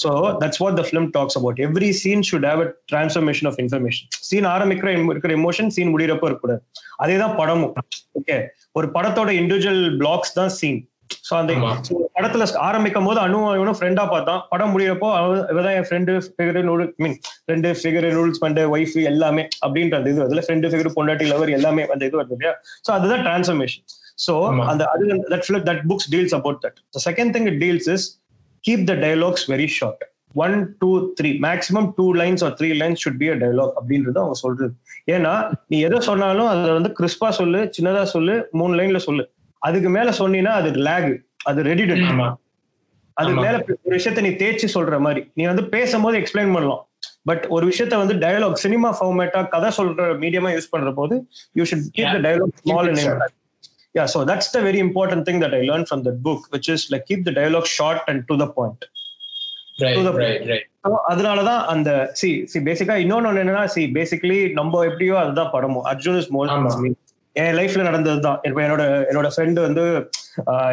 [0.03, 0.11] So
[0.43, 1.59] that's what the film talks about.
[1.69, 4.07] Every scene should have a transformation of information.
[4.29, 6.63] Scene ஆரம்பிக்கிற இருக்கிற emotion scene முடியிறப்ப இருக்கக்கூடாது
[7.05, 7.75] அதே தான் படமும்.
[8.21, 8.39] Okay
[8.79, 10.81] ஒரு படத்தோட individual blocks தான் சீன்
[11.29, 11.53] ஸோ அந்த
[12.17, 14.41] படத்துல ஆரம்பிக்கும் போது அனு இவனும் ஃப்ரெண்டா பார்த்தான்.
[14.53, 15.09] படம் முடியிறப்போ
[15.53, 20.21] இவதான் என் ஃப்ரெண்டு ஃபிகர் நூல் மீன் ஃப்ரெண்டு ஃபிகர் ரூல்ஸ் பண்ண ஒய்ஃப் எல்லாமே அப்படின்ற இது.
[20.27, 22.55] அதுல ஃப்ரெண்டு ஃபிகர் பொண்டாட்டி லவர் எல்லாமே அந்த இது வருது இல்லையா?
[22.87, 23.85] ஸோ அதுதான் டிரான்ஸ்ஃபர்மேஷன்
[24.27, 24.35] ஸோ.
[24.71, 25.05] அந்த அது
[25.35, 28.07] that that books deals about that second thing it deals is
[28.69, 30.01] keep the dialogues very short.
[30.35, 34.35] One two three maximum two lines or three lines should be a dialogue அப்படின்றது அவங்க
[34.35, 34.75] சொல்றது.
[35.11, 39.31] ஏன்னா நீ எதை சொன்னாலும் அதுல வந்து கிறிஸ்பா சொல்லு சின்னதா சொல்லு மூணு லைன்ல சொல்லு.
[39.59, 42.35] அதுக்கு மேல சொன்னீங்கன்னா அது லேக் அது ரெடி ஆமா.
[43.15, 43.41] அதுக்கு.
[43.41, 45.31] மேல ஒரு விஷயத்த நீ தேய்ச்சி சொல்ற மாதிரி.
[45.35, 46.89] நீ வந்து பேசும்போது எக்ஸ்பிளைன் பண்ணலாம்.
[47.25, 51.87] பட் ஒரு விஷயத்த வந்து டயலாக் சினிமா ஃபார்மேட்டா கதை சொல்ற மீடியமா யூஸ் பண்ற போது you should
[51.99, 53.33] keep the dialogue small and.
[53.95, 56.83] Yeah so that's the very important thing that i learned from that book which is
[56.91, 58.81] like keep the dialogue short and to the point.
[59.83, 60.13] Right To the-
[61.73, 61.91] அந்த
[62.21, 65.85] see see பேசிக்கா இன்னொன்னு என்னன்னா C basically நம்ம எப்படியோ அதுதான் படமும்.
[65.93, 66.51] Arjun is more.
[67.37, 68.39] என் லைஃப்ல நடந்தது தான்.
[68.43, 69.85] இப்போ என்னோட என்னோட ஃப்ரெண்டு வந்து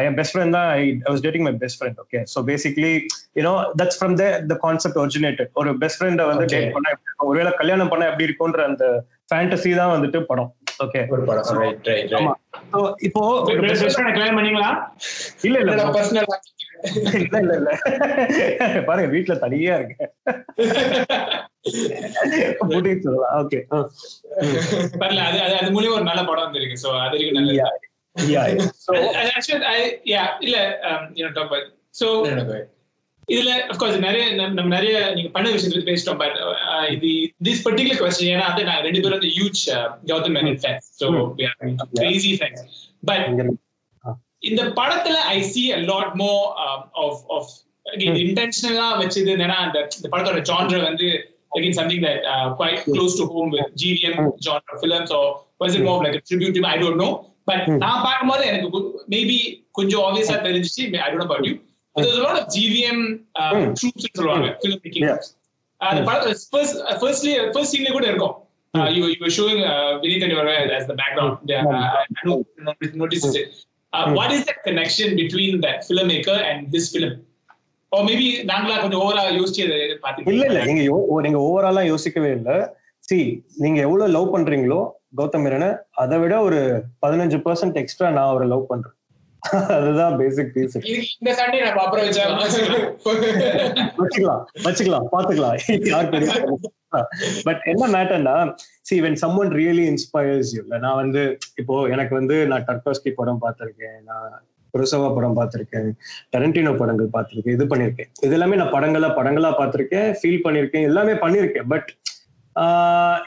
[0.06, 0.68] என் பெஸ்ட் ஃப்ரெண்ட் தான்.
[0.78, 2.90] I was dating my best friend okay so basically
[3.38, 6.46] you know that's from the the concept originated ஒரு பெஸ்ட் ஃப்ரெண்டை வந்து.
[6.54, 6.92] டேட் பண்ணா
[7.28, 8.84] ஒருவேளை கல்யாணம் பண்ணா எப்படி இருக்கும்ன்ற அந்த
[9.32, 10.50] ஃபேண்டசி தான் வந்துட்டு படம்.
[10.80, 11.58] ஓகே ஒரு படம்.
[11.58, 12.32] ரைட் ரைட் ஆமா.
[12.72, 14.70] ஸோ இப்போ friend- கல்யாணம் பண்ணீங்களா?
[15.42, 15.74] இல்ல இல்ல.
[15.92, 16.28] பர்சனல்
[17.18, 17.70] இல்ல இல்ல இல்ல.
[18.86, 19.74] பாருங்க வீட்டுல தனியா
[23.04, 23.58] சொல்லலாம் ஓகே
[24.98, 26.78] பரல அது அது அது மூலியம் ஒரு நல்ல படம் வந்திருக்கு.
[26.84, 27.88] சோ அது நல்லது.
[28.84, 28.92] ஸோ
[29.30, 30.56] ஆக்சுவலி ஐ யா இல்ல
[31.14, 31.68] you know talk but
[32.00, 32.08] so
[33.30, 36.36] இதுல அஃப்கோர்ஸ் நிறைய நம்ம நம்ம நிறைய நீங்க பண்ண விஷயத்தை பத்தி பேசிட்டோம் பட்
[36.94, 37.10] இது
[37.48, 39.62] திஸ் பர்டிகுலர் கொஸ்டின் ஏன்னா வந்து நாங்க ரெண்டு பேரும் வந்து huge
[40.10, 41.08] Gautham Menon fans so
[41.98, 42.62] crazy fans
[43.10, 43.26] but
[44.50, 46.32] இந்த படத்துல I see a lot more
[47.04, 47.50] of of
[48.24, 51.08] இன்டென்ஷனலா வச்சது என்னன்னா அந்த இந்த படத்தோட ஜான்ர வந்து
[51.52, 55.24] again something that uh, quite close to home with GDM genre films or
[55.60, 56.66] was it more of like a tribute to him?
[56.66, 57.12] I don't know.
[57.46, 58.80] But நான் பார்க்கும்போது எனக்கு
[59.14, 59.38] maybe
[59.72, 61.54] கொஞ்சம் ஆப்வியஸா தெரிஞ்சிச்சு I don't know about you.
[61.54, 62.98] But there's a lot of GVM
[63.34, 65.02] uh, troops ன்னு சொல்லுவாங்க making.
[65.04, 65.18] Yeah.
[65.80, 68.36] அந்த படத்துல first firstly first scene கூட இருக்கும்
[68.74, 68.84] Uh,
[69.20, 71.50] were showing uh, Vinith and Yora as the background.
[71.52, 72.34] Uh,
[72.94, 73.48] noticed it.
[73.92, 77.14] Uh, What is the connection between that filmmaker and this film?
[77.92, 79.78] Or maybe நாங்களா கொஞ்சம் ஓவரா யோசிச்சு அதை
[80.26, 82.50] இல்ல இல்ல நீங்க யோ- நீங்க ஓவராலா யோசிக்கவே இல்ல
[83.00, 83.18] சி
[83.56, 84.80] நீங்க எவ்வளவு லவ் பண்றீங்களோ
[85.16, 86.60] கௌதம் மேனனை அதை விட ஒரு
[87.02, 88.96] பதினஞ்சு பர்சன்ட் எக்ஸ்ட்ரா நான் அவரை லவ் பண்றேன்
[89.76, 90.76] அதுதான் பேசிக் பீஸ்
[91.20, 92.42] இந்த சண்டே நம்ம அப்புறம் வச்சுக்கலாம்
[94.00, 96.60] வச்சுக்கலாம் வச்சுக்கலாம் பாத்துக்கலாம்
[97.48, 98.36] பட் என்ன மேட்டர்னா
[98.88, 101.24] see when some one really inspires you நான் வந்து
[101.62, 104.30] இப்போ எனக்கு வந்து நான் டர்கோஸ்கி படம் பார்த்திருக்கேன் நான்
[104.74, 105.88] குருசவா படம் பார்த்திருக்கேன்
[106.32, 108.10] டரண்டினோ படங்கள் பார்த்திருக்கேன் இது பண்ணிருக்கேன்.
[108.26, 111.68] இது எல்லாமே நான் படங்களா படங்களா பார்த்திருக்கேன் ஃபீல் பண்ணிருக்கேன் எல்லாமே பண்ணிருக்கேன்.
[111.72, 111.88] பட்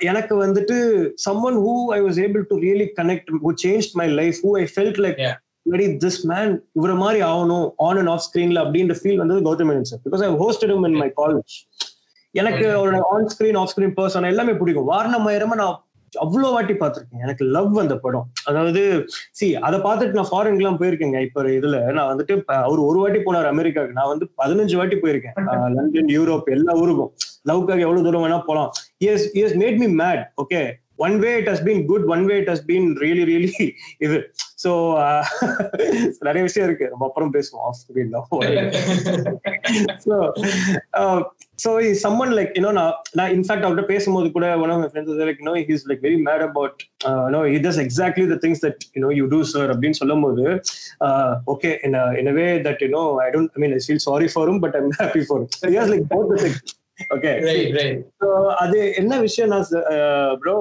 [0.10, 0.78] எனக்கு வந்துட்டு
[1.26, 4.64] some one who I was able to really connect who change my life who I
[4.74, 5.20] felt like.
[5.72, 9.90] Very this man இவர மாதிரி ஆகணும் ஆன் அண்ட் ஆஃப் ஸ்கிரீன்ல அப்படின்ற ஃபீல் வந்தது Gautham Menon
[9.92, 11.56] sir because I hosted in my college
[12.32, 14.92] எனக்கு அவரோட on screen off screen person எல்லாமே பிடிக்கும்.
[14.92, 15.80] வாரணமாயிரமா நான்
[16.14, 17.22] அவ்வளோ வாட்டி பார்த்திருக்கேன்.
[17.26, 18.26] எனக்கு லவ் அந்த படம்.
[18.50, 18.82] அதாவது
[19.38, 21.20] சி அதை பார்த்துட்டு நான் ஃபாரின்லாம் போயிருக்கேங்க.
[21.28, 23.98] இப்ப இதுல நான் வந்துட்டு அவர் ஒரு வாட்டி போனார் அமெரிக்காவுக்கு.
[24.00, 25.36] நான் வந்து பதினஞ்சு வாட்டி போயிருக்கேன்.
[25.78, 27.12] லண்டன் யூரோப் எல்லா ஊருக்கும்.
[27.50, 28.70] லவ்க்காக எவ்வளவு தூரம் வேணா போலாம்.
[29.06, 30.62] Yes yes mad me mad okay
[31.00, 33.52] one way it has been good one way it has been really really
[34.06, 34.18] இது.
[34.64, 34.72] ஸோ
[36.28, 36.86] நிறைய விஷயம் இருக்கு.
[36.92, 38.12] நம்ம அப்புறம் பேசுவோம் off screen
[40.06, 40.16] so
[41.64, 41.72] so
[42.04, 45.56] summon like you know நான் நான் இன்ஃபேக்ட் அவர்கிட்ட பேசும்போது கூட one of my friends like you know
[45.70, 46.80] he's like very mad about
[47.26, 50.46] you know he does exactly the things that you know you do sir அப்படின்னு சொல்லும் போது
[51.56, 54.64] okay in in way that you know I don't I mean I feel sorry for him
[54.66, 55.44] but I'm happy for
[55.94, 56.58] like both the thing
[57.16, 57.32] okay
[58.22, 58.28] So,
[58.64, 59.60] அது என்ன விஷயம்னா
[60.42, 60.56] bro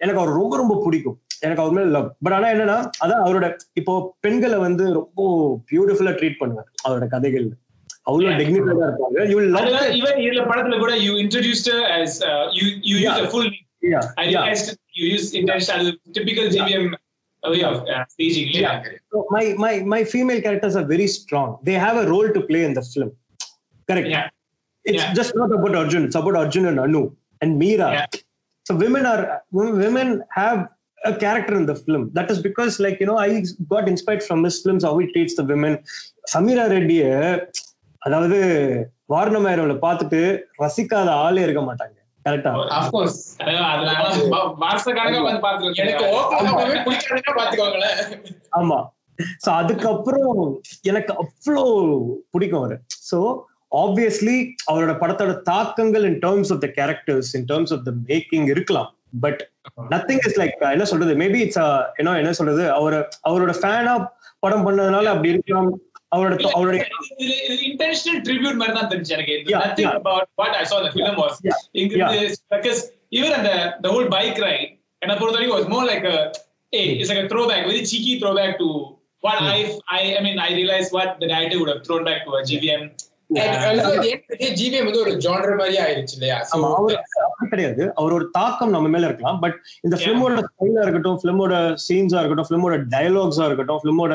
[0.00, 3.46] எனக்கு அவர் ரொம்ப ரொம்ப பிடிக்கும் எனக்கு அவர் மேல லவ் பட் ஆனா என்னன்னா அதான் அவரோட
[3.80, 5.22] இப்போ பெண்களை வந்து ரொம்ப
[5.70, 7.46] பியூட்டிஃபுல்லா ட்ரீட் பண்ணுவார் அவரோட கதைகள்
[8.08, 8.38] அவ்வளவு Yeah.
[8.40, 9.70] டிக்னிஃபைடா இருப்பாங்க யூ லவ்
[10.26, 13.08] இதுல படத்துல கூட you introduced her as uh, you you Yeah.
[13.10, 13.62] use a full name.
[14.22, 16.86] I realized you use intentional typical JVM
[17.42, 18.46] way of uh, staging.
[18.56, 18.76] Yeah.
[19.34, 22.74] my my my female characters are very strong they have a role to play in
[22.78, 23.10] the film
[23.88, 24.24] correct Yeah.
[24.86, 25.12] It's Yeah.
[25.12, 27.02] just not about arjun it's about arjun and anu
[27.42, 28.06] and meera Yeah.
[28.66, 29.22] so women are
[29.82, 30.08] women
[30.40, 30.58] have
[30.98, 33.30] a character in the film that is because like you know i
[33.74, 35.74] got inspired from his films how he treats the women
[36.34, 37.02] Sameera ரெட்டிய
[38.02, 38.38] அதாவது
[39.12, 40.20] வாரணமாயிரம்ல பார்த்துட்டு
[40.62, 42.52] ரசிக்காத ஆளே இருக்க மாட்டாங்க கரெக்டா
[47.36, 47.98] பாத்துக்கோங்களேன்
[48.60, 48.78] ஆமா
[49.44, 50.32] so அதுக்கப்புறம்
[50.90, 51.64] எனக்கு அவ்வளோ
[52.34, 52.76] பிடிக்கும் அவரு
[53.10, 53.18] சோ
[53.72, 54.36] ஆப்வியஸ்லி
[54.70, 58.90] அவரோட படத்தோட தாக்கங்கள் in terms of the characters in terms of the making இருக்கலாம்.
[59.20, 59.50] பட்
[59.90, 61.14] நத்திங் இஸ் லைக் என்ன சொல்றது?
[61.14, 61.60] மேபி இட்ஸ்
[62.00, 62.64] என்ன என்ன சொல்றது?
[62.70, 62.96] அவர்
[63.28, 63.94] அவரோட ஃபேனா
[64.38, 65.80] படம் பண்ணதுனால அப்படி இருக்கலாம்.
[66.16, 66.82] அவரோட அவருடைய
[67.68, 69.34] இன்டென்ஷனல் ட்ரிபியூட் மாதிரி தான் தெரிஞ்சு எனக்கு.
[70.40, 70.64] வாட் ஐ
[73.18, 73.50] ஈவன் அந்த
[73.82, 74.68] the whole bike ride
[75.02, 76.18] என்ன பொறுத்த வரைக்கும் was more like a
[76.72, 78.68] hey it's like a throwback very cheeky throwback to
[79.24, 79.58] what I
[79.98, 82.50] I I mean I realized what the director would have thrown back to a GVM
[82.50, 82.86] GVM
[83.30, 86.42] வந்து ஒரு genre மாதிரியே ஆயிருச்சு இல்லையா?
[86.42, 87.92] So, ஆமா அவர் அப்படி கிடையாது.
[87.96, 89.40] அவரோட தாக்கம் நம்ம மேல இருக்கலாம்.
[89.40, 91.54] பட் இந்த பிலிமோட ஸ்டைலா இருக்கட்டும் பிலிமோட
[91.88, 94.12] சீன்ஸா இருக்கட்டும் பிலிமோட டயலாக்ஸா இருக்கட்டும் பிலிமோட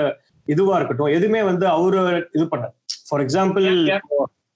[0.48, 2.74] இதுவா இருக்கட்டும் எதுவுமே வந்து அவரு இது பண்ணார்
[3.10, 3.68] ஃபார் எக்ஸாம்பிள்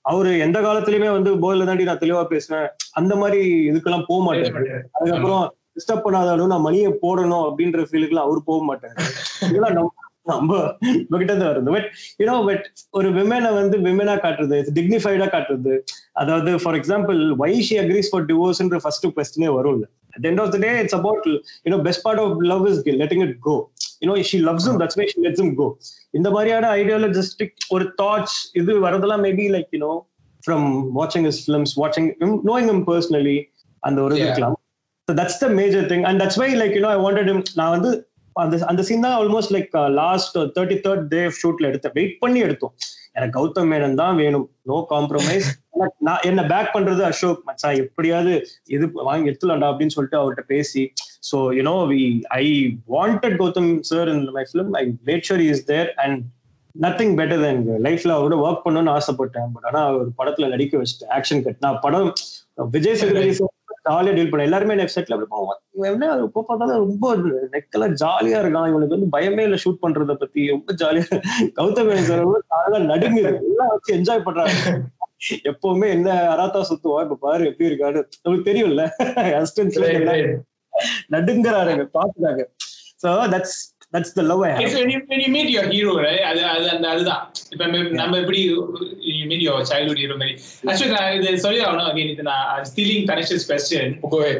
[0.06, 2.68] அவரு எந்த காலத்திலயுமே வந்து போதில தாண்டி நான் தெளிவா பேசுவேன்.
[2.92, 4.84] அந்த மாதிரி இதுக்கெல்லாம் போக மாட்டாரு.
[4.92, 8.96] அதுக்கப்புறம் டிஸ்டர்ப் பண்ணாதாலும் நான் மணியை போடணும் அப்படின்ற ஃபீலுக்குலாம் அவர் போக மாட்டாரு.
[9.60, 9.92] இதெல்லாம்
[10.30, 10.54] நம்ம நம்ம
[11.00, 11.88] நம்ம கிட்ட இருந்து வருது பட்
[12.22, 12.66] யூனோ பட்
[12.98, 15.74] ஒரு விமனை வந்து விமனா காட்டுறது டிக்னிஃபைடா காட்டுறது
[16.22, 20.60] அதாவது for example why she agrees for டிவோர்ஸ்ன்ற first கொஸ்டினே வரும்ல at end of the
[20.66, 21.28] day it's about
[21.68, 23.56] you know best part of love is letting it go
[24.04, 25.70] you know she loves him that's why she lets him go
[26.14, 29.94] இந்த மாதிரியான ideologistic ஒரு thoughts இது வரதெல்லாம் maybe like you know
[30.44, 30.68] from
[31.00, 32.10] வாட்சிங் his films வாட்சிங்
[32.50, 33.40] knowing him personally
[33.84, 34.16] அந்த ஒரு.
[34.26, 34.60] இருக்கலாம்
[35.08, 36.04] So that's the major thing.
[36.04, 37.40] And that's why, like, you know, I wanted him.
[37.56, 37.90] நான் வந்து
[38.44, 41.96] அந்த அந்த சீன் தான் almost like last thirty third day ஷூட்ல எடுத்தேன்.
[42.00, 42.74] வெயிட் பண்ணி எடுத்தோம்.
[43.18, 44.48] எனக்கு கௌதம் மேனன் தான் வேணும்.
[44.70, 45.48] நோ காம்ப்ரமைஸ்
[46.08, 47.80] நான் என்ன பேக் பண்றது அசோக் மச்சான்.
[47.84, 48.34] எப்படியாவது
[48.76, 50.84] இது வாங்கி எடுத்துலாம்டா அப்படின்னு சொல்லிட்டு அவர்கிட்ட பேசி.
[51.30, 52.02] So you know we
[52.42, 52.46] I
[52.96, 56.20] wanted Gautham sir in my film I made sure is there and
[56.76, 59.52] nothing better then லைஃப்ல அவரோட ஒர்க் பண்ணணும்னு ஆசைப்பட்டேன்.
[59.56, 62.10] பட் ஆனா ஒரு படத்துல நடிக்க வச்சுட்டேன் ஆக்ஷன் கட் நான் படம்
[62.76, 63.32] விஜய் சேதுபதி
[63.86, 67.12] ஜாலியா டீல் பண்ண எல்லாருமே எனக்கு செட்ல அப்படி போவோம் இவன் என்ன இப்போ பார்த்தாலும் ரொம்ப
[67.56, 68.70] நெக்கெல்லாம் ஜாலியா இருக்கான்.
[68.72, 70.42] இவனுக்கு வந்து பயமே இல்லை ஷூட் பண்றத பத்தி.
[70.56, 71.08] ரொம்ப ஜாலியா
[71.60, 71.92] கௌதம்
[72.58, 74.56] அதெல்லாம் நடுங்குது எல்லாம் வச்சு என்ஜாய் பண்றாங்க.
[75.52, 78.84] எப்பவுமே என்ன அராத்தா சுத்துவோம் இப்ப பாரு எப்படி இருக்காரு உங்களுக்கு தெரியும்ல.
[81.16, 82.44] நடுங்குறாருங்க பாத்துறாங்க
[83.04, 83.60] so that's
[83.94, 86.24] that's the love I when you when you meet your hero, right?
[86.30, 87.22] அது அது அந்த அதுதான்
[87.54, 87.66] இப்ப
[88.00, 88.40] நம்ம- எப்படி
[89.10, 90.34] you meet your childhood hero மாதிரி
[90.96, 94.40] நான் இது சொல்லி ஆகணும் again இது நான் stealing connections question Go ahead.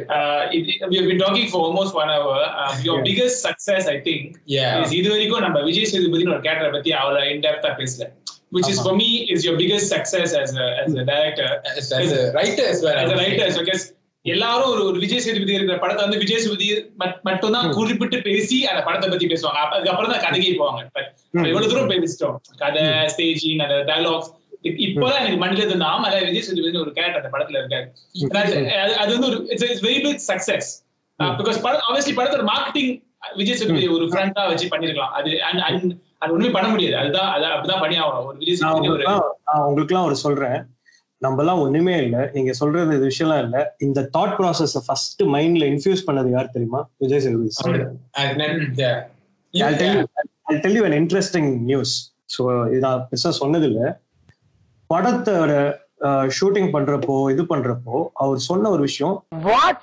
[0.90, 3.08] we have been talking for almost one hour uh, your Yeah.
[3.10, 4.22] biggest success I think
[4.56, 4.82] Yeah.
[4.82, 6.92] is இது வரைக்கும் நம்ம விஜய் சேதுபதி ஒரு கேரக்டர் பத்தி
[7.34, 8.06] in depth பேசல
[8.52, 12.12] which is for me is your biggest success as a as a director As as
[12.20, 12.98] a writer as well.
[13.02, 13.84] as a writer because
[14.26, 18.82] எல்லாரும் ஒரு ஒரு விஜய் சேதுபதி இருக்கிற படத்தை வந்து விஜய் சேதுபதி மட்- மட்டும்தான் குறிப்பிட்டு பேசி அந்த
[18.82, 19.64] படத்தை பத்தி பேசுவாங்க.
[19.68, 20.86] அதுக்கப்புறம் தான் கதைக்கு போவாங்க.
[21.30, 22.36] எவ்வளவு தூரம் பேசிட்டோம்?
[22.56, 26.06] கதை ஸ்டேஜிங் அந்த டயலாக்ஸ் இப்பதான் எனக்கு மண்டில இருந்து ஆமா.
[26.06, 27.86] இல்ல விஜய் சேதுபதி ஒரு கேரக்டர் அந்த படத்துல இருக்காரு.
[28.24, 30.84] அது- வந்து ஒரு it's very big success
[31.22, 33.02] because படம் ஆப்வியஸ்லி படத்தோட மார்க்கெட்டிங்
[33.34, 35.14] விஜய் சேதுபதி ஒரு ஃப்ரண்டா வச்சு பண்ணிருக்கலாம்.
[35.18, 36.96] அது and அது ஒண்ணுமே பண்ண முடியாது.
[36.96, 38.24] அதுதான் அது அப்படிதான் பண்ணி ஆகணும்.
[38.24, 40.64] ஒரு விஜய் சேதுபதி ஒரு நான் உங்களுக்குலாம் ஒரு சொல்றேன்.
[41.26, 42.30] நம்ம எல்லாம் ஒண்ணுமே இல்ல.
[42.32, 43.74] நீங்க சொல்றது இது விஷயம்லாம் இல்ல.
[43.78, 46.88] இந்த தாட் ப்ராசஸ் ஃபர்ஸ்ட் மைண்ட்ல இன்ஃபியூஸ் பண்ணது யார் தெரியுமா?
[46.96, 47.50] விஜய் சேதுபதி.
[48.12, 48.46] அது என்ன-
[49.52, 49.56] yeah.
[49.58, 50.04] I'll tell you,
[50.48, 52.14] I'll tell you an interesting news.
[52.24, 54.00] So இது நான் பெருசா சொன்னது இல்ல
[54.94, 55.76] படத்தோட
[56.40, 59.24] ஷூட்டிங் பண்றப்போ இது பண்றப்போ அவர் சொன்ன ஒரு விஷயம்.
[59.34, 59.76] What